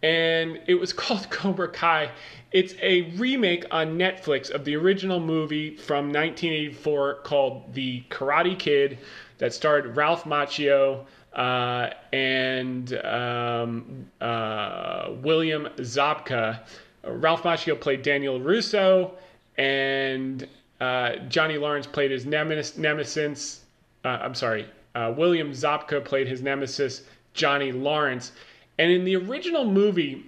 And 0.04 0.60
it 0.68 0.76
was 0.76 0.94
called 1.02 1.30
Cobra 1.32 1.68
Kai. 1.68 2.12
It's 2.52 2.76
a 2.80 3.02
remake 3.18 3.66
on 3.72 3.98
Netflix 3.98 4.52
of 4.52 4.66
the 4.66 4.76
original 4.76 5.20
movie 5.20 5.76
from 5.76 6.14
1984 6.14 7.16
called 7.24 7.74
The 7.74 8.04
Karate 8.12 8.58
Kid 8.58 9.00
that 9.40 9.52
starred 9.52 9.98
Ralph 9.98 10.26
Macchio 10.26 11.06
uh, 11.34 11.90
and 12.14 12.94
um, 13.04 14.06
uh, 14.22 15.10
William 15.24 15.68
Zabka. 15.78 16.60
Ralph 17.04 17.44
Macchio 17.44 17.80
played 17.80 18.04
Daniel 18.04 18.40
Russo, 18.40 19.16
and 19.58 20.48
uh, 20.82 21.16
Johnny 21.30 21.58
Lawrence 21.58 21.88
played 21.88 22.12
his 22.12 22.26
nemesis. 22.26 22.78
nemesis 22.78 23.62
uh, 24.04 24.20
I'm 24.22 24.36
sorry, 24.36 24.68
uh, 24.94 25.14
William 25.18 25.52
Zabka 25.52 26.04
played 26.04 26.28
his 26.28 26.42
nemesis, 26.42 27.02
Johnny 27.34 27.72
Lawrence. 27.72 28.32
And 28.78 28.92
in 28.92 29.04
the 29.04 29.16
original 29.16 29.66
movie, 29.66 30.26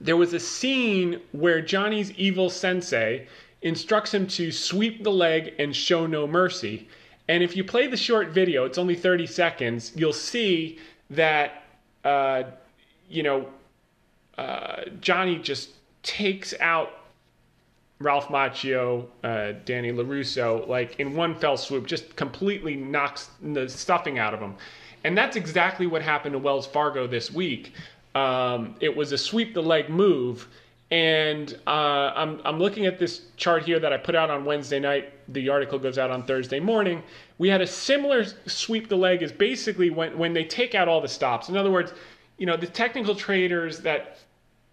there 0.00 0.16
was 0.16 0.32
a 0.32 0.40
scene 0.40 1.20
where 1.32 1.60
Johnny's 1.60 2.10
evil 2.12 2.48
sensei 2.48 3.26
instructs 3.62 4.12
him 4.12 4.26
to 4.26 4.50
sweep 4.50 5.02
the 5.02 5.10
leg 5.10 5.54
and 5.58 5.74
show 5.74 6.06
no 6.06 6.26
mercy. 6.26 6.88
And 7.28 7.42
if 7.42 7.56
you 7.56 7.64
play 7.64 7.86
the 7.86 7.96
short 7.96 8.28
video, 8.28 8.64
it's 8.64 8.78
only 8.78 8.94
30 8.94 9.26
seconds, 9.26 9.92
you'll 9.94 10.12
see 10.12 10.78
that, 11.10 11.64
uh, 12.04 12.44
you 13.08 13.22
know, 13.22 13.46
uh, 14.38 14.82
Johnny 15.00 15.38
just 15.38 15.70
takes 16.02 16.54
out 16.60 16.90
Ralph 18.02 18.28
Macchio, 18.28 19.06
uh, 19.24 19.52
Danny 19.64 19.92
LaRusso, 19.92 20.66
like 20.68 20.98
in 20.98 21.14
one 21.14 21.34
fell 21.34 21.56
swoop, 21.56 21.86
just 21.86 22.16
completely 22.16 22.76
knocks 22.76 23.30
the 23.42 23.68
stuffing 23.68 24.18
out 24.18 24.34
of 24.34 24.40
them. 24.40 24.56
And 25.04 25.16
that's 25.16 25.36
exactly 25.36 25.86
what 25.86 26.02
happened 26.02 26.32
to 26.32 26.38
Wells 26.38 26.66
Fargo 26.66 27.06
this 27.06 27.30
week. 27.30 27.74
Um, 28.14 28.76
it 28.80 28.94
was 28.94 29.12
a 29.12 29.18
sweep 29.18 29.54
the 29.54 29.62
leg 29.62 29.88
move. 29.88 30.48
And 30.90 31.58
uh, 31.66 32.12
I'm, 32.14 32.40
I'm 32.44 32.58
looking 32.58 32.84
at 32.84 32.98
this 32.98 33.22
chart 33.36 33.64
here 33.64 33.80
that 33.80 33.92
I 33.92 33.96
put 33.96 34.14
out 34.14 34.28
on 34.30 34.44
Wednesday 34.44 34.78
night. 34.78 35.12
The 35.32 35.48
article 35.48 35.78
goes 35.78 35.96
out 35.96 36.10
on 36.10 36.24
Thursday 36.24 36.60
morning. 36.60 37.02
We 37.38 37.48
had 37.48 37.62
a 37.62 37.66
similar 37.66 38.26
sweep 38.46 38.88
the 38.88 38.96
leg 38.96 39.22
is 39.22 39.32
basically 39.32 39.88
when, 39.88 40.18
when 40.18 40.34
they 40.34 40.44
take 40.44 40.74
out 40.74 40.88
all 40.88 41.00
the 41.00 41.08
stops. 41.08 41.48
In 41.48 41.56
other 41.56 41.70
words, 41.70 41.94
you 42.36 42.44
know, 42.44 42.56
the 42.56 42.66
technical 42.66 43.14
traders 43.14 43.80
that 43.80 44.18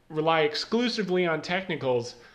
rely 0.10 0.42
exclusively 0.42 1.26
on 1.26 1.42
technicals– 1.42 2.16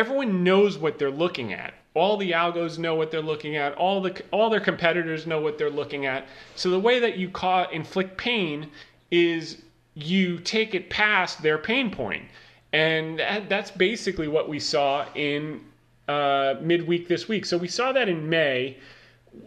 everyone 0.00 0.42
knows 0.42 0.78
what 0.78 0.98
they're 0.98 1.10
looking 1.10 1.52
at. 1.52 1.74
All 1.92 2.16
the 2.16 2.32
algos 2.32 2.78
know 2.78 2.94
what 2.94 3.10
they're 3.10 3.20
looking 3.20 3.56
at. 3.56 3.74
All 3.74 4.00
the 4.00 4.22
all 4.30 4.48
their 4.48 4.60
competitors 4.60 5.26
know 5.26 5.40
what 5.40 5.58
they're 5.58 5.68
looking 5.70 6.06
at. 6.06 6.26
So 6.56 6.70
the 6.70 6.80
way 6.80 7.00
that 7.00 7.18
you 7.18 7.30
inflict 7.70 8.16
pain 8.16 8.70
is 9.10 9.60
you 9.94 10.38
take 10.38 10.74
it 10.74 10.88
past 10.88 11.42
their 11.42 11.58
pain 11.58 11.90
point, 11.90 12.24
and 12.72 13.18
that, 13.18 13.48
that's 13.50 13.70
basically 13.70 14.28
what 14.28 14.48
we 14.48 14.58
saw 14.58 15.04
in 15.14 15.60
uh, 16.08 16.54
midweek 16.62 17.06
this 17.06 17.28
week. 17.28 17.44
So 17.44 17.58
we 17.58 17.68
saw 17.68 17.92
that 17.92 18.08
in 18.08 18.28
May. 18.28 18.78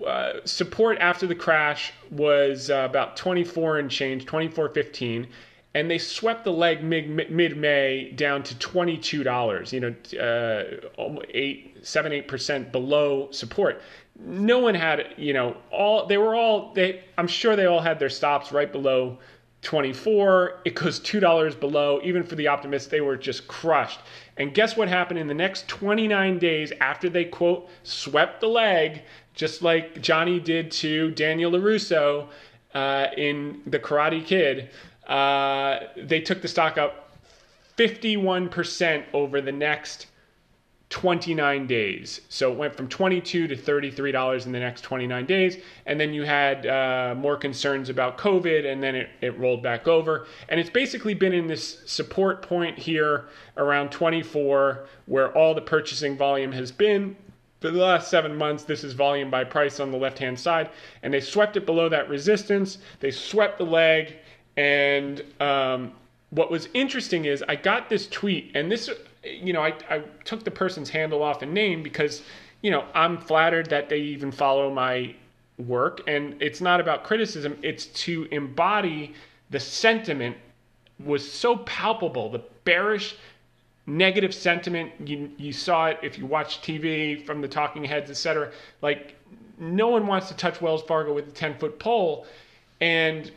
Uh, 0.05 0.33
support 0.45 0.97
after 0.99 1.27
the 1.27 1.35
crash 1.35 1.91
was 2.09 2.69
uh, 2.69 2.87
about 2.89 3.17
24 3.17 3.79
and 3.79 3.91
change, 3.91 4.25
24.15 4.25 5.27
and 5.75 5.89
they 5.89 5.97
swept 5.97 6.43
the 6.43 6.51
leg 6.51 6.83
mid 6.83 7.09
mid 7.31 7.57
May 7.57 8.11
down 8.15 8.43
to 8.43 8.57
twenty 8.59 8.97
two 8.97 9.23
dollars. 9.23 9.73
You 9.73 9.79
know, 9.79 9.95
uh, 10.19 11.19
eight 11.29 11.77
seven 11.81 12.11
eight 12.11 12.27
percent 12.27 12.71
below 12.71 13.29
support. 13.31 13.81
No 14.19 14.59
one 14.59 14.75
had 14.75 15.13
you 15.17 15.33
know 15.33 15.57
all 15.71 16.05
they 16.05 16.17
were 16.17 16.35
all 16.35 16.73
they. 16.73 17.03
I'm 17.17 17.27
sure 17.27 17.55
they 17.55 17.65
all 17.65 17.81
had 17.81 17.99
their 17.99 18.09
stops 18.09 18.51
right 18.51 18.71
below. 18.71 19.17
24 19.63 20.59
it 20.65 20.75
goes 20.75 20.99
$2 20.99 21.57
below 21.57 22.01
even 22.03 22.21
for 22.21 22.35
the 22.35 22.47
optimists 22.47 22.89
they 22.89 22.99
were 22.99 23.15
just 23.15 23.47
crushed 23.47 24.01
and 24.35 24.53
guess 24.53 24.75
what 24.75 24.89
happened 24.89 25.17
in 25.17 25.25
the 25.25 25.33
next 25.33 25.69
29 25.69 26.37
days 26.37 26.73
after 26.81 27.09
they 27.09 27.23
quote 27.23 27.69
swept 27.83 28.41
the 28.41 28.47
leg 28.47 29.03
just 29.33 29.61
like 29.61 30.01
johnny 30.01 30.37
did 30.37 30.69
to 30.69 31.11
daniel 31.11 31.49
larusso 31.49 32.27
uh, 32.73 33.07
in 33.15 33.61
the 33.67 33.79
karate 33.79 34.25
kid 34.25 34.69
uh, 35.07 35.79
they 35.97 36.21
took 36.21 36.41
the 36.41 36.47
stock 36.47 36.77
up 36.77 37.11
51% 37.77 39.03
over 39.13 39.41
the 39.41 39.51
next 39.51 40.07
29 40.93 41.65
days. 41.65 42.21
So 42.29 42.51
it 42.51 42.57
went 42.57 42.75
from 42.75 42.87
22 42.87 43.47
to 43.47 43.55
33 43.55 44.11
dollars 44.11 44.45
in 44.45 44.51
the 44.51 44.59
next 44.59 44.81
29 44.81 45.25
days, 45.25 45.57
and 45.87 45.99
then 45.99 46.13
you 46.13 46.21
had 46.21 46.67
uh, 46.67 47.15
more 47.17 47.35
concerns 47.35 47.89
about 47.89 48.19
COVID, 48.19 48.71
and 48.71 48.83
then 48.83 48.93
it, 48.93 49.09
it 49.19 49.37
rolled 49.39 49.63
back 49.63 49.87
over. 49.87 50.27
And 50.49 50.59
it's 50.59 50.69
basically 50.69 51.15
been 51.15 51.33
in 51.33 51.47
this 51.47 51.81
support 51.87 52.43
point 52.43 52.77
here 52.77 53.25
around 53.57 53.89
24, 53.91 54.85
where 55.07 55.35
all 55.35 55.55
the 55.55 55.61
purchasing 55.61 56.15
volume 56.15 56.51
has 56.51 56.71
been. 56.71 57.15
For 57.59 57.71
the 57.71 57.79
last 57.79 58.11
seven 58.11 58.35
months, 58.35 58.63
this 58.63 58.83
is 58.83 58.93
volume 58.93 59.31
by 59.31 59.45
price 59.45 59.79
on 59.79 59.89
the 59.89 59.97
left 59.97 60.19
hand 60.19 60.39
side, 60.39 60.69
and 61.01 61.11
they 61.11 61.21
swept 61.21 61.57
it 61.57 61.65
below 61.65 61.89
that 61.89 62.07
resistance. 62.07 62.77
They 62.99 63.09
swept 63.09 63.57
the 63.57 63.65
leg, 63.65 64.17
and 64.57 65.23
um, 65.39 65.93
what 66.29 66.51
was 66.51 66.69
interesting 66.73 67.25
is 67.25 67.43
I 67.47 67.55
got 67.55 67.89
this 67.89 68.07
tweet, 68.07 68.51
and 68.55 68.71
this, 68.71 68.89
you 69.23 69.53
know, 69.53 69.61
I, 69.61 69.73
I 69.89 69.99
took 70.25 70.43
the 70.43 70.51
person's 70.51 70.89
handle 70.89 71.23
off 71.23 71.41
and 71.41 71.53
name 71.53 71.83
because, 71.83 72.21
you 72.61 72.71
know, 72.71 72.85
I'm 72.93 73.17
flattered 73.17 73.69
that 73.69 73.89
they 73.89 73.99
even 73.99 74.31
follow 74.31 74.71
my 74.71 75.15
work. 75.57 76.01
And 76.07 76.41
it's 76.41 76.61
not 76.61 76.79
about 76.79 77.03
criticism, 77.03 77.57
it's 77.61 77.85
to 77.85 78.27
embody 78.31 79.13
the 79.49 79.59
sentiment 79.59 80.37
was 81.03 81.29
so 81.29 81.57
palpable, 81.57 82.29
the 82.29 82.43
bearish 82.63 83.15
negative 83.85 84.33
sentiment. 84.33 84.91
You 85.05 85.29
you 85.37 85.51
saw 85.51 85.87
it 85.87 85.99
if 86.01 86.17
you 86.17 86.25
watch 86.25 86.61
TV 86.61 87.25
from 87.25 87.41
the 87.41 87.47
talking 87.47 87.83
heads 87.83 88.09
etc 88.09 88.51
like 88.81 89.15
no 89.59 89.87
one 89.87 90.07
wants 90.07 90.27
to 90.29 90.35
touch 90.35 90.61
Wells 90.61 90.83
Fargo 90.83 91.13
with 91.13 91.27
a 91.27 91.31
10 91.31 91.57
foot 91.57 91.79
pole. 91.79 92.25
And 92.81 93.31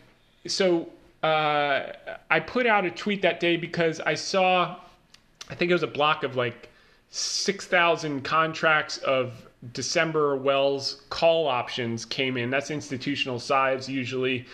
so 0.46 0.88
uh, 1.22 1.92
I 2.30 2.40
put 2.40 2.66
out 2.66 2.84
a 2.84 2.90
tweet 2.90 3.22
that 3.22 3.40
day 3.40 3.56
because 3.56 4.00
I 4.00 4.14
saw, 4.14 4.76
I 5.50 5.54
think 5.54 5.70
it 5.70 5.74
was 5.74 5.82
a 5.82 5.88
block 5.88 6.22
of 6.22 6.36
like 6.36 6.68
6,000 7.10 8.22
contracts 8.22 8.98
of 8.98 9.46
December 9.72 10.36
Wells 10.36 11.02
call 11.08 11.48
options 11.48 12.04
came 12.04 12.36
in. 12.36 12.50
That's 12.50 12.70
institutional 12.70 13.38
size 13.38 13.88
usually. 13.88 14.46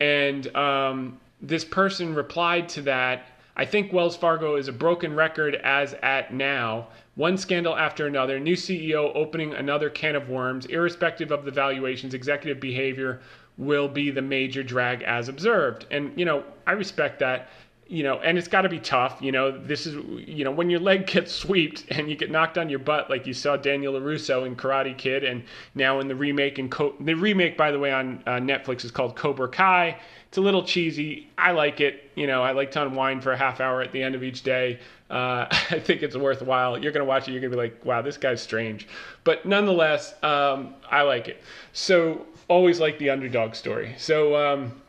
And 0.00 0.54
um, 0.56 1.20
this 1.40 1.64
person 1.64 2.14
replied 2.14 2.68
to 2.70 2.82
that. 2.82 3.26
I 3.56 3.64
think 3.64 3.92
Wells 3.92 4.16
Fargo 4.16 4.56
is 4.56 4.68
a 4.68 4.72
broken 4.72 5.14
record 5.14 5.56
as 5.56 5.94
at 6.02 6.32
now. 6.32 6.88
One 7.16 7.36
scandal 7.36 7.76
after 7.76 8.06
another, 8.06 8.40
new 8.40 8.56
CEO 8.56 9.12
opening 9.14 9.52
another 9.52 9.90
can 9.90 10.16
of 10.16 10.30
worms, 10.30 10.64
irrespective 10.66 11.30
of 11.30 11.44
the 11.44 11.50
valuations, 11.50 12.14
executive 12.14 12.60
behavior, 12.60 13.20
will 13.60 13.88
be 13.88 14.10
the 14.10 14.22
major 14.22 14.62
drag 14.62 15.02
as 15.02 15.28
observed. 15.28 15.86
And, 15.90 16.18
you 16.18 16.24
know, 16.24 16.44
I 16.66 16.72
respect 16.72 17.20
that, 17.20 17.50
you 17.90 18.04
know, 18.04 18.20
and 18.20 18.38
it's 18.38 18.46
got 18.46 18.62
to 18.62 18.68
be 18.68 18.78
tough. 18.78 19.18
You 19.20 19.32
know, 19.32 19.50
this 19.50 19.84
is, 19.84 19.96
you 20.26 20.44
know, 20.44 20.52
when 20.52 20.70
your 20.70 20.78
leg 20.78 21.08
gets 21.08 21.32
swept 21.32 21.86
and 21.90 22.08
you 22.08 22.14
get 22.14 22.30
knocked 22.30 22.56
on 22.56 22.70
your 22.70 22.78
butt, 22.78 23.10
like 23.10 23.26
you 23.26 23.34
saw 23.34 23.56
Daniel 23.56 23.94
LaRusso 23.94 24.46
in 24.46 24.54
Karate 24.54 24.96
Kid, 24.96 25.24
and 25.24 25.42
now 25.74 25.98
in 25.98 26.06
the 26.06 26.14
remake, 26.14 26.58
and 26.58 26.70
Co- 26.70 26.94
the 27.00 27.14
remake, 27.14 27.56
by 27.56 27.72
the 27.72 27.80
way, 27.80 27.90
on 27.90 28.22
uh, 28.26 28.32
Netflix 28.34 28.84
is 28.84 28.92
called 28.92 29.16
Cobra 29.16 29.48
Kai. 29.48 29.98
It's 30.28 30.38
a 30.38 30.40
little 30.40 30.62
cheesy. 30.62 31.28
I 31.36 31.50
like 31.50 31.80
it. 31.80 32.08
You 32.14 32.28
know, 32.28 32.44
I 32.44 32.52
like 32.52 32.70
to 32.72 32.82
unwind 32.82 33.24
for 33.24 33.32
a 33.32 33.36
half 33.36 33.60
hour 33.60 33.82
at 33.82 33.90
the 33.90 34.00
end 34.00 34.14
of 34.14 34.22
each 34.22 34.44
day. 34.44 34.78
Uh, 35.10 35.46
I 35.50 35.80
think 35.80 36.04
it's 36.04 36.16
worthwhile. 36.16 36.78
You're 36.78 36.92
going 36.92 37.04
to 37.04 37.08
watch 37.08 37.26
it, 37.26 37.32
you're 37.32 37.40
going 37.40 37.50
to 37.50 37.56
be 37.56 37.62
like, 37.62 37.84
wow, 37.84 38.02
this 38.02 38.16
guy's 38.16 38.40
strange. 38.40 38.86
But 39.24 39.44
nonetheless, 39.46 40.14
um, 40.22 40.74
I 40.88 41.02
like 41.02 41.26
it. 41.26 41.42
So 41.72 42.24
always 42.46 42.78
like 42.78 43.00
the 43.00 43.10
underdog 43.10 43.56
story. 43.56 43.96
So 43.98 44.36
um, 44.36 44.80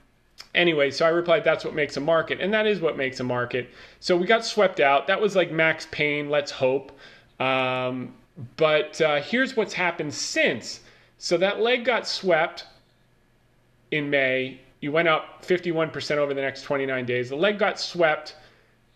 anyway, 0.56 0.92
so 0.92 1.06
I 1.06 1.10
replied, 1.10 1.44
that's 1.44 1.64
what 1.64 1.74
makes 1.74 1.98
a 1.98 2.02
market. 2.02 2.40
And 2.40 2.54
that 2.54 2.68
is 2.68 2.82
what 2.82 2.98
makes 2.98 3.20
a 3.20 3.24
market. 3.24 3.70
So 4.00 4.16
we 4.18 4.26
got 4.26 4.46
swept 4.46 4.80
out. 4.80 5.08
That 5.08 5.22
was 5.22 5.36
like 5.36 5.52
max 5.52 5.88
pain, 5.92 6.30
let's 6.30 6.52
hope. 6.52 6.98
Um, 7.40 8.14
but 8.58 9.00
uh, 9.02 9.22
here's 9.22 9.56
what's 9.56 9.74
happened 9.74 10.14
since. 10.14 10.82
So 11.18 11.38
that 11.38 11.60
leg 11.60 11.86
got 11.86 12.08
swept 12.08 12.66
in 13.92 14.10
May. 14.10 14.60
You 14.80 14.92
went 14.92 15.08
up 15.08 15.46
51% 15.46 16.18
over 16.18 16.34
the 16.34 16.42
next 16.42 16.64
29 16.64 17.06
days. 17.06 17.30
The 17.30 17.36
leg 17.36 17.60
got 17.60 17.80
swept 17.80 18.36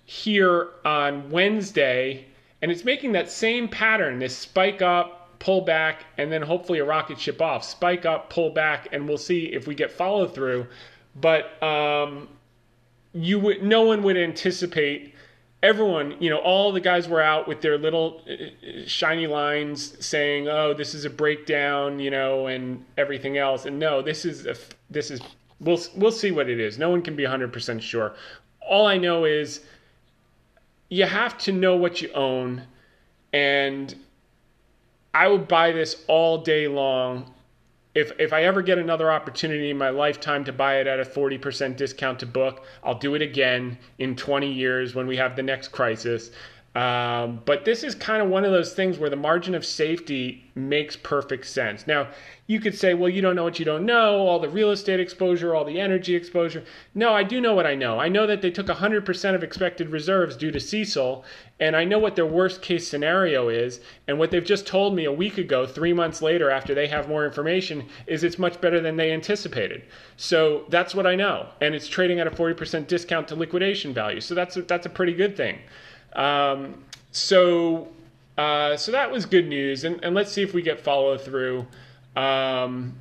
here 0.06 0.70
on 0.84 1.30
Wednesday, 1.30 2.26
and 2.62 2.72
it's 2.72 2.84
making 2.84 3.12
that 3.12 3.30
same 3.30 3.68
pattern 3.68 4.20
this 4.20 4.36
spike 4.36 4.82
up, 4.82 5.40
pull 5.40 5.62
back, 5.62 6.06
and 6.18 6.32
then 6.32 6.42
hopefully 6.42 6.80
a 6.80 6.86
rocket 6.86 7.20
ship 7.20 7.42
off. 7.42 7.64
Spike 7.64 8.06
up, 8.06 8.30
pull 8.30 8.50
back, 8.50 8.88
and 8.92 9.08
we'll 9.08 9.18
see 9.18 9.46
if 9.46 9.68
we 9.68 9.76
get 9.76 9.92
follow 9.92 10.28
through. 10.28 10.66
But 11.16 11.62
um, 11.64 12.28
you 13.14 13.40
would, 13.40 13.64
no 13.64 13.84
one 13.84 14.04
would 14.04 14.18
anticipate 14.18 15.14
everyone, 15.64 16.16
you 16.20 16.30
know, 16.30 16.38
all 16.38 16.72
the 16.72 16.80
guys 16.80 17.08
were 17.08 17.22
out 17.22 17.48
with 17.48 17.62
their 17.62 17.78
little 17.78 18.22
uh, 18.30 18.86
shiny 18.86 19.28
lines 19.28 20.06
saying, 20.06 20.48
"Oh, 20.48 20.74
this 20.74 20.94
is 20.94 21.06
a 21.06 21.10
breakdown," 21.10 22.00
you 22.00 22.12
know, 22.12 22.48
and 22.48 22.84
everything 22.98 23.38
else. 23.38 23.66
And 23.66 23.80
no, 23.80 24.02
this 24.02 24.26
is 24.26 24.46
a, 24.46 24.56
this 24.90 25.12
is 25.12 25.22
we'll 25.60 25.80
we'll 25.96 26.12
see 26.12 26.32
what 26.32 26.50
it 26.50 26.60
is. 26.60 26.78
No 26.78 26.90
one 26.90 27.02
can 27.02 27.16
be 27.16 27.24
100% 27.24 27.82
sure. 27.82 28.14
All 28.62 28.86
I 28.88 28.98
know 28.98 29.26
is 29.26 29.62
you 30.90 31.06
have 31.06 31.38
to 31.40 31.52
know 31.52 31.76
what 31.76 32.02
you 32.02 32.12
own 32.14 32.64
and 33.34 33.96
I 35.14 35.28
would 35.28 35.48
buy 35.48 35.72
this 35.72 36.04
all 36.08 36.38
day 36.40 36.68
long 36.68 37.34
if 37.96 38.12
if 38.20 38.34
I 38.34 38.44
ever 38.44 38.62
get 38.62 38.78
another 38.78 39.12
opportunity 39.12 39.72
in 39.72 39.78
my 39.78 39.90
lifetime 39.90 40.44
to 40.46 40.54
buy 40.54 40.80
it 40.80 40.88
at 40.88 41.00
a 41.00 41.06
40% 41.06 41.78
discount 41.78 42.20
to 42.20 42.26
book, 42.26 42.66
I'll 42.84 43.00
do 43.00 43.16
it 43.16 43.22
again 43.22 43.78
in 43.98 44.16
20 44.16 44.52
years 44.52 44.94
when 44.94 45.08
we 45.08 45.18
have 45.18 45.36
the 45.36 45.44
next 45.44 45.70
crisis. 45.70 46.30
Um, 46.76 47.42
but 47.46 47.64
this 47.64 47.86
is 47.86 47.96
kind 47.96 48.22
of 48.22 48.28
one 48.28 48.44
of 48.44 48.52
those 48.52 48.74
things 48.74 49.00
where 49.00 49.10
the 49.10 49.16
margin 49.16 49.56
of 49.56 49.66
safety 49.66 50.44
makes 50.56 50.98
perfect 50.98 51.46
sense. 51.46 51.88
Now, 51.88 52.10
you 52.48 52.60
could 52.60 52.76
say, 52.76 52.94
well, 52.94 53.10
you 53.10 53.22
don't 53.22 53.38
know 53.38 53.46
what 53.46 53.60
you 53.60 53.66
don't 53.66 53.86
know, 53.86 54.28
all 54.28 54.40
the 54.40 54.50
real 54.50 54.72
estate 54.72 55.00
exposure, 55.00 55.56
all 55.56 55.64
the 55.64 55.80
energy 55.80 56.16
exposure. 56.16 56.66
No, 56.94 57.14
I 57.14 57.24
do 57.24 57.40
know 57.40 57.54
what 57.54 57.66
I 57.66 57.76
know. 57.76 57.98
I 57.98 58.10
know 58.10 58.28
that 58.28 58.42
they 58.42 58.52
took 58.52 58.68
100% 58.68 59.36
of 59.36 59.42
expected 59.42 59.90
reserves 59.90 60.36
due 60.36 60.52
to 60.52 60.60
CECL, 60.60 61.24
and 61.60 61.76
I 61.76 61.86
know 61.86 62.00
what 62.00 62.16
their 62.16 62.26
worst 62.26 62.62
case 62.62 62.88
scenario 62.88 63.50
is. 63.50 63.80
And 64.08 64.20
what 64.20 64.30
they've 64.30 64.44
just 64.44 64.68
told 64.68 64.96
me 64.96 65.06
a 65.06 65.12
week 65.12 65.38
ago, 65.38 65.66
three 65.66 65.94
months 65.94 66.22
later, 66.22 66.50
after 66.52 66.76
they 66.76 66.88
have 66.88 67.08
more 67.08 67.26
information, 67.26 67.86
is 68.08 68.24
it's 68.24 68.38
much 68.38 68.60
better 68.60 68.82
than 68.82 68.98
they 68.98 69.12
anticipated. 69.12 69.84
So 70.18 70.66
that's 70.70 70.94
what 70.94 71.08
I 71.08 71.16
know. 71.16 71.48
And 71.62 71.74
it's 71.74 71.88
trading 71.88 72.20
at 72.20 72.28
a 72.28 72.32
40% 72.32 72.88
discount 72.88 73.30
to 73.30 73.36
liquidation 73.36 73.94
value. 73.94 74.20
So 74.20 74.36
that's 74.36 74.58
a, 74.58 74.64
that's 74.64 74.86
a 74.86 74.90
pretty 74.90 75.14
good 75.14 75.38
thing. 75.38 75.60
Um, 76.14 76.84
so 77.12 77.88
uh, 78.38 78.76
so 78.76 78.92
that 78.92 79.10
was 79.10 79.26
good 79.26 79.48
news, 79.48 79.86
and, 79.86 80.04
and 80.04 80.14
let's 80.14 80.32
see 80.32 80.42
if 80.42 80.54
we 80.54 80.62
get 80.62 80.82
follow 80.82 81.18
through. 81.18 81.66
Um, 82.16 82.94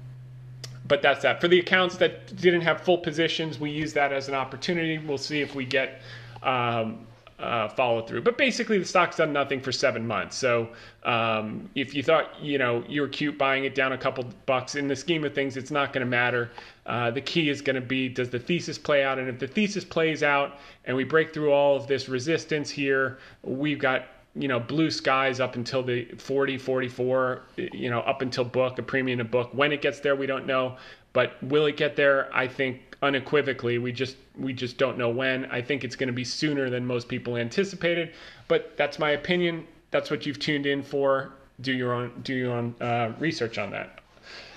but 0.87 1.03
that's 1.03 1.23
that. 1.23 1.41
For 1.41 1.49
the 1.49 1.59
accounts 1.59 1.97
that 1.97 2.37
didn't 2.37 2.61
have 2.61 2.83
full 2.83 2.99
positions, 2.99 3.59
we 3.59 3.71
use 3.71 3.93
that 3.95 4.13
as 4.13 4.29
an 4.29 4.35
opportunity. 4.35 4.99
We'll 4.99 5.19
see 5.19 5.41
if 5.41 5.55
we 5.55 5.65
get 5.65 6.03
um, 6.43 7.07
uh, 7.39 7.69
follow 7.69 8.03
through. 8.03 8.23
But 8.23 8.39
basically, 8.39 8.79
the 8.79 8.85
stock's 8.85 9.17
done 9.17 9.33
nothing 9.33 9.61
for 9.61 9.73
seven 9.73 10.07
months. 10.07 10.37
So 10.37 10.69
um, 11.05 11.69
if 11.75 11.95
you 11.95 12.03
thought 12.03 12.31
you 12.41 12.59
know 12.59 12.85
you 12.89 13.01
were 13.01 13.09
cute 13.09 13.37
buying 13.37 13.65
it 13.65 13.75
down 13.75 13.93
a 13.93 13.99
couple 13.99 14.25
bucks, 14.47 14.75
in 14.75 14.89
the 14.89 14.97
scheme 14.97 15.25
of 15.25 15.35
things, 15.35 15.57
it's 15.57 15.71
not 15.71 15.93
going 15.93 16.05
to 16.05 16.11
matter. 16.11 16.51
Uh, 16.87 17.11
the 17.11 17.21
key 17.21 17.49
is 17.49 17.61
going 17.61 17.77
to 17.77 17.83
be 17.83 18.09
does 18.09 18.31
the 18.31 18.39
thesis 18.39 18.79
play 18.79 19.03
out? 19.03 19.19
And 19.19 19.29
if 19.29 19.39
the 19.39 19.49
thesis 19.49 19.85
plays 19.85 20.23
out 20.23 20.59
and 20.85 20.97
we 20.97 21.05
break 21.05 21.35
through 21.35 21.53
all 21.53 21.77
of 21.77 21.87
this 21.87 22.09
resistance 22.09 22.71
here, 22.71 23.19
we've 23.43 23.79
got 23.79 24.07
you 24.37 24.49
know 24.49 24.59
blue 24.59 24.91
skies 24.91 25.41
up 25.41 25.55
until 25.57 25.83
the 25.83 26.05
40 26.19 26.59
44 26.59 27.43
you 27.57 27.89
know 27.89 28.01
up 28.01 28.21
until 28.21 28.45
book 28.45 28.79
a 28.79 28.83
premium 28.83 29.19
to 29.19 29.25
book 29.25 29.51
when 29.53 29.71
it 29.71 29.81
gets 29.81 30.01
there 30.01 30.17
we 30.17 30.27
don't 30.27 30.47
know 30.47 30.77
but 31.13 31.41
will 31.43 31.67
it 31.67 31.77
get 31.77 31.95
there 31.95 32.29
i 32.35 32.47
think 32.49 32.94
unequivocally. 33.05 33.79
We 33.79 33.93
just 33.93 34.17
we 34.39 34.53
just 34.53 34.79
don't 34.79 34.99
know 34.99 35.11
when. 35.11 35.45
I 35.47 35.63
think 35.63 35.85
it's 35.85 35.97
going 35.97 36.09
to 36.09 36.13
be 36.13 36.25
sooner 36.25 36.71
than 36.71 36.85
most 36.87 37.09
people 37.09 37.37
anticipated 37.37 38.13
but 38.49 38.77
that's 38.77 38.99
my 38.99 39.11
opinion. 39.11 39.67
That's 39.91 40.11
what 40.11 40.27
you've 40.27 40.39
tuned 40.39 40.67
in 40.67 40.83
for. 40.83 41.33
Do 41.61 41.73
your 41.73 41.93
own 41.93 42.21
do 42.23 42.35
your 42.35 42.53
own 42.53 42.75
uh, 42.81 43.13
research 43.19 43.59
on 43.59 43.71
that. 43.71 44.01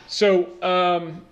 So 0.08 0.62
um, 0.64 1.26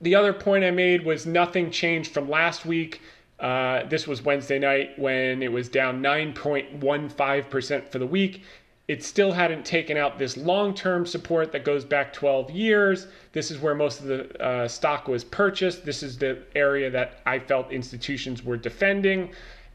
the 0.00 0.14
other 0.14 0.32
point 0.32 0.64
I 0.64 0.70
made 0.70 1.04
was 1.04 1.26
nothing 1.26 1.70
changed 1.70 2.12
from 2.12 2.28
last 2.28 2.64
week. 2.66 3.00
Uh, 3.38 3.84
this 3.84 4.06
was 4.06 4.22
Wednesday 4.22 4.58
night 4.58 4.98
when 4.98 5.42
it 5.42 5.50
was 5.50 5.68
down 5.68 6.02
9.15% 6.02 7.88
for 7.88 7.98
the 7.98 8.06
week. 8.06 8.42
It 8.90 9.04
still 9.04 9.30
hadn't 9.30 9.64
taken 9.64 9.96
out 9.96 10.18
this 10.18 10.36
long 10.36 10.74
term 10.74 11.06
support 11.06 11.52
that 11.52 11.64
goes 11.64 11.84
back 11.84 12.12
12 12.12 12.50
years. 12.50 13.06
This 13.30 13.52
is 13.52 13.60
where 13.60 13.72
most 13.72 14.00
of 14.00 14.06
the 14.06 14.44
uh, 14.44 14.66
stock 14.66 15.06
was 15.06 15.22
purchased. 15.22 15.84
This 15.84 16.02
is 16.02 16.18
the 16.18 16.42
area 16.56 16.90
that 16.90 17.20
I 17.24 17.38
felt 17.38 17.70
institutions 17.70 18.44
were 18.44 18.56
defending. 18.56 19.30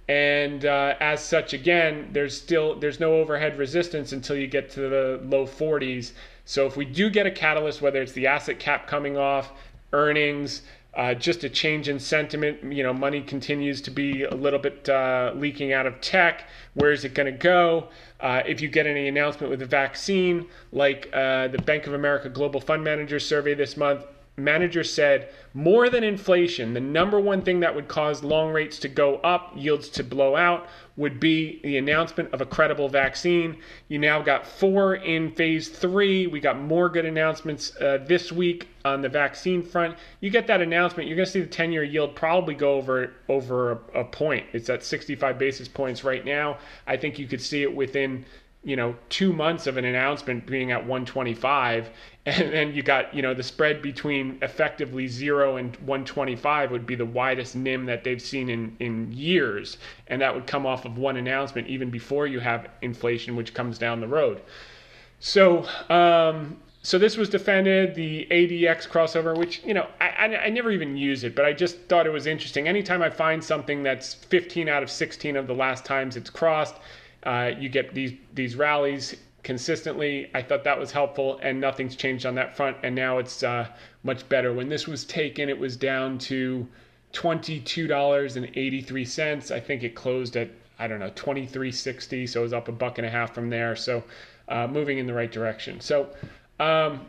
And 0.10 0.66
uh, 0.66 0.96
as 1.00 1.24
such, 1.24 1.54
again, 1.54 2.10
there's 2.12 2.36
still 2.36 2.78
there's 2.78 3.00
no 3.00 3.14
overhead 3.14 3.58
resistance 3.58 4.12
until 4.12 4.36
you 4.36 4.48
get 4.48 4.70
to 4.72 4.82
the 4.82 5.22
low 5.24 5.46
40s. 5.46 6.12
So 6.44 6.66
if 6.66 6.76
we 6.76 6.84
do 6.84 7.10
get 7.10 7.26
a 7.26 7.32
catalyst, 7.32 7.82
whether 7.82 8.02
it's 8.02 8.12
the 8.12 8.28
asset 8.28 8.60
cap 8.60 8.86
coming 8.86 9.18
off, 9.18 9.54
earnings, 9.94 10.64
uh, 10.96 11.14
just 11.14 11.44
a 11.44 11.50
change 11.50 11.90
in 11.90 12.00
sentiment. 12.00 12.64
You 12.64 12.84
know, 12.84 12.94
money 12.94 13.22
continues 13.22 13.82
to 13.82 13.92
be 13.92 14.24
a 14.24 14.34
little 14.34 14.60
bit 14.60 14.88
uh, 14.88 15.34
leaking 15.36 15.74
out 15.74 15.86
of 15.86 16.00
tech. 16.00 16.48
Where 16.74 16.92
is 16.92 17.04
it 17.04 17.14
going 17.14 17.32
to 17.32 17.38
go? 17.38 17.90
Uh, 18.26 18.42
if 18.48 18.60
you 18.60 18.68
get 18.68 18.88
any 18.88 19.08
announcement 19.08 19.52
with 19.52 19.62
a 19.62 19.68
vaccine, 19.68 20.48
like 20.72 21.08
uh, 21.14 21.48
the 21.48 21.60
Bank 21.60 21.86
of 21.86 21.94
America 21.94 22.28
Global 22.28 22.60
Fund 22.60 22.84
Manager 22.84 23.20
survey 23.20 23.54
this 23.54 23.78
month, 23.78 24.04
manager 24.38 24.84
said 24.84 25.30
more 25.54 25.90
than 25.90 26.04
inflation, 26.04 26.74
the 26.74 26.80
number 26.82 27.20
one 27.20 27.42
thing 27.42 27.62
that 27.62 27.74
would 27.74 27.88
cause 27.88 28.24
long 28.24 28.52
rates 28.52 28.78
to 28.80 28.90
go 28.90 29.18
up, 29.18 29.54
yields 29.56 29.88
to 29.90 30.04
blow 30.04 30.36
out, 30.36 30.68
would 30.98 31.20
be 31.20 31.62
the 31.64 31.78
announcement 31.78 32.34
of 32.34 32.42
a 32.42 32.46
credible 32.46 32.90
vaccine. 32.90 33.58
You 33.88 34.00
now 34.00 34.22
got 34.22 34.46
four 34.46 34.96
in 34.96 35.32
phase 35.32 35.70
three. 35.70 36.28
We 36.28 36.40
got 36.40 36.60
more 36.60 36.90
good 36.90 37.06
announcements 37.06 37.76
uh, 37.78 38.00
this 38.06 38.32
week 38.32 38.68
on 38.84 39.02
the 39.02 39.10
vaccine 39.10 39.64
front. 39.64 39.98
You 40.20 40.30
get 40.30 40.48
that 40.48 40.62
announcement, 40.62 41.08
you're 41.08 41.18
going 41.18 41.26
to 41.26 41.32
see 41.32 41.42
the 41.42 41.48
10 41.48 41.72
year 41.72 41.84
yield 41.84 42.16
probably 42.16 42.56
go 42.56 42.74
over 42.76 43.14
over 43.30 43.72
a, 43.72 44.02
a 44.02 44.04
point. 44.04 44.46
It's 44.54 44.70
at 44.70 44.84
65 44.84 45.38
basis 45.38 45.68
points 45.68 46.04
right 46.04 46.26
now. 46.26 46.58
I 46.86 46.98
think 46.98 47.18
you 47.18 47.28
could 47.28 47.42
see 47.42 47.64
it 47.64 47.74
within 47.74 48.26
you 48.66 48.76
know 48.76 48.96
two 49.10 49.32
months 49.32 49.68
of 49.68 49.78
an 49.78 49.86
announcement 49.86 50.46
being 50.46 50.72
at 50.72 50.80
125 50.80 51.90
and 52.26 52.52
then 52.52 52.74
you 52.74 52.82
got 52.82 53.14
you 53.14 53.22
know 53.22 53.34
the 53.34 53.44
spread 53.44 53.82
between 53.82 54.38
effectively 54.42 55.08
0 55.08 55.58
and 55.58 55.76
125 55.78 56.72
would 56.72 56.86
be 56.86 56.96
the 56.96 57.06
widest 57.06 57.56
nim 57.56 57.86
that 57.86 58.04
they've 58.04 58.22
seen 58.22 58.50
in 58.50 58.76
in 58.80 59.12
years 59.14 59.78
and 60.08 60.22
that 60.22 60.34
would 60.34 60.48
come 60.48 60.66
off 60.66 60.84
of 60.84 60.98
one 60.98 61.16
announcement 61.16 61.68
even 61.68 61.90
before 61.90 62.28
you 62.28 62.40
have 62.40 62.68
inflation 62.82 63.36
which 63.36 63.54
comes 63.54 63.78
down 63.78 64.02
the 64.02 64.08
road 64.08 64.42
so 65.20 65.66
um, 65.90 66.58
so 66.82 67.00
this 67.00 67.18
was 67.18 67.30
defended 67.30 67.96
the 67.96 68.28
ADX 68.30 68.88
crossover, 68.88 69.36
which 69.36 69.64
you 69.66 69.74
know 69.74 69.88
I, 70.00 70.10
I, 70.10 70.26
I, 70.46 70.50
never 70.50 70.70
even 70.70 70.96
use 70.96 71.24
it, 71.24 71.36
but 71.36 71.44
I 71.44 71.52
just 71.52 71.80
thought 71.90 72.06
it 72.06 72.12
was 72.12 72.28
interesting. 72.28 72.68
Anytime 72.68 73.02
I 73.02 73.10
find 73.10 73.44
something 73.44 73.82
that's 73.82 74.14
15 74.14 74.70
out 74.70 74.84
of 74.84 74.92
16 74.92 75.36
of 75.36 75.48
the 75.48 75.56
last 75.56 75.84
times 75.84 76.16
it's 76.16 76.30
crossed, 76.30 76.76
uh, 77.26 77.52
you 77.58 77.70
get 77.70 77.94
these 77.94 78.14
these 78.34 78.56
rallies 78.56 79.16
consistently. 79.44 80.30
I 80.34 80.42
thought 80.42 80.64
that 80.64 80.80
was 80.80 80.92
helpful, 80.92 81.40
and 81.42 81.60
nothing's 81.60 81.96
changed 81.96 82.26
on 82.26 82.36
that 82.36 82.56
front. 82.56 82.78
And 82.84 82.96
now 82.96 83.18
it's 83.18 83.44
uh, 83.44 83.68
much 84.04 84.28
better. 84.30 84.54
When 84.54 84.70
this 84.70 84.88
was 84.88 85.06
taken, 85.06 85.50
it 85.50 85.58
was 85.58 85.78
down 85.78 86.18
to 86.20 86.68
twenty-two 87.14 87.88
dollars 87.88 88.36
and 88.36 88.46
eighty-three 88.56 89.06
cents. 89.06 89.52
I 89.52 89.60
think 89.60 89.84
it 89.84 89.96
closed 89.96 90.36
at 90.38 90.50
I 90.80 90.88
don't 90.88 91.00
know 91.00 91.12
twenty-three 91.16 91.72
sixty, 91.72 92.28
so 92.28 92.42
it 92.42 92.44
was 92.44 92.54
up 92.54 92.68
a 92.68 92.72
buck 92.72 92.98
and 92.98 93.08
a 93.08 93.10
half 93.10 93.34
from 93.34 93.50
there. 93.50 93.76
So 93.76 94.04
uh, 94.50 94.68
moving 94.68 94.98
in 94.98 95.08
the 95.08 95.14
right 95.14 95.32
direction. 95.32 95.80
So. 95.82 96.10
Um, 96.60 97.06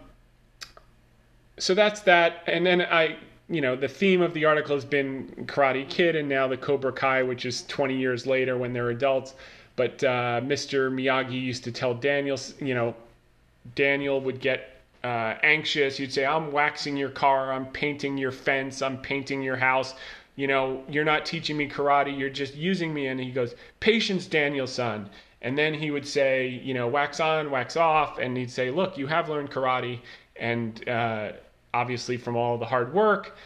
so 1.59 1.73
that's 1.73 2.01
that, 2.03 2.43
and 2.47 2.67
then 2.67 2.83
I 2.83 3.17
you 3.49 3.61
know, 3.61 3.77
the 3.77 3.89
theme 3.89 4.23
of 4.23 4.35
the 4.35 4.45
article 4.45 4.75
has 4.75 4.85
been 4.85 5.29
Karate 5.47 5.89
Kid 5.89 6.17
and 6.17 6.29
now 6.29 6.49
the 6.49 6.57
Cobra 6.57 6.93
Kai, 6.93 7.23
which 7.23 7.47
is 7.47 7.65
20 7.67 7.97
years 7.97 8.27
later 8.27 8.59
when 8.59 8.73
they're 8.73 8.91
adults. 8.91 9.35
But 9.77 10.03
uh, 10.03 10.41
Mr. 10.43 10.91
Miyagi 10.91 11.41
used 11.41 11.65
to 11.65 11.73
tell 11.73 11.95
Daniel, 11.95 12.39
you 12.61 12.75
know, 12.75 12.95
Daniel 13.75 14.21
would 14.23 14.41
get 14.41 14.77
uh, 15.05 15.35
anxious. 15.43 16.01
You'd 16.01 16.13
say, 16.13 16.25
I'm 16.25 16.51
waxing 16.51 16.97
your 16.97 17.11
car, 17.11 17.53
I'm 17.53 17.67
painting 17.67 18.17
your 18.17 18.33
fence, 18.33 18.81
I'm 18.83 18.99
painting 18.99 19.43
your 19.43 19.57
house. 19.57 19.95
You 20.35 20.47
know, 20.47 20.83
you're 20.89 21.05
not 21.05 21.25
teaching 21.25 21.57
me 21.57 21.69
karate, 21.69 22.19
you're 22.19 22.31
just 22.31 22.55
using 22.55 22.93
me. 22.93 23.07
And 23.07 23.21
he 23.21 23.31
goes, 23.31 23.55
Patience, 23.81 24.27
Daniel-san. 24.27 25.09
And 25.43 25.57
then 25.57 25.75
he 25.75 25.91
would 25.91 26.07
say, 26.07 26.49
you 26.49 26.75
know, 26.75 26.89
wax 26.89 27.21
on, 27.21 27.51
wax 27.51 27.77
off. 27.77 28.19
And 28.19 28.37
he'd 28.37 28.51
say, 28.51 28.71
Look, 28.71 28.97
you 28.99 29.07
have 29.07 29.29
learned 29.29 29.51
karate. 29.51 30.01
And 30.37 30.87
uh, 30.89 31.33
obviously, 31.73 32.17
from 32.17 32.37
all 32.37 32.59
the 32.59 32.67
hard 32.67 32.93
work, 32.93 33.37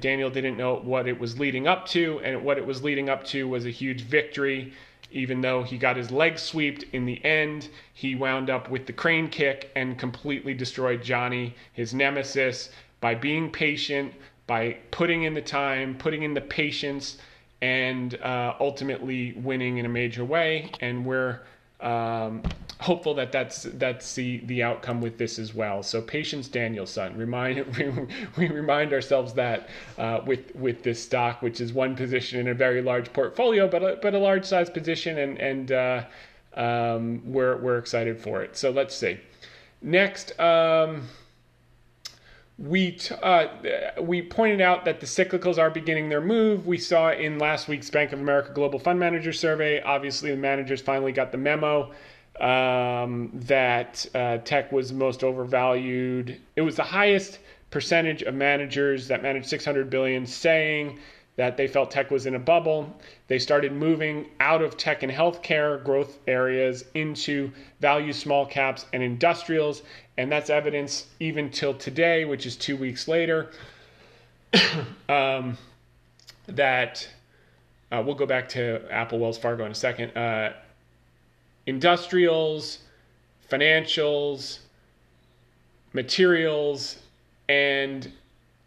Daniel 0.00 0.30
didn't 0.30 0.56
know 0.56 0.76
what 0.76 1.08
it 1.08 1.18
was 1.18 1.38
leading 1.38 1.66
up 1.66 1.86
to. 1.88 2.20
And 2.20 2.44
what 2.44 2.58
it 2.58 2.66
was 2.66 2.82
leading 2.82 3.08
up 3.08 3.24
to 3.24 3.48
was 3.48 3.66
a 3.66 3.70
huge 3.70 4.02
victory 4.02 4.72
even 5.10 5.40
though 5.40 5.62
he 5.62 5.78
got 5.78 5.96
his 5.96 6.10
leg 6.10 6.38
swept 6.38 6.84
in 6.92 7.06
the 7.06 7.24
end, 7.24 7.68
he 7.94 8.14
wound 8.14 8.50
up 8.50 8.70
with 8.70 8.86
the 8.86 8.92
crane 8.92 9.28
kick 9.28 9.70
and 9.74 9.98
completely 9.98 10.54
destroyed 10.54 11.02
Johnny, 11.02 11.54
his 11.72 11.94
nemesis, 11.94 12.70
by 13.00 13.14
being 13.14 13.50
patient, 13.50 14.12
by 14.46 14.76
putting 14.90 15.22
in 15.22 15.34
the 15.34 15.42
time, 15.42 15.96
putting 15.96 16.22
in 16.22 16.34
the 16.34 16.40
patience, 16.40 17.18
and 17.60 18.14
uh, 18.22 18.54
ultimately 18.60 19.32
winning 19.32 19.78
in 19.78 19.86
a 19.86 19.88
major 19.88 20.24
way. 20.24 20.70
And 20.80 21.04
we're 21.04 21.40
um, 21.80 22.42
hopeful 22.80 23.14
that 23.14 23.32
that's 23.32 23.64
that's 23.74 24.14
the 24.14 24.38
the 24.46 24.62
outcome 24.62 25.00
with 25.00 25.18
this 25.18 25.38
as 25.38 25.54
well. 25.54 25.82
So 25.82 26.00
patience, 26.00 26.48
Daniel-san. 26.48 27.16
Remind 27.16 27.64
we, 28.36 28.48
remind 28.48 28.92
ourselves 28.92 29.32
that 29.34 29.68
uh, 29.98 30.20
with 30.24 30.54
with 30.54 30.82
this 30.82 31.02
stock, 31.02 31.42
which 31.42 31.60
is 31.60 31.72
one 31.72 31.96
position 31.96 32.40
in 32.40 32.48
a 32.48 32.54
very 32.54 32.82
large 32.82 33.12
portfolio, 33.12 33.68
but 33.68 33.82
a, 33.82 33.98
but 34.00 34.14
a 34.14 34.18
large 34.18 34.44
size 34.44 34.70
position, 34.70 35.18
and 35.18 35.38
and 35.38 35.72
uh, 35.72 36.04
um, 36.54 37.22
we're 37.24 37.56
we're 37.56 37.78
excited 37.78 38.18
for 38.20 38.42
it. 38.42 38.56
So 38.56 38.70
let's 38.70 38.94
see. 38.94 39.18
Next. 39.82 40.38
Um, 40.40 41.02
we 42.58 42.92
t- 42.92 43.14
uh, 43.22 43.46
we 44.00 44.20
pointed 44.20 44.60
out 44.60 44.84
that 44.84 44.98
the 45.00 45.06
cyclicals 45.06 45.58
are 45.58 45.70
beginning 45.70 46.08
their 46.08 46.20
move. 46.20 46.66
We 46.66 46.76
saw 46.76 47.12
in 47.12 47.38
last 47.38 47.68
week's 47.68 47.88
Bank 47.88 48.12
of 48.12 48.20
America 48.20 48.52
Global 48.52 48.80
Fund 48.80 48.98
Manager 48.98 49.32
Survey. 49.32 49.80
Obviously, 49.80 50.30
the 50.30 50.36
managers 50.36 50.80
finally 50.80 51.12
got 51.12 51.30
the 51.30 51.38
memo 51.38 51.92
um, 52.40 53.30
that 53.32 54.04
uh, 54.14 54.38
tech 54.38 54.72
was 54.72 54.92
most 54.92 55.22
overvalued. 55.22 56.40
It 56.56 56.62
was 56.62 56.74
the 56.74 56.82
highest 56.82 57.38
percentage 57.70 58.22
of 58.22 58.34
managers 58.34 59.08
that 59.08 59.22
managed 59.22 59.46
600 59.46 59.88
billion 59.88 60.26
saying 60.26 60.98
that 61.38 61.56
they 61.56 61.68
felt 61.68 61.88
tech 61.88 62.10
was 62.10 62.26
in 62.26 62.34
a 62.34 62.38
bubble. 62.38 62.92
They 63.28 63.38
started 63.38 63.72
moving 63.72 64.26
out 64.40 64.60
of 64.60 64.76
tech 64.76 65.04
and 65.04 65.12
healthcare 65.12 65.82
growth 65.84 66.18
areas 66.26 66.84
into 66.94 67.52
value 67.78 68.12
small 68.12 68.44
caps 68.44 68.86
and 68.92 69.04
industrials. 69.04 69.82
And 70.16 70.32
that's 70.32 70.50
evidence 70.50 71.06
even 71.20 71.48
till 71.48 71.74
today, 71.74 72.24
which 72.24 72.44
is 72.44 72.56
two 72.56 72.76
weeks 72.76 73.06
later, 73.06 73.52
um, 75.08 75.56
that 76.48 77.08
uh, 77.92 78.02
we'll 78.04 78.16
go 78.16 78.26
back 78.26 78.48
to 78.50 78.82
Apple 78.90 79.20
Wells 79.20 79.38
Fargo 79.38 79.64
in 79.64 79.70
a 79.70 79.76
second. 79.76 80.16
Uh, 80.16 80.54
industrials, 81.66 82.80
financials, 83.48 84.58
materials, 85.92 86.98
and 87.48 88.10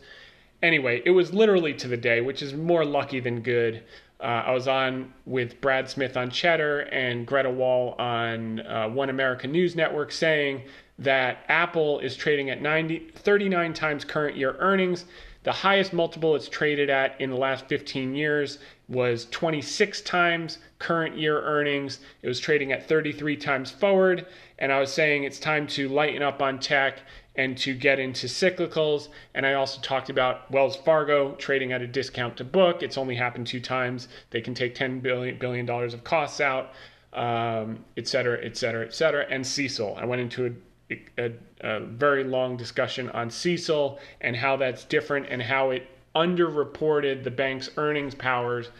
Anyway, 0.63 1.03
it 1.05 1.11
was 1.11 1.35
literally 1.35 1.75
to 1.75 1.89
the 1.89 1.97
day, 1.97 2.21
which 2.21 2.41
is 2.41 2.55
more 2.55 2.85
lucky 2.85 3.19
than 3.19 3.41
good. 3.41 3.83
Uh, 4.21 4.45
I 4.47 4.53
was 4.53 4.69
on 4.69 5.13
with 5.27 5.61
Brad 5.61 5.91
Smith 5.91 6.17
on 6.17 6.31
Cheddar 6.31 6.83
and 6.93 7.27
Greta 7.27 7.51
Wall 7.51 7.97
on 7.99 8.61
uh, 8.61 8.89
One 8.89 9.11
American 9.11 9.51
News 9.51 9.75
Network 9.75 10.13
saying 10.13 10.63
that 11.01 11.39
Apple 11.49 11.99
is 11.99 12.15
trading 12.15 12.51
at 12.51 12.63
90, 12.63 13.11
39 13.17 13.75
times 13.75 14.05
current 14.05 14.37
year 14.37 14.55
earnings. 14.61 15.07
The 15.45 15.53
highest 15.53 15.93
multiple 15.93 16.35
it's 16.35 16.49
traded 16.49 16.89
at 16.89 17.21
in 17.21 17.31
the 17.31 17.37
last 17.37 17.69
15 17.69 18.15
years 18.15 18.59
was 18.89 19.27
26 19.27 20.01
times 20.01 20.59
current 20.79 21.19
year 21.19 21.41
earnings. 21.43 22.01
It 22.23 22.29
was 22.29 22.41
trading 22.41 22.73
at 22.73 22.89
33 22.89 23.37
times 23.37 23.71
forward. 23.71 24.27
And 24.59 24.73
I 24.73 24.81
was 24.81 24.91
saying 24.91 25.25
it's 25.25 25.39
time 25.39 25.67
to 25.69 25.89
lighten 25.89 26.23
up 26.23 26.41
on 26.41 26.59
tech 26.59 27.01
and 27.37 27.59
to 27.59 27.75
get 27.75 27.99
into 27.99 28.27
cyclicals. 28.27 29.09
And 29.35 29.45
I 29.45 29.53
also 29.55 29.81
talked 29.83 30.09
about 30.09 30.51
Wells 30.51 30.77
Fargo 30.77 31.35
trading 31.35 31.73
at 31.73 31.83
a 31.83 31.87
discount 31.87 32.39
to 32.39 32.45
book. 32.45 32.83
It's 32.83 32.97
only 32.97 33.15
happened 33.15 33.47
two 33.47 33.61
times. 33.61 34.09
They 34.31 34.41
can 34.41 34.55
take 34.55 34.75
$10 34.75 35.03
billion, 35.03 35.37
billion 35.37 35.69
of 35.69 36.05
costs 36.05 36.41
out, 36.41 36.73
um, 37.13 37.85
et 37.99 38.09
cetera, 38.09 38.43
et 38.43 38.57
cetera, 38.57 38.87
et 38.87 38.95
cetera. 38.95 39.27
And 39.29 39.45
CECL. 39.45 39.99
I 39.99 40.07
went 40.07 40.23
into 40.23 40.47
a, 40.47 40.51
a, 40.91 41.33
a 41.61 41.81
very 41.81 42.25
long 42.25 42.57
discussion 42.57 43.11
on 43.11 43.29
CECL 43.29 43.99
and 44.21 44.37
how 44.37 44.57
that's 44.57 44.85
different 44.85 45.27
and 45.29 45.43
how 45.43 45.71
it 45.71 45.87
underreported 46.15 47.25
the 47.25 47.31
bank's 47.31 47.71
earnings 47.77 48.15
powers 48.15 48.71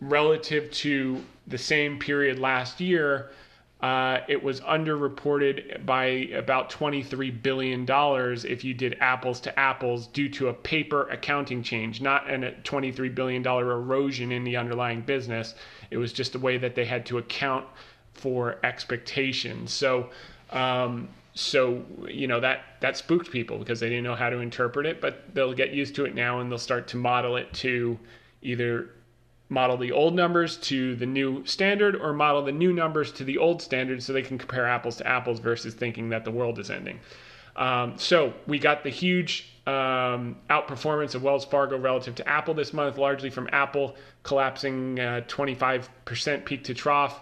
relative 0.00 0.70
to 0.70 1.22
the 1.46 1.58
same 1.58 1.98
period 1.98 2.38
last 2.38 2.80
year. 2.80 3.30
Uh, 3.80 4.18
it 4.26 4.42
was 4.42 4.60
underreported 4.62 5.86
by 5.86 6.04
about 6.34 6.68
$23 6.68 7.42
billion 7.42 7.86
if 7.88 8.64
you 8.64 8.74
did 8.74 8.96
apples 8.98 9.38
to 9.38 9.56
apples 9.56 10.08
due 10.08 10.28
to 10.28 10.48
a 10.48 10.52
paper 10.52 11.08
accounting 11.10 11.62
change, 11.62 12.00
not 12.00 12.28
a 12.28 12.54
$23 12.64 13.14
billion 13.14 13.46
erosion 13.46 14.32
in 14.32 14.42
the 14.42 14.56
underlying 14.56 15.00
business. 15.00 15.54
It 15.92 15.96
was 15.96 16.12
just 16.12 16.32
the 16.32 16.40
way 16.40 16.58
that 16.58 16.74
they 16.74 16.84
had 16.84 17.06
to 17.06 17.18
account 17.18 17.66
for 18.14 18.58
expectations. 18.64 19.72
So, 19.72 20.10
um, 20.50 21.08
so 21.38 21.84
you 22.08 22.26
know 22.26 22.40
that 22.40 22.62
that 22.80 22.96
spooked 22.96 23.30
people 23.30 23.58
because 23.58 23.80
they 23.80 23.88
didn't 23.88 24.04
know 24.04 24.14
how 24.14 24.28
to 24.28 24.38
interpret 24.38 24.86
it 24.86 25.00
but 25.00 25.34
they'll 25.34 25.54
get 25.54 25.70
used 25.70 25.94
to 25.94 26.04
it 26.04 26.14
now 26.14 26.40
and 26.40 26.50
they'll 26.50 26.58
start 26.58 26.88
to 26.88 26.96
model 26.96 27.36
it 27.36 27.52
to 27.52 27.98
either 28.42 28.90
model 29.48 29.76
the 29.76 29.92
old 29.92 30.14
numbers 30.14 30.56
to 30.56 30.94
the 30.96 31.06
new 31.06 31.44
standard 31.46 31.96
or 31.96 32.12
model 32.12 32.42
the 32.42 32.52
new 32.52 32.72
numbers 32.72 33.12
to 33.12 33.24
the 33.24 33.38
old 33.38 33.62
standard 33.62 34.02
so 34.02 34.12
they 34.12 34.22
can 34.22 34.38
compare 34.38 34.66
apples 34.66 34.96
to 34.96 35.06
apples 35.06 35.40
versus 35.40 35.74
thinking 35.74 36.10
that 36.10 36.24
the 36.24 36.30
world 36.30 36.58
is 36.58 36.70
ending. 36.70 37.00
Um, 37.56 37.96
so 37.96 38.34
we 38.46 38.58
got 38.58 38.84
the 38.84 38.90
huge 38.90 39.52
um, 39.66 40.36
outperformance 40.48 41.14
of 41.14 41.22
wells 41.22 41.44
fargo 41.44 41.76
relative 41.76 42.14
to 42.16 42.28
apple 42.28 42.54
this 42.54 42.72
month 42.72 42.96
largely 42.98 43.30
from 43.30 43.48
apple 43.52 43.96
collapsing 44.22 44.98
uh, 44.98 45.22
25% 45.28 46.44
peak 46.44 46.64
to 46.64 46.74
trough 46.74 47.20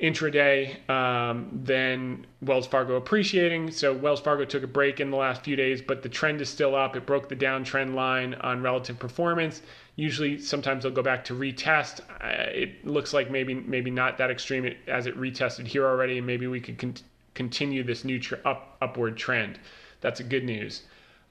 intraday, 0.00 0.88
um, 0.90 1.48
then 1.52 2.26
Wells 2.42 2.66
Fargo 2.66 2.96
appreciating. 2.96 3.70
So 3.70 3.94
Wells 3.94 4.20
Fargo 4.20 4.44
took 4.44 4.62
a 4.62 4.66
break 4.66 5.00
in 5.00 5.10
the 5.10 5.16
last 5.16 5.42
few 5.42 5.56
days, 5.56 5.80
but 5.80 6.02
the 6.02 6.08
trend 6.08 6.40
is 6.40 6.48
still 6.48 6.74
up. 6.74 6.96
It 6.96 7.06
broke 7.06 7.28
the 7.28 7.36
downtrend 7.36 7.94
line 7.94 8.34
on 8.34 8.62
relative 8.62 8.98
performance. 8.98 9.62
Usually, 9.96 10.38
sometimes 10.38 10.82
they'll 10.82 10.92
go 10.92 11.02
back 11.02 11.24
to 11.26 11.34
retest. 11.34 12.00
Uh, 12.22 12.50
it 12.50 12.86
looks 12.86 13.14
like 13.14 13.30
maybe 13.30 13.54
maybe 13.54 13.90
not 13.90 14.18
that 14.18 14.30
extreme 14.30 14.70
as 14.86 15.06
it 15.06 15.18
retested 15.18 15.66
here 15.66 15.86
already, 15.86 16.18
and 16.18 16.26
maybe 16.26 16.46
we 16.46 16.60
could 16.60 16.76
con- 16.76 16.94
continue 17.34 17.82
this 17.82 18.04
new 18.04 18.18
tr- 18.18 18.34
up 18.44 18.76
upward 18.82 19.16
trend. 19.16 19.58
That's 20.02 20.20
a 20.20 20.24
good 20.24 20.44
news. 20.44 20.82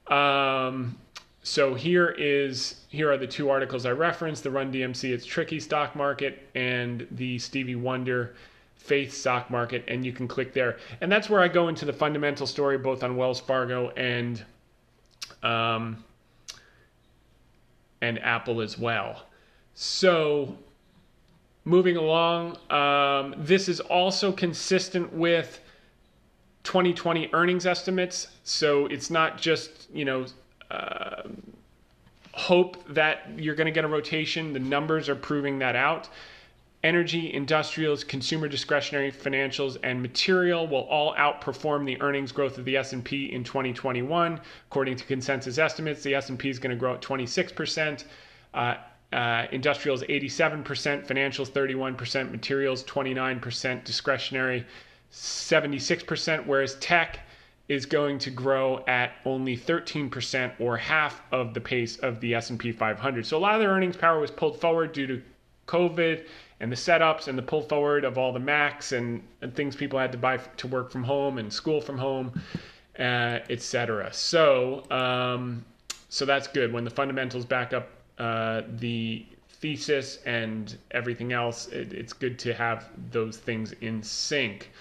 Um, 0.07 0.97
so 1.43 1.75
here 1.75 2.09
is 2.17 2.81
here 2.89 3.11
are 3.11 3.17
the 3.17 3.27
two 3.27 3.51
articles 3.51 3.85
I 3.85 3.91
referenced: 3.91 4.41
the 4.41 4.49
Run 4.49 4.73
DMC, 4.73 5.11
it's 5.13 5.27
tricky 5.27 5.59
stock 5.59 5.95
market, 5.95 6.49
and 6.55 7.05
the 7.11 7.37
Stevie 7.37 7.75
Wonder 7.75 8.33
faith 8.85 9.13
stock 9.13 9.49
market 9.49 9.83
and 9.87 10.05
you 10.05 10.13
can 10.13 10.27
click 10.27 10.53
there. 10.53 10.77
And 11.01 11.11
that's 11.11 11.29
where 11.29 11.41
i 11.41 11.47
go 11.47 11.67
into 11.67 11.85
the 11.85 11.93
fundamental 11.93 12.45
story 12.45 12.77
both 12.77 13.03
on 13.03 13.17
wells 13.17 13.39
fargo 13.39 13.89
and 13.91 14.43
um, 15.43 16.03
and 18.01 18.21
apple 18.23 18.61
as 18.61 18.77
well. 18.77 19.23
So 19.73 20.57
moving 21.63 21.97
along 21.97 22.57
um, 22.69 23.35
this 23.37 23.67
is 23.67 23.79
also 23.79 24.31
consistent 24.31 25.11
with 25.11 25.59
2020 26.63 27.29
earnings 27.33 27.65
estimates. 27.65 28.27
So 28.43 28.85
it's 28.87 29.09
not 29.09 29.41
just 29.41 29.89
you 29.93 30.05
know 30.05 30.25
uh, 30.69 31.23
hope 32.33 32.87
that 32.93 33.31
you're 33.37 33.55
going 33.55 33.65
to 33.65 33.71
get 33.71 33.83
a 33.83 33.87
rotation. 33.87 34.53
The 34.53 34.59
numbers 34.59 35.09
are 35.09 35.15
proving 35.15 35.59
that 35.59 35.75
out 35.75 36.09
energy, 36.85 37.33
industrials, 37.33 38.03
consumer 38.03 38.47
discretionary, 38.47 39.11
financials, 39.11 39.75
and 39.81 39.99
material 39.99 40.67
will 40.67 40.83
all 40.83 41.15
outperform 41.15 41.83
the 41.83 41.99
earnings 41.99 42.31
growth 42.31 42.59
of 42.59 42.65
the 42.65 42.77
S&P 42.77 43.33
in 43.33 43.43
2021. 43.43 44.39
According 44.69 44.95
to 44.95 45.03
consensus 45.05 45.57
estimates, 45.57 46.03
the 46.03 46.13
S&P 46.13 46.47
is 46.47 46.59
going 46.59 46.69
to 46.69 46.79
grow 46.79 46.93
at 46.93 47.01
26%. 47.01 48.05
Uh, 48.53 48.75
uh, 49.11 49.47
industrials 49.51 50.03
87%, 50.03 50.63
financials 51.07 51.49
31%, 51.49 52.31
materials 52.31 52.83
29%, 52.83 53.83
discretionary 53.83 54.65
76%, 55.11 56.45
whereas 56.45 56.75
tech 56.75 57.19
is 57.67 57.87
going 57.87 58.19
to 58.19 58.29
grow 58.29 58.83
at 58.87 59.13
only 59.25 59.57
13% 59.57 60.51
or 60.59 60.77
half 60.77 61.23
of 61.31 61.55
the 61.55 61.61
pace 61.61 61.97
of 61.97 62.19
the 62.19 62.35
S&P 62.35 62.71
500. 62.71 63.25
So 63.25 63.37
a 63.37 63.39
lot 63.39 63.55
of 63.55 63.61
their 63.61 63.69
earnings 63.69 63.97
power 63.97 64.19
was 64.19 64.29
pulled 64.29 64.61
forward 64.61 64.93
due 64.93 65.07
to 65.07 65.21
COVID 65.67 66.25
and 66.59 66.71
the 66.71 66.75
setups 66.75 67.27
and 67.27 67.37
the 67.37 67.43
pull 67.43 67.61
forward 67.61 68.05
of 68.05 68.17
all 68.17 68.31
the 68.33 68.39
Macs 68.39 68.91
and, 68.91 69.21
and 69.41 69.55
things 69.55 69.75
people 69.75 69.99
had 69.99 70.11
to 70.11 70.17
buy 70.17 70.37
to 70.37 70.67
work 70.67 70.91
from 70.91 71.03
home 71.03 71.37
and 71.37 71.51
school 71.51 71.81
from 71.81 71.97
home. 71.97 72.41
uh, 72.99 73.39
etc. 73.49 74.11
So, 74.13 74.89
um, 74.91 75.65
so 76.09 76.25
that's 76.25 76.47
good. 76.47 76.71
When 76.71 76.83
the 76.83 76.89
fundamentals 76.89 77.45
back 77.45 77.73
up 77.73 77.89
uh, 78.17 78.61
the 78.77 79.25
thesis 79.49 80.19
and 80.25 80.77
everything 80.91 81.33
else, 81.33 81.67
it, 81.67 81.93
it's 81.93 82.13
good 82.13 82.39
to 82.39 82.53
have 82.53 82.89
those 83.11 83.37
things 83.37 83.73
in 83.81 84.01
sync. 84.01 84.71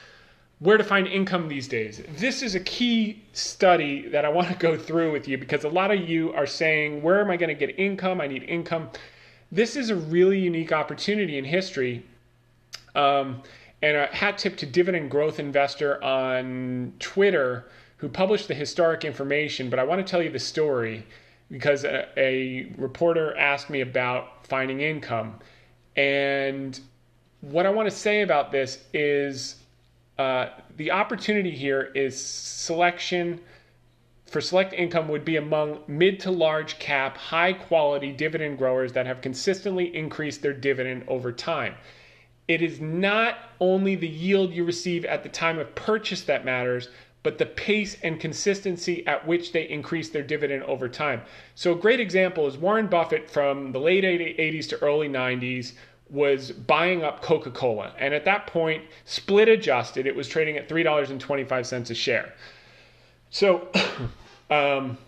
Where 0.60 0.76
to 0.78 0.84
find 0.84 1.06
income 1.08 1.48
these 1.48 1.66
days? 1.66 2.02
This 2.16 2.40
is 2.42 2.54
a 2.54 2.60
key 2.60 3.22
study 3.32 4.08
that 4.08 4.24
I 4.24 4.28
want 4.28 4.48
to 4.48 4.54
go 4.54 4.78
through 4.78 5.12
with 5.12 5.26
you 5.26 5.36
because 5.36 5.64
a 5.64 5.68
lot 5.68 5.90
of 5.90 6.08
you 6.08 6.32
are 6.34 6.46
saying, 6.46 7.02
Where 7.02 7.20
am 7.20 7.30
I 7.30 7.36
going 7.36 7.48
to 7.48 7.66
get 7.66 7.78
income? 7.78 8.20
I 8.20 8.28
need 8.28 8.44
income. 8.44 8.90
This 9.54 9.76
is 9.76 9.88
a 9.88 9.94
really 9.94 10.40
unique 10.40 10.72
opportunity 10.72 11.38
in 11.38 11.44
history. 11.44 12.04
Um, 12.96 13.40
and 13.82 13.96
a 13.96 14.06
hat 14.06 14.36
tip 14.36 14.56
to 14.56 14.66
Dividend 14.66 15.12
Growth 15.12 15.38
Investor 15.38 16.02
on 16.02 16.92
Twitter 16.98 17.66
who 17.98 18.08
published 18.08 18.48
the 18.48 18.54
historic 18.54 19.04
information, 19.04 19.70
but 19.70 19.78
I 19.78 19.84
want 19.84 20.04
to 20.04 20.10
tell 20.10 20.20
you 20.20 20.30
the 20.30 20.40
story 20.40 21.06
because 21.52 21.84
a, 21.84 22.08
a 22.16 22.72
reporter 22.76 23.36
asked 23.36 23.70
me 23.70 23.80
about 23.80 24.44
finding 24.44 24.80
income. 24.80 25.38
And 25.94 26.80
what 27.40 27.64
I 27.64 27.70
want 27.70 27.88
to 27.88 27.94
say 27.94 28.22
about 28.22 28.50
this 28.50 28.82
is 28.92 29.56
uh, 30.18 30.48
the 30.78 30.90
opportunity 30.90 31.52
here 31.52 31.92
is 31.94 32.20
selection 32.20 33.38
for 34.34 34.40
select 34.40 34.72
income 34.72 35.06
would 35.06 35.24
be 35.24 35.36
among 35.36 35.78
mid 35.86 36.18
to 36.18 36.28
large 36.28 36.80
cap, 36.80 37.16
high 37.16 37.52
quality 37.52 38.10
dividend 38.10 38.58
growers 38.58 38.92
that 38.92 39.06
have 39.06 39.20
consistently 39.20 39.94
increased 39.94 40.42
their 40.42 40.52
dividend 40.52 41.04
over 41.06 41.30
time. 41.30 41.76
It 42.48 42.60
is 42.60 42.80
not 42.80 43.38
only 43.60 43.94
the 43.94 44.08
yield 44.08 44.52
you 44.52 44.64
receive 44.64 45.04
at 45.04 45.22
the 45.22 45.28
time 45.28 45.60
of 45.60 45.72
purchase 45.76 46.22
that 46.22 46.44
matters, 46.44 46.88
but 47.22 47.38
the 47.38 47.46
pace 47.46 47.96
and 48.02 48.18
consistency 48.18 49.06
at 49.06 49.24
which 49.24 49.52
they 49.52 49.68
increase 49.68 50.08
their 50.08 50.24
dividend 50.24 50.64
over 50.64 50.88
time. 50.88 51.22
So, 51.54 51.70
a 51.70 51.76
great 51.76 52.00
example 52.00 52.48
is 52.48 52.58
Warren 52.58 52.88
Buffett 52.88 53.30
from 53.30 53.70
the 53.70 53.78
late 53.78 54.02
80s 54.02 54.68
to 54.70 54.82
early 54.82 55.08
90s 55.08 55.74
was 56.10 56.50
buying 56.50 57.04
up 57.04 57.22
Coca 57.22 57.52
Cola. 57.52 57.94
And 58.00 58.12
at 58.12 58.24
that 58.24 58.48
point, 58.48 58.82
split 59.04 59.48
adjusted, 59.48 60.08
it 60.08 60.16
was 60.16 60.26
trading 60.26 60.56
at 60.56 60.68
$3.25 60.68 61.90
a 61.90 61.94
share. 61.94 62.34
So, 63.30 63.68
um, 64.50 64.98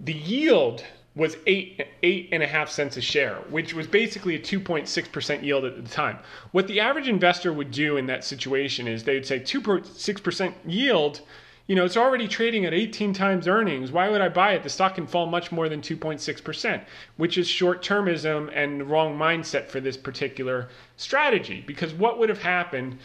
the 0.00 0.12
yield 0.12 0.84
was 1.14 1.38
eight 1.46 1.82
eight 2.02 2.28
and 2.30 2.42
a 2.42 2.46
half 2.46 2.68
cents 2.68 2.96
a 2.98 3.00
share, 3.00 3.36
which 3.48 3.72
was 3.72 3.86
basically 3.86 4.34
a 4.34 4.38
2.6% 4.38 5.42
yield 5.42 5.64
at 5.64 5.82
the 5.82 5.90
time. 5.90 6.18
What 6.52 6.68
the 6.68 6.78
average 6.78 7.08
investor 7.08 7.52
would 7.52 7.70
do 7.70 7.96
in 7.96 8.06
that 8.06 8.22
situation 8.22 8.86
is 8.86 9.02
they'd 9.02 9.26
say 9.26 9.40
2.6% 9.40 10.52
yield, 10.66 11.22
you 11.66 11.74
know, 11.74 11.86
it's 11.86 11.96
already 11.96 12.28
trading 12.28 12.66
at 12.66 12.74
18 12.74 13.14
times 13.14 13.48
earnings. 13.48 13.90
Why 13.90 14.10
would 14.10 14.20
I 14.20 14.28
buy 14.28 14.52
it? 14.52 14.62
The 14.62 14.68
stock 14.68 14.94
can 14.94 15.06
fall 15.06 15.26
much 15.26 15.50
more 15.50 15.70
than 15.70 15.80
2.6%, 15.80 16.84
which 17.16 17.38
is 17.38 17.48
short 17.48 17.82
termism 17.82 18.50
and 18.54 18.80
the 18.80 18.84
wrong 18.84 19.18
mindset 19.18 19.68
for 19.68 19.80
this 19.80 19.96
particular 19.96 20.68
strategy. 20.96 21.64
Because 21.66 21.94
what 21.94 22.18
would 22.18 22.28
have 22.28 22.42
happened 22.42 22.98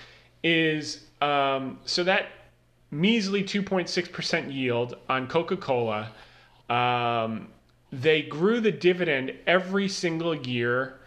is 0.43 1.05
um, 1.21 1.79
so 1.86 2.03
that 2.03 2.27
measly 2.91 3.43
2.6% 3.43 4.53
yield 4.53 4.97
on 5.09 5.27
Coca 5.27 5.57
Cola. 5.57 6.11
Um, 6.69 7.47
they 7.91 8.21
grew 8.21 8.59
the 8.59 8.71
dividend 8.71 9.33
every 9.47 9.87
single 9.87 10.35
year 10.35 10.99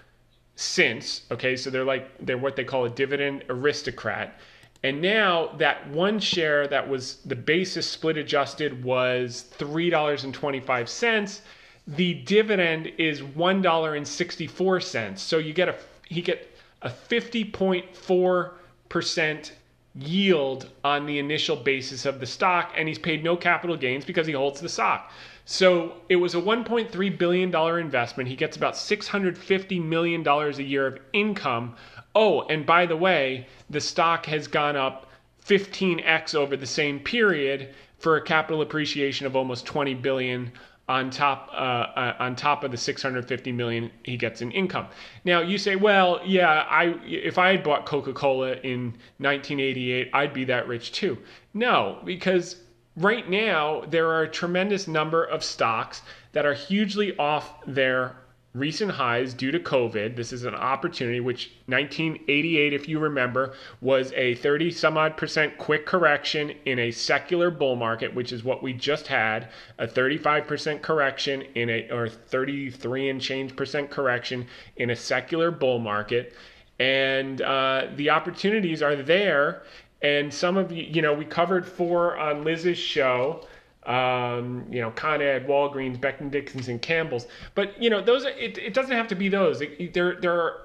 since. 0.56 1.22
Okay, 1.30 1.56
so 1.56 1.70
they're 1.70 1.84
like 1.84 2.10
they're 2.20 2.38
what 2.38 2.56
they 2.56 2.64
call 2.64 2.84
a 2.84 2.90
dividend 2.90 3.44
aristocrat. 3.48 4.38
And 4.82 5.00
now 5.00 5.48
that 5.58 5.88
one 5.88 6.20
share 6.20 6.68
that 6.68 6.86
was 6.88 7.16
the 7.24 7.36
basis 7.36 7.88
split 7.88 8.18
adjusted 8.18 8.84
was 8.84 9.42
three 9.42 9.90
dollars 9.90 10.24
and 10.24 10.34
twenty 10.34 10.60
five 10.60 10.88
cents. 10.88 11.42
The 11.86 12.14
dividend 12.14 12.92
is 12.98 13.22
one 13.22 13.62
dollar 13.62 13.94
and 13.94 14.06
sixty 14.06 14.46
four 14.46 14.80
cents. 14.80 15.22
So 15.22 15.38
you 15.38 15.52
get 15.52 15.68
a 15.68 15.76
he 16.06 16.20
get 16.20 16.50
a 16.82 16.90
fifty 16.90 17.44
point 17.44 17.96
four 17.96 18.54
percent 18.88 19.52
yield 19.94 20.68
on 20.82 21.06
the 21.06 21.18
initial 21.18 21.56
basis 21.56 22.04
of 22.04 22.18
the 22.20 22.26
stock, 22.26 22.72
and 22.76 22.88
he's 22.88 22.98
paid 22.98 23.22
no 23.22 23.36
capital 23.36 23.76
gains 23.76 24.04
because 24.04 24.26
he 24.26 24.32
holds 24.32 24.60
the 24.60 24.68
stock. 24.68 25.12
So 25.44 25.94
it 26.08 26.16
was 26.16 26.34
a 26.34 26.40
$1.3 26.40 27.18
billion 27.18 27.54
investment. 27.54 28.28
He 28.28 28.36
gets 28.36 28.56
about 28.56 28.74
$650 28.74 29.84
million 29.84 30.26
a 30.26 30.50
year 30.62 30.86
of 30.86 30.98
income. 31.12 31.76
Oh, 32.14 32.42
and 32.42 32.64
by 32.64 32.86
the 32.86 32.96
way, 32.96 33.46
the 33.70 33.80
stock 33.80 34.26
has 34.26 34.48
gone 34.48 34.76
up 34.76 35.10
15x 35.46 36.34
over 36.34 36.56
the 36.56 36.66
same 36.66 36.98
period 36.98 37.74
for 37.98 38.16
a 38.16 38.22
capital 38.22 38.62
appreciation 38.62 39.26
of 39.26 39.36
almost 39.36 39.66
20 39.66 39.94
billion 39.94 40.52
on 40.88 41.10
top 41.10 41.48
uh, 41.52 41.56
uh, 41.56 42.16
on 42.18 42.36
top 42.36 42.62
of 42.62 42.70
the 42.70 42.76
650 42.76 43.52
million 43.52 43.90
he 44.02 44.16
gets 44.16 44.42
in 44.42 44.50
income. 44.52 44.86
Now 45.24 45.40
you 45.40 45.56
say, 45.56 45.76
well, 45.76 46.20
yeah, 46.24 46.66
I 46.68 46.96
if 47.04 47.38
I 47.38 47.50
had 47.50 47.62
bought 47.62 47.86
Coca-Cola 47.86 48.56
in 48.56 48.96
1988, 49.18 50.10
I'd 50.12 50.34
be 50.34 50.44
that 50.44 50.68
rich 50.68 50.92
too. 50.92 51.18
No, 51.54 52.00
because 52.04 52.56
right 52.96 53.28
now 53.28 53.82
there 53.88 54.08
are 54.08 54.22
a 54.22 54.28
tremendous 54.28 54.86
number 54.86 55.24
of 55.24 55.42
stocks 55.42 56.02
that 56.32 56.44
are 56.44 56.54
hugely 56.54 57.16
off 57.16 57.54
their 57.66 58.16
recent 58.54 58.92
highs 58.92 59.34
due 59.34 59.50
to 59.50 59.58
COVID. 59.58 60.14
This 60.14 60.32
is 60.32 60.44
an 60.44 60.54
opportunity, 60.54 61.18
which 61.18 61.50
1988, 61.66 62.72
if 62.72 62.88
you 62.88 63.00
remember, 63.00 63.54
was 63.80 64.12
a 64.12 64.36
30 64.36 64.70
some 64.70 64.96
odd 64.96 65.16
percent 65.16 65.58
quick 65.58 65.84
correction 65.84 66.54
in 66.64 66.78
a 66.78 66.92
secular 66.92 67.50
bull 67.50 67.74
market, 67.74 68.14
which 68.14 68.32
is 68.32 68.44
what 68.44 68.62
we 68.62 68.72
just 68.72 69.08
had 69.08 69.48
a 69.78 69.86
35% 69.86 70.82
correction 70.82 71.42
in 71.54 71.68
a, 71.68 71.90
or 71.90 72.08
33 72.08 73.10
and 73.10 73.20
change 73.20 73.56
percent 73.56 73.90
correction 73.90 74.46
in 74.76 74.90
a 74.90 74.96
secular 74.96 75.50
bull 75.50 75.80
market. 75.80 76.34
And 76.78 77.42
uh, 77.42 77.88
the 77.96 78.10
opportunities 78.10 78.82
are 78.82 78.96
there. 78.96 79.64
And 80.00 80.32
some 80.32 80.56
of 80.56 80.70
you, 80.70 80.84
you 80.84 81.02
know, 81.02 81.14
we 81.14 81.24
covered 81.24 81.66
four 81.66 82.16
on 82.16 82.44
Liz's 82.44 82.78
show 82.78 83.46
um, 83.86 84.66
you 84.70 84.80
know, 84.80 84.90
Con 84.90 85.20
Ed, 85.20 85.46
Walgreens, 85.46 85.98
Becton 85.98 86.30
Dickinson, 86.30 86.72
and 86.72 86.82
Campbell's. 86.82 87.26
But 87.54 87.80
you 87.80 87.90
know, 87.90 88.00
those 88.00 88.24
it, 88.24 88.58
it 88.58 88.74
doesn't 88.74 88.96
have 88.96 89.08
to 89.08 89.14
be 89.14 89.28
those. 89.28 89.60
It, 89.60 89.92
there 89.94 90.20
there 90.20 90.40
are 90.40 90.60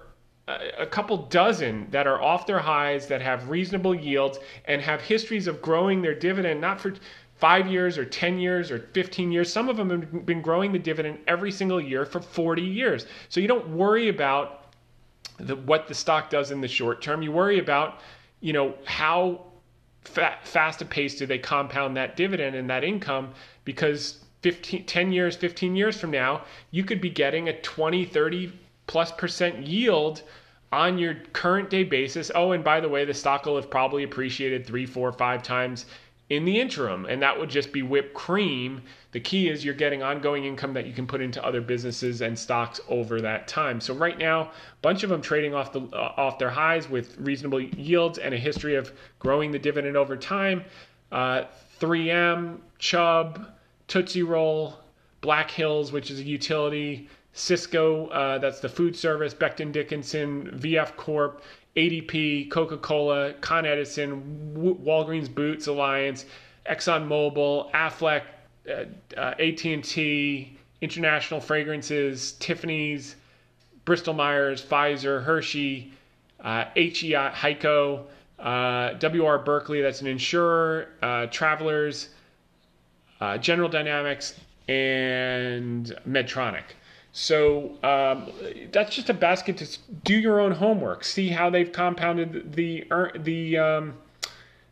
a 0.79 0.85
couple 0.85 1.17
dozen 1.17 1.87
that 1.91 2.07
are 2.07 2.21
off 2.21 2.47
their 2.47 2.59
highs 2.59 3.07
that 3.07 3.21
have 3.21 3.49
reasonable 3.49 3.93
yields 3.93 4.39
and 4.65 4.81
have 4.81 4.99
histories 5.01 5.45
of 5.47 5.61
growing 5.61 6.01
their 6.01 6.15
dividend 6.15 6.59
not 6.59 6.81
for 6.81 6.95
five 7.35 7.67
years 7.67 7.97
or 7.97 8.05
10 8.05 8.39
years 8.39 8.71
or 8.71 8.79
15 8.93 9.31
years. 9.31 9.51
Some 9.51 9.69
of 9.69 9.77
them 9.77 9.89
have 9.89 10.25
been 10.25 10.41
growing 10.41 10.71
the 10.71 10.79
dividend 10.79 11.19
every 11.27 11.51
single 11.51 11.79
year 11.79 12.05
for 12.05 12.19
40 12.19 12.61
years. 12.61 13.05
So 13.29 13.39
you 13.39 13.47
don't 13.47 13.69
worry 13.69 14.09
about 14.09 14.73
the, 15.37 15.55
what 15.55 15.87
the 15.87 15.93
stock 15.93 16.29
does 16.29 16.51
in 16.51 16.61
the 16.61 16.67
short 16.67 17.01
term. 17.01 17.21
You 17.21 17.31
worry 17.31 17.59
about, 17.59 18.01
you 18.41 18.51
know, 18.51 18.75
how 18.85 19.45
fa- 20.03 20.37
fast 20.43 20.81
a 20.81 20.85
pace 20.85 21.15
do 21.15 21.25
they 21.25 21.37
compound 21.37 21.95
that 21.97 22.15
dividend 22.15 22.55
and 22.55 22.69
that 22.69 22.83
income 22.83 23.31
because 23.65 24.23
15, 24.41 24.85
10 24.85 25.11
years, 25.11 25.35
15 25.35 25.75
years 25.75 25.99
from 25.99 26.11
now, 26.11 26.43
you 26.71 26.83
could 26.83 27.01
be 27.01 27.09
getting 27.09 27.49
a 27.49 27.61
20, 27.61 28.05
30 28.05 28.53
plus 28.87 29.11
percent 29.11 29.67
yield 29.67 30.23
on 30.71 30.97
your 30.97 31.15
current 31.33 31.69
day 31.69 31.83
basis. 31.83 32.31
Oh, 32.33 32.51
and 32.51 32.63
by 32.63 32.79
the 32.79 32.89
way, 32.89 33.05
the 33.05 33.13
stock 33.13 33.45
will 33.45 33.55
have 33.55 33.69
probably 33.69 34.03
appreciated 34.03 34.65
three, 34.65 34.85
four, 34.85 35.11
five 35.11 35.43
times 35.43 35.85
in 36.29 36.45
the 36.45 36.59
interim. 36.59 37.05
And 37.05 37.21
that 37.21 37.37
would 37.37 37.49
just 37.49 37.71
be 37.71 37.81
whipped 37.81 38.13
cream. 38.13 38.81
The 39.11 39.19
key 39.19 39.49
is 39.49 39.65
you're 39.65 39.73
getting 39.73 40.03
ongoing 40.03 40.45
income 40.45 40.73
that 40.73 40.85
you 40.85 40.93
can 40.93 41.07
put 41.07 41.21
into 41.21 41.43
other 41.43 41.61
businesses 41.61 42.21
and 42.21 42.37
stocks 42.37 42.79
over 42.87 43.19
that 43.21 43.47
time. 43.47 43.81
So 43.81 43.93
right 43.93 44.17
now, 44.17 44.41
a 44.41 44.51
bunch 44.81 45.03
of 45.03 45.09
them 45.09 45.21
trading 45.21 45.53
off 45.53 45.73
the 45.73 45.81
uh, 45.81 46.13
off 46.17 46.37
their 46.37 46.51
highs 46.51 46.87
with 46.87 47.17
reasonable 47.17 47.61
yields 47.61 48.19
and 48.19 48.33
a 48.33 48.37
history 48.37 48.75
of 48.75 48.91
growing 49.17 49.51
the 49.51 49.59
dividend 49.59 49.97
over 49.97 50.15
time. 50.15 50.63
Uh, 51.11 51.45
3M, 51.79 52.59
Chubb, 52.77 53.47
Tootsie 53.87 54.23
Roll, 54.23 54.77
Black 55.21 55.49
Hills, 55.49 55.91
which 55.91 56.11
is 56.11 56.19
a 56.19 56.23
utility, 56.23 57.09
Sysco, 57.33 58.09
uh, 58.11 58.37
that's 58.37 58.59
the 58.59 58.69
food 58.69 58.95
service, 58.95 59.33
Becton 59.33 59.71
Dickinson, 59.71 60.51
VF 60.59 60.95
Corp, 60.97 61.41
ADP, 61.75 62.49
Coca 62.49 62.77
Cola, 62.77 63.33
Con 63.41 63.65
Edison, 63.65 64.77
Walgreens 64.83 65.33
Boots 65.33 65.67
Alliance, 65.67 66.25
ExxonMobil, 66.69 67.71
Aflac, 67.71 68.23
uh, 68.69 68.85
uh, 69.17 69.35
AT&T, 69.39 70.57
International 70.81 71.39
Fragrances, 71.39 72.33
Tiffany's, 72.33 73.15
Bristol 73.85 74.13
Myers, 74.13 74.63
Pfizer, 74.63 75.23
Hershey, 75.23 75.91
uh, 76.43 76.65
HEI, 76.75 77.31
Heico, 77.33 78.03
uh, 78.39 78.93
WR 79.01 79.37
Berkley, 79.43 79.81
that's 79.81 80.01
an 80.01 80.07
insurer, 80.07 80.89
uh, 81.01 81.25
Travelers, 81.27 82.09
uh, 83.19 83.37
General 83.37 83.69
Dynamics, 83.69 84.39
and 84.67 85.95
Medtronic. 86.07 86.63
So 87.19 87.71
um, 87.83 88.31
that's 88.71 88.95
just 88.95 89.09
a 89.09 89.13
basket 89.13 89.57
to 89.57 89.67
do 90.05 90.17
your 90.17 90.39
own 90.39 90.53
homework. 90.53 91.03
See 91.03 91.27
how 91.27 91.49
they've 91.49 91.69
compounded 91.69 92.53
the 92.53 92.85
the 93.13 93.57
um, 93.57 93.93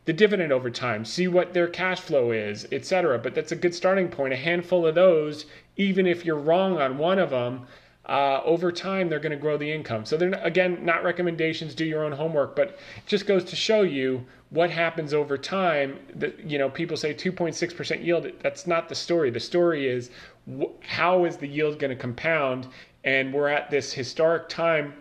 the 0.06 0.14
dividend 0.14 0.50
over 0.50 0.70
time, 0.70 1.04
see 1.04 1.28
what 1.28 1.52
their 1.52 1.68
cash 1.68 2.00
flow 2.00 2.30
is, 2.30 2.66
etc. 2.72 3.18
But 3.18 3.34
that's 3.34 3.52
a 3.52 3.56
good 3.56 3.74
starting 3.74 4.08
point. 4.08 4.32
A 4.32 4.36
handful 4.36 4.86
of 4.86 4.94
those, 4.94 5.44
even 5.76 6.06
if 6.06 6.24
you're 6.24 6.38
wrong 6.38 6.80
on 6.80 6.96
one 6.96 7.18
of 7.18 7.28
them, 7.28 7.66
uh, 8.06 8.40
over 8.44 8.72
time 8.72 9.10
they're 9.10 9.20
going 9.20 9.32
to 9.32 9.36
grow 9.36 9.58
the 9.58 9.70
income. 9.70 10.06
So 10.06 10.16
they're 10.16 10.32
again 10.42 10.82
not 10.82 11.04
recommendations. 11.04 11.74
Do 11.74 11.84
your 11.84 12.02
own 12.02 12.12
homework, 12.12 12.56
but 12.56 12.68
it 12.68 13.06
just 13.06 13.26
goes 13.26 13.44
to 13.44 13.56
show 13.56 13.82
you 13.82 14.24
what 14.50 14.70
happens 14.70 15.12
over 15.12 15.36
time. 15.36 15.98
That 16.14 16.48
you 16.48 16.58
know 16.58 16.68
people 16.70 16.96
say 16.96 17.14
2.6% 17.14 18.04
yield. 18.04 18.30
That's 18.42 18.66
not 18.66 18.88
the 18.88 18.94
story. 18.94 19.30
The 19.30 19.40
story 19.40 19.88
is 19.88 20.10
wh- 20.48 20.72
how 20.80 21.24
is 21.24 21.36
the 21.36 21.46
yield 21.46 21.78
going 21.78 21.90
to 21.90 21.96
compound? 21.96 22.68
And 23.04 23.32
we're 23.32 23.48
at 23.48 23.70
this 23.70 23.92
historic 23.92 24.48
time 24.48 24.94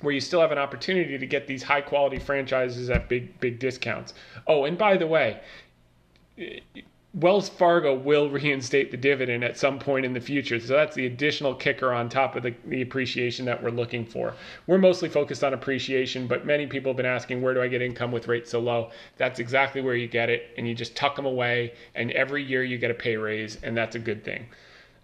where 0.00 0.14
you 0.14 0.20
still 0.20 0.40
have 0.40 0.52
an 0.52 0.58
opportunity 0.58 1.18
to 1.18 1.26
get 1.26 1.46
these 1.46 1.62
high 1.62 1.80
quality 1.80 2.18
franchises 2.18 2.90
at 2.90 3.08
big 3.08 3.38
big 3.40 3.58
discounts. 3.58 4.14
Oh, 4.46 4.64
and 4.64 4.76
by 4.76 4.96
the 4.96 5.06
way, 5.06 5.40
Wells 7.14 7.48
Fargo 7.48 7.92
will 7.92 8.30
reinstate 8.30 8.92
the 8.92 8.96
dividend 8.96 9.42
at 9.42 9.58
some 9.58 9.80
point 9.80 10.06
in 10.06 10.12
the 10.12 10.20
future. 10.20 10.60
So 10.60 10.74
that's 10.74 10.94
the 10.94 11.06
additional 11.06 11.54
kicker 11.54 11.92
on 11.92 12.08
top 12.08 12.36
of 12.36 12.44
the, 12.44 12.54
the, 12.66 12.82
appreciation 12.82 13.44
that 13.46 13.60
we're 13.60 13.70
looking 13.70 14.04
for. 14.04 14.34
We're 14.68 14.78
mostly 14.78 15.08
focused 15.08 15.42
on 15.42 15.52
appreciation, 15.52 16.28
but 16.28 16.46
many 16.46 16.68
people 16.68 16.90
have 16.90 16.96
been 16.96 17.06
asking, 17.06 17.42
where 17.42 17.52
do 17.52 17.62
I 17.62 17.66
get 17.66 17.82
income 17.82 18.12
with 18.12 18.28
rates 18.28 18.52
so 18.52 18.60
low? 18.60 18.92
That's 19.16 19.40
exactly 19.40 19.80
where 19.80 19.96
you 19.96 20.06
get 20.06 20.30
it, 20.30 20.50
and 20.56 20.68
you 20.68 20.74
just 20.74 20.94
tuck 20.94 21.16
them 21.16 21.26
away, 21.26 21.74
and 21.96 22.12
every 22.12 22.44
year 22.44 22.62
you 22.62 22.78
get 22.78 22.92
a 22.92 22.94
pay 22.94 23.16
raise, 23.16 23.56
and 23.64 23.76
that's 23.76 23.96
a 23.96 23.98
good 23.98 24.22
thing. 24.22 24.46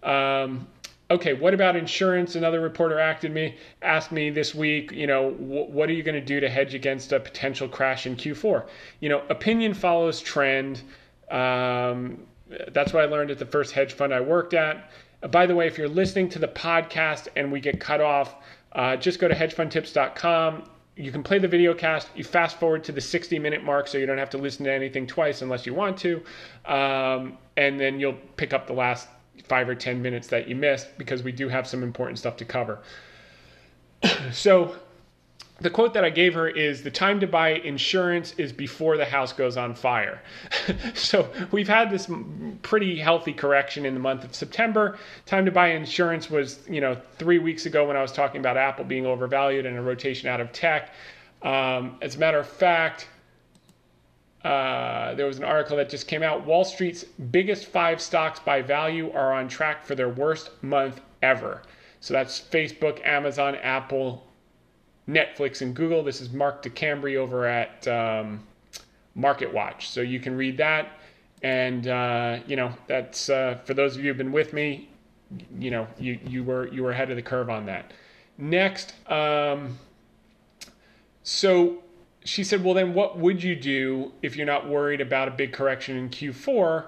Um, 0.01 0.65
okay, 1.11 1.33
what 1.33 1.53
about 1.53 1.75
insurance? 1.75 2.35
Another 2.35 2.61
reporter 2.61 2.99
acted 2.99 3.33
me 3.33 3.55
asked 3.81 4.13
me 4.13 4.29
this 4.29 4.55
week, 4.55 4.93
you 4.93 5.07
know, 5.07 5.31
wh- 5.31 5.69
what 5.69 5.89
are 5.89 5.93
you 5.93 6.03
going 6.03 6.15
to 6.15 6.25
do 6.25 6.39
to 6.39 6.47
hedge 6.47 6.73
against 6.73 7.11
a 7.11 7.19
potential 7.19 7.67
crash 7.67 8.07
in 8.07 8.15
Q4? 8.15 8.65
You 9.01 9.09
know, 9.09 9.23
opinion 9.29 9.73
follows 9.73 10.21
trend. 10.21 10.81
Um, 11.29 12.25
that's 12.69 12.93
what 12.93 13.03
I 13.03 13.05
learned 13.05 13.31
at 13.31 13.39
the 13.39 13.45
first 13.45 13.73
hedge 13.73 13.93
fund 13.93 14.13
I 14.13 14.21
worked 14.21 14.53
at. 14.53 14.91
By 15.31 15.45
the 15.45 15.55
way, 15.55 15.67
if 15.67 15.77
you're 15.77 15.89
listening 15.89 16.29
to 16.29 16.39
the 16.39 16.47
podcast 16.47 17.27
and 17.35 17.51
we 17.51 17.59
get 17.59 17.79
cut 17.79 18.01
off, 18.01 18.35
uh, 18.73 18.95
just 18.95 19.19
go 19.19 19.27
to 19.27 19.33
hedgefundtips.com. 19.33 20.69
You 20.95 21.11
can 21.11 21.23
play 21.23 21.39
the 21.39 21.47
video 21.47 21.73
cast. 21.73 22.09
You 22.15 22.23
fast 22.23 22.59
forward 22.59 22.83
to 22.85 22.91
the 22.91 23.01
60 23.01 23.37
minute 23.39 23.63
mark 23.63 23.87
so 23.87 23.97
you 23.97 24.05
don't 24.05 24.17
have 24.17 24.29
to 24.31 24.37
listen 24.37 24.65
to 24.65 24.73
anything 24.73 25.05
twice 25.07 25.41
unless 25.41 25.65
you 25.65 25.73
want 25.73 25.97
to. 25.99 26.23
Um, 26.65 27.37
and 27.55 27.79
then 27.79 27.99
you'll 27.99 28.17
pick 28.35 28.53
up 28.53 28.67
the 28.67 28.73
last 28.73 29.07
five 29.47 29.69
or 29.69 29.75
10 29.75 30.01
minutes 30.01 30.27
that 30.27 30.47
you 30.47 30.55
missed 30.55 30.97
because 30.97 31.23
we 31.23 31.31
do 31.31 31.49
have 31.49 31.67
some 31.67 31.83
important 31.83 32.19
stuff 32.19 32.37
to 32.37 32.45
cover. 32.45 32.79
so, 34.31 34.75
the 35.59 35.69
quote 35.69 35.93
that 35.95 36.05
I 36.05 36.09
gave 36.09 36.35
her 36.35 36.47
is 36.47 36.83
the 36.83 36.91
time 36.91 37.19
to 37.19 37.27
buy 37.27 37.49
insurance 37.49 38.33
is 38.37 38.51
before 38.51 38.95
the 38.95 39.05
house 39.05 39.33
goes 39.33 39.57
on 39.57 39.73
fire. 39.73 40.21
so 40.93 41.31
we've 41.51 41.67
had 41.67 41.89
this 41.89 42.09
pretty 42.61 42.97
healthy 42.99 43.33
correction 43.33 43.85
in 43.85 43.93
the 43.93 43.99
month 43.99 44.23
of 44.23 44.35
September. 44.35 44.97
Time 45.25 45.45
to 45.45 45.51
buy 45.51 45.69
insurance 45.69 46.29
was, 46.29 46.59
you 46.69 46.81
know, 46.81 46.95
three 47.17 47.39
weeks 47.39 47.65
ago 47.65 47.87
when 47.87 47.97
I 47.97 48.01
was 48.01 48.11
talking 48.11 48.39
about 48.39 48.55
Apple 48.55 48.85
being 48.85 49.05
overvalued 49.05 49.65
and 49.65 49.77
a 49.77 49.81
rotation 49.81 50.29
out 50.29 50.39
of 50.39 50.51
tech. 50.51 50.93
Um, 51.41 51.97
as 52.01 52.15
a 52.15 52.19
matter 52.19 52.39
of 52.39 52.47
fact, 52.47 53.07
uh, 54.43 55.15
there 55.15 55.25
was 55.25 55.37
an 55.39 55.43
article 55.43 55.77
that 55.77 55.89
just 55.89 56.07
came 56.07 56.21
out. 56.21 56.45
Wall 56.45 56.63
Street's 56.63 57.03
biggest 57.03 57.65
five 57.65 57.99
stocks 57.99 58.39
by 58.39 58.61
value 58.61 59.11
are 59.11 59.33
on 59.33 59.47
track 59.47 59.83
for 59.83 59.95
their 59.95 60.09
worst 60.09 60.51
month 60.61 61.01
ever. 61.23 61.63
So 61.99 62.13
that's 62.13 62.39
Facebook, 62.39 63.03
Amazon, 63.05 63.55
Apple, 63.55 64.26
Netflix, 65.07 65.61
and 65.61 65.75
Google. 65.75 66.03
This 66.03 66.21
is 66.21 66.31
Mark 66.31 66.63
DeCambre 66.63 67.15
over 67.15 67.45
at 67.45 67.87
um. 67.87 68.43
So 69.79 70.01
you 70.01 70.19
can 70.19 70.37
read 70.37 70.57
that. 70.57 70.89
And 71.41 71.87
uh, 71.87 72.39
you 72.45 72.55
know 72.55 72.73
that's 72.87 73.29
uh, 73.29 73.59
for 73.65 73.73
those 73.73 73.95
of 73.95 74.03
you 74.03 74.09
who've 74.09 74.17
been 74.17 74.31
with 74.31 74.53
me. 74.53 74.89
You 75.59 75.71
know 75.71 75.87
you 75.97 76.19
you 76.25 76.43
were 76.43 76.67
you 76.67 76.83
were 76.83 76.91
ahead 76.91 77.09
of 77.09 77.15
the 77.15 77.21
curve 77.21 77.49
on 77.49 77.65
that. 77.65 77.93
Next, 78.37 78.93
um, 79.11 79.77
so 81.23 81.79
she 82.27 82.43
said, 82.43 82.63
Well, 82.63 82.73
then 82.73 82.93
what 82.93 83.17
would 83.17 83.41
you 83.41 83.55
do 83.55 84.11
if 84.21 84.35
you're 84.35 84.45
not 84.45 84.67
worried 84.67 85.01
about 85.01 85.27
a 85.27 85.31
big 85.31 85.53
correction 85.53 85.97
in 85.97 86.09
Q4? 86.09 86.85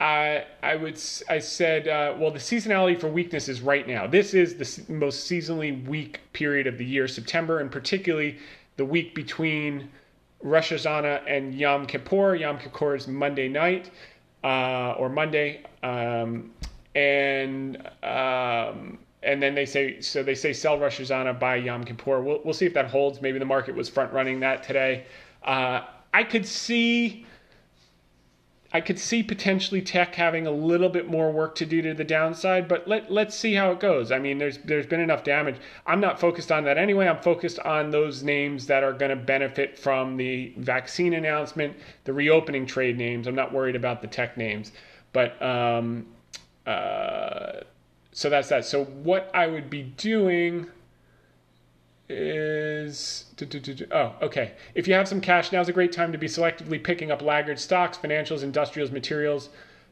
I, 0.00 0.44
I 0.62 0.76
would 0.76 1.00
I 1.28 1.38
said 1.40 1.88
uh, 1.88 2.14
well 2.18 2.30
the 2.30 2.38
seasonality 2.38 3.00
for 3.00 3.08
weakness 3.08 3.48
is 3.48 3.60
right 3.60 3.86
now. 3.86 4.06
This 4.06 4.32
is 4.32 4.54
the 4.54 4.92
most 4.92 5.28
seasonally 5.28 5.86
weak 5.88 6.20
period 6.32 6.66
of 6.68 6.78
the 6.78 6.84
year, 6.84 7.08
September, 7.08 7.58
and 7.58 7.70
particularly 7.70 8.38
the 8.76 8.84
week 8.84 9.14
between 9.14 9.90
Rosh 10.40 10.72
Hashanah 10.72 11.22
and 11.26 11.52
Yom 11.52 11.84
Kippur. 11.86 12.36
Yom 12.36 12.58
Kippur 12.58 12.94
is 12.94 13.08
Monday 13.08 13.48
night 13.48 13.90
uh, 14.44 14.92
or 14.92 15.08
Monday, 15.08 15.64
um, 15.82 16.52
and 16.94 17.78
um, 18.04 18.98
and 19.24 19.42
then 19.42 19.56
they 19.56 19.66
say 19.66 20.00
so 20.00 20.22
they 20.22 20.36
say 20.36 20.52
sell 20.52 20.78
Rosh 20.78 21.00
Hashanah 21.00 21.40
buy 21.40 21.56
Yom 21.56 21.82
Kippur. 21.82 22.20
We'll 22.20 22.40
we'll 22.44 22.54
see 22.54 22.66
if 22.66 22.74
that 22.74 22.86
holds. 22.86 23.20
Maybe 23.20 23.40
the 23.40 23.44
market 23.44 23.74
was 23.74 23.88
front 23.88 24.12
running 24.12 24.38
that 24.40 24.62
today. 24.62 25.06
Uh, 25.42 25.80
I 26.14 26.22
could 26.22 26.46
see. 26.46 27.26
I 28.70 28.82
could 28.82 28.98
see 28.98 29.22
potentially 29.22 29.80
tech 29.80 30.14
having 30.14 30.46
a 30.46 30.50
little 30.50 30.90
bit 30.90 31.08
more 31.08 31.32
work 31.32 31.54
to 31.54 31.64
do 31.64 31.80
to 31.80 31.94
the 31.94 32.04
downside, 32.04 32.68
but 32.68 32.86
let 32.86 33.10
let's 33.10 33.34
see 33.34 33.54
how 33.54 33.70
it 33.72 33.80
goes. 33.80 34.12
I 34.12 34.18
mean, 34.18 34.36
there's 34.36 34.58
there's 34.58 34.84
been 34.86 35.00
enough 35.00 35.24
damage. 35.24 35.56
I'm 35.86 36.00
not 36.00 36.20
focused 36.20 36.52
on 36.52 36.64
that 36.64 36.76
anyway. 36.76 37.08
I'm 37.08 37.22
focused 37.22 37.58
on 37.60 37.90
those 37.90 38.22
names 38.22 38.66
that 38.66 38.84
are 38.84 38.92
going 38.92 39.08
to 39.10 39.16
benefit 39.16 39.78
from 39.78 40.18
the 40.18 40.52
vaccine 40.58 41.14
announcement, 41.14 41.76
the 42.04 42.12
reopening 42.12 42.66
trade 42.66 42.98
names. 42.98 43.26
I'm 43.26 43.34
not 43.34 43.54
worried 43.54 43.76
about 43.76 44.02
the 44.02 44.06
tech 44.06 44.36
names, 44.36 44.72
but 45.14 45.40
um, 45.40 46.06
uh, 46.66 47.60
so 48.12 48.28
that's 48.28 48.50
that. 48.50 48.66
So 48.66 48.84
what 48.84 49.30
I 49.32 49.46
would 49.46 49.70
be 49.70 49.84
doing 49.84 50.68
is 52.08 53.26
oh 53.92 54.14
okay. 54.22 54.52
If 54.74 54.88
you 54.88 54.94
have 54.94 55.08
some 55.08 55.20
cash 55.20 55.52
now's 55.52 55.68
a 55.68 55.72
great 55.72 55.92
time 55.92 56.12
to 56.12 56.18
be 56.18 56.26
selectively 56.26 56.82
picking 56.82 57.10
up 57.10 57.22
laggard 57.22 57.58
stocks 57.58 57.98
financials 57.98 58.42
industrials 58.42 58.90
materials 58.90 59.50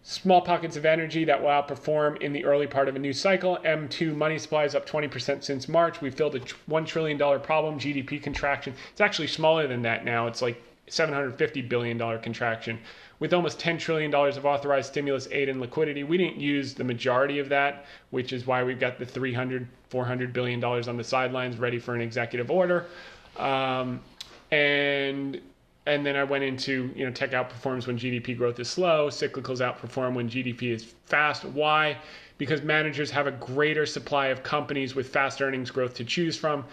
small 0.08 0.40
pockets 0.40 0.76
of 0.76 0.86
energy 0.86 1.24
that 1.24 1.42
will 1.42 1.48
outperform 1.48 2.16
in 2.22 2.32
the 2.32 2.44
early 2.44 2.68
part 2.68 2.88
of 2.88 2.94
a 2.94 2.98
new 2.98 3.12
cycle. 3.12 3.58
M2 3.64 4.14
money 4.14 4.38
supply 4.38 4.62
is 4.62 4.76
up 4.76 4.88
20% 4.88 5.42
since 5.42 5.68
march. 5.68 6.00
We 6.00 6.10
filled 6.10 6.36
a 6.36 6.40
$1 6.40 6.86
trillion 6.86 7.18
problem. 7.40 7.76
Gdp 7.76 8.22
contraction 8.22 8.72
it's 8.92 9.00
actually 9.00 9.26
smaller 9.26 9.66
than 9.66 9.82
that 9.82 10.04
now. 10.04 10.28
It's 10.28 10.40
like 10.40 10.62
$750 10.88 11.68
billion 11.68 11.98
contraction 12.20 12.78
with 13.18 13.32
almost 13.32 13.58
$10 13.58 13.78
trillion 13.78 14.14
of 14.14 14.46
authorized 14.46 14.88
stimulus 14.88 15.26
aid 15.30 15.48
and 15.48 15.60
liquidity. 15.60 16.04
We 16.04 16.18
didn't 16.18 16.38
use 16.38 16.74
the 16.74 16.84
majority 16.84 17.38
of 17.38 17.48
that, 17.48 17.86
which 18.10 18.32
is 18.32 18.46
why 18.46 18.62
we've 18.62 18.78
got 18.78 18.98
the 18.98 19.06
300, 19.06 19.66
400 19.88 20.32
billion 20.32 20.60
dollars 20.60 20.88
on 20.88 20.96
the 20.96 21.04
sidelines 21.04 21.56
ready 21.56 21.78
for 21.78 21.94
an 21.94 22.00
executive 22.00 22.50
order. 22.50 22.86
Um, 23.38 24.00
and 24.50 25.40
and 25.86 26.04
then 26.04 26.16
I 26.16 26.24
went 26.24 26.42
into 26.44 26.90
you 26.94 27.06
know 27.06 27.12
tech 27.12 27.30
outperforms 27.30 27.86
when 27.86 27.98
GDP 27.98 28.36
growth 28.36 28.58
is 28.58 28.68
slow, 28.68 29.08
cyclicals 29.08 29.60
outperform 29.60 30.14
when 30.14 30.28
GDP 30.28 30.72
is 30.72 30.94
fast. 31.06 31.44
Why? 31.44 31.98
Because 32.38 32.62
managers 32.62 33.10
have 33.10 33.26
a 33.26 33.30
greater 33.30 33.86
supply 33.86 34.26
of 34.26 34.42
companies 34.42 34.94
with 34.94 35.08
fast 35.08 35.40
earnings 35.40 35.70
growth 35.70 35.94
to 35.94 36.04
choose 36.04 36.36
from 36.36 36.64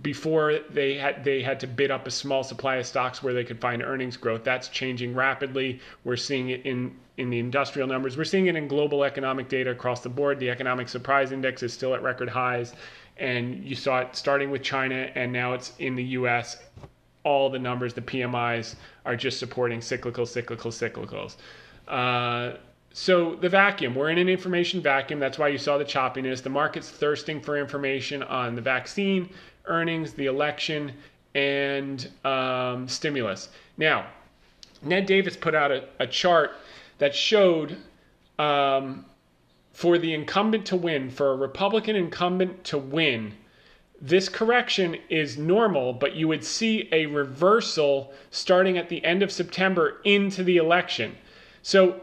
before 0.00 0.60
they 0.70 0.94
had 0.94 1.22
they 1.22 1.42
had 1.42 1.60
to 1.60 1.66
bid 1.66 1.90
up 1.90 2.06
a 2.06 2.10
small 2.10 2.42
supply 2.42 2.76
of 2.76 2.86
stocks 2.86 3.22
where 3.22 3.34
they 3.34 3.44
could 3.44 3.60
find 3.60 3.82
earnings 3.82 4.16
growth. 4.16 4.42
That's 4.42 4.68
changing 4.68 5.14
rapidly. 5.14 5.80
We're 6.04 6.16
seeing 6.16 6.48
it 6.48 6.64
in 6.64 6.96
in 7.18 7.28
the 7.28 7.38
industrial 7.38 7.86
numbers. 7.86 8.16
We're 8.16 8.24
seeing 8.24 8.46
it 8.46 8.56
in 8.56 8.68
global 8.68 9.04
economic 9.04 9.48
data 9.48 9.70
across 9.70 10.00
the 10.00 10.08
board. 10.08 10.38
The 10.38 10.48
economic 10.48 10.88
surprise 10.88 11.30
index 11.30 11.62
is 11.62 11.72
still 11.72 11.94
at 11.94 12.02
record 12.02 12.30
highs, 12.30 12.74
and 13.18 13.62
you 13.64 13.74
saw 13.74 14.00
it 14.00 14.16
starting 14.16 14.50
with 14.50 14.62
China, 14.62 15.10
and 15.14 15.30
now 15.30 15.52
it's 15.52 15.72
in 15.78 15.94
the 15.94 16.04
U.S. 16.04 16.62
All 17.24 17.50
the 17.50 17.58
numbers, 17.58 17.92
the 17.92 18.00
PMIs, 18.00 18.76
are 19.04 19.14
just 19.14 19.38
supporting 19.38 19.82
cyclical, 19.82 20.24
cyclical, 20.24 20.70
cyclicals. 20.70 21.36
Uh, 21.86 22.56
so 22.94 23.36
the 23.36 23.48
vacuum, 23.48 23.94
we're 23.94 24.10
in 24.10 24.18
an 24.18 24.28
information 24.28 24.82
vacuum. 24.82 25.18
That's 25.18 25.38
why 25.38 25.48
you 25.48 25.58
saw 25.58 25.78
the 25.78 25.84
choppiness. 25.84 26.42
The 26.42 26.50
market's 26.50 26.90
thirsting 26.90 27.40
for 27.40 27.56
information 27.56 28.22
on 28.22 28.54
the 28.54 28.60
vaccine 28.60 29.30
earnings, 29.66 30.12
the 30.12 30.26
election, 30.26 30.92
and 31.34 32.08
um, 32.24 32.88
stimulus. 32.88 33.48
Now, 33.76 34.06
Ned 34.82 35.06
Davis 35.06 35.36
put 35.36 35.54
out 35.54 35.70
a, 35.70 35.84
a 36.00 36.06
chart 36.06 36.52
that 36.98 37.14
showed 37.14 37.76
um, 38.38 39.04
for 39.72 39.98
the 39.98 40.12
incumbent 40.14 40.66
to 40.66 40.76
win, 40.76 41.10
for 41.10 41.32
a 41.32 41.36
Republican 41.36 41.96
incumbent 41.96 42.64
to 42.64 42.78
win, 42.78 43.34
this 44.00 44.28
correction 44.28 44.96
is 45.08 45.38
normal, 45.38 45.92
but 45.92 46.16
you 46.16 46.26
would 46.26 46.44
see 46.44 46.88
a 46.90 47.06
reversal 47.06 48.12
starting 48.32 48.76
at 48.76 48.88
the 48.88 49.02
end 49.04 49.22
of 49.22 49.30
September 49.30 50.00
into 50.04 50.42
the 50.42 50.56
election. 50.56 51.16
So 51.62 52.00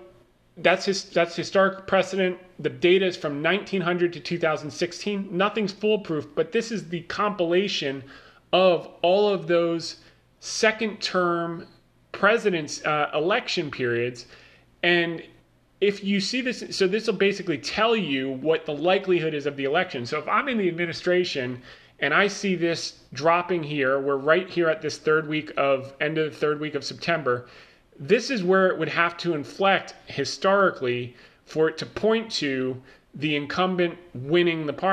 that's 0.62 0.86
his, 0.86 1.06
that's 1.06 1.36
historic 1.36 1.88
precedent. 1.88 2.38
The 2.60 2.70
data 2.70 3.06
is 3.06 3.18
from 3.18 3.42
1900 3.44 4.14
to 4.14 4.20
2016. 4.20 5.30
Nothing's 5.32 5.72
foolproof, 5.72 6.28
but 6.36 6.52
this 6.52 6.72
is 6.72 6.90
the 6.90 7.02
compilation 7.02 8.04
of 8.52 8.90
all 9.02 9.30
of 9.30 9.48
those 9.48 9.98
second 10.40 11.02
term 11.02 11.68
president's 12.12 12.84
uh, 12.86 13.10
election 13.14 13.70
periods, 13.72 14.26
and 14.84 15.24
if 15.82 16.04
you 16.04 16.20
see 16.20 16.42
this, 16.42 16.64
so 16.72 16.88
this 16.88 17.08
will 17.08 17.14
basically 17.14 17.58
tell 17.58 17.96
you 17.96 18.32
what 18.34 18.66
the 18.66 18.74
likelihood 18.74 19.34
is 19.34 19.46
of 19.46 19.56
the 19.56 19.64
election. 19.64 20.06
So 20.06 20.20
if 20.20 20.28
I'm 20.28 20.50
in 20.50 20.58
the 20.58 20.68
administration 20.68 21.62
and 22.00 22.14
I 22.14 22.28
see 22.28 22.56
this 22.56 23.00
dropping 23.14 23.64
here, 23.64 24.00
we're 24.00 24.18
right 24.18 24.50
here 24.50 24.70
at 24.70 24.82
this 24.82 24.98
third 24.98 25.28
week 25.28 25.52
of 25.58 25.94
end 26.02 26.18
of 26.18 26.32
the 26.32 26.38
third 26.38 26.60
week 26.60 26.76
of 26.76 26.84
September. 26.84 27.48
This 28.00 28.32
is 28.32 28.44
where 28.44 28.68
it 28.68 28.78
would 28.78 28.90
have 28.90 29.18
to 29.18 29.34
inflect 29.34 29.94
historically 30.06 31.16
for 31.46 31.68
it 31.68 31.78
to 31.80 31.86
point 31.86 32.32
to 32.32 32.82
the 33.14 33.36
incumbent 33.36 33.98
winning 34.14 34.66
the 34.66 34.74
party. 34.74 34.88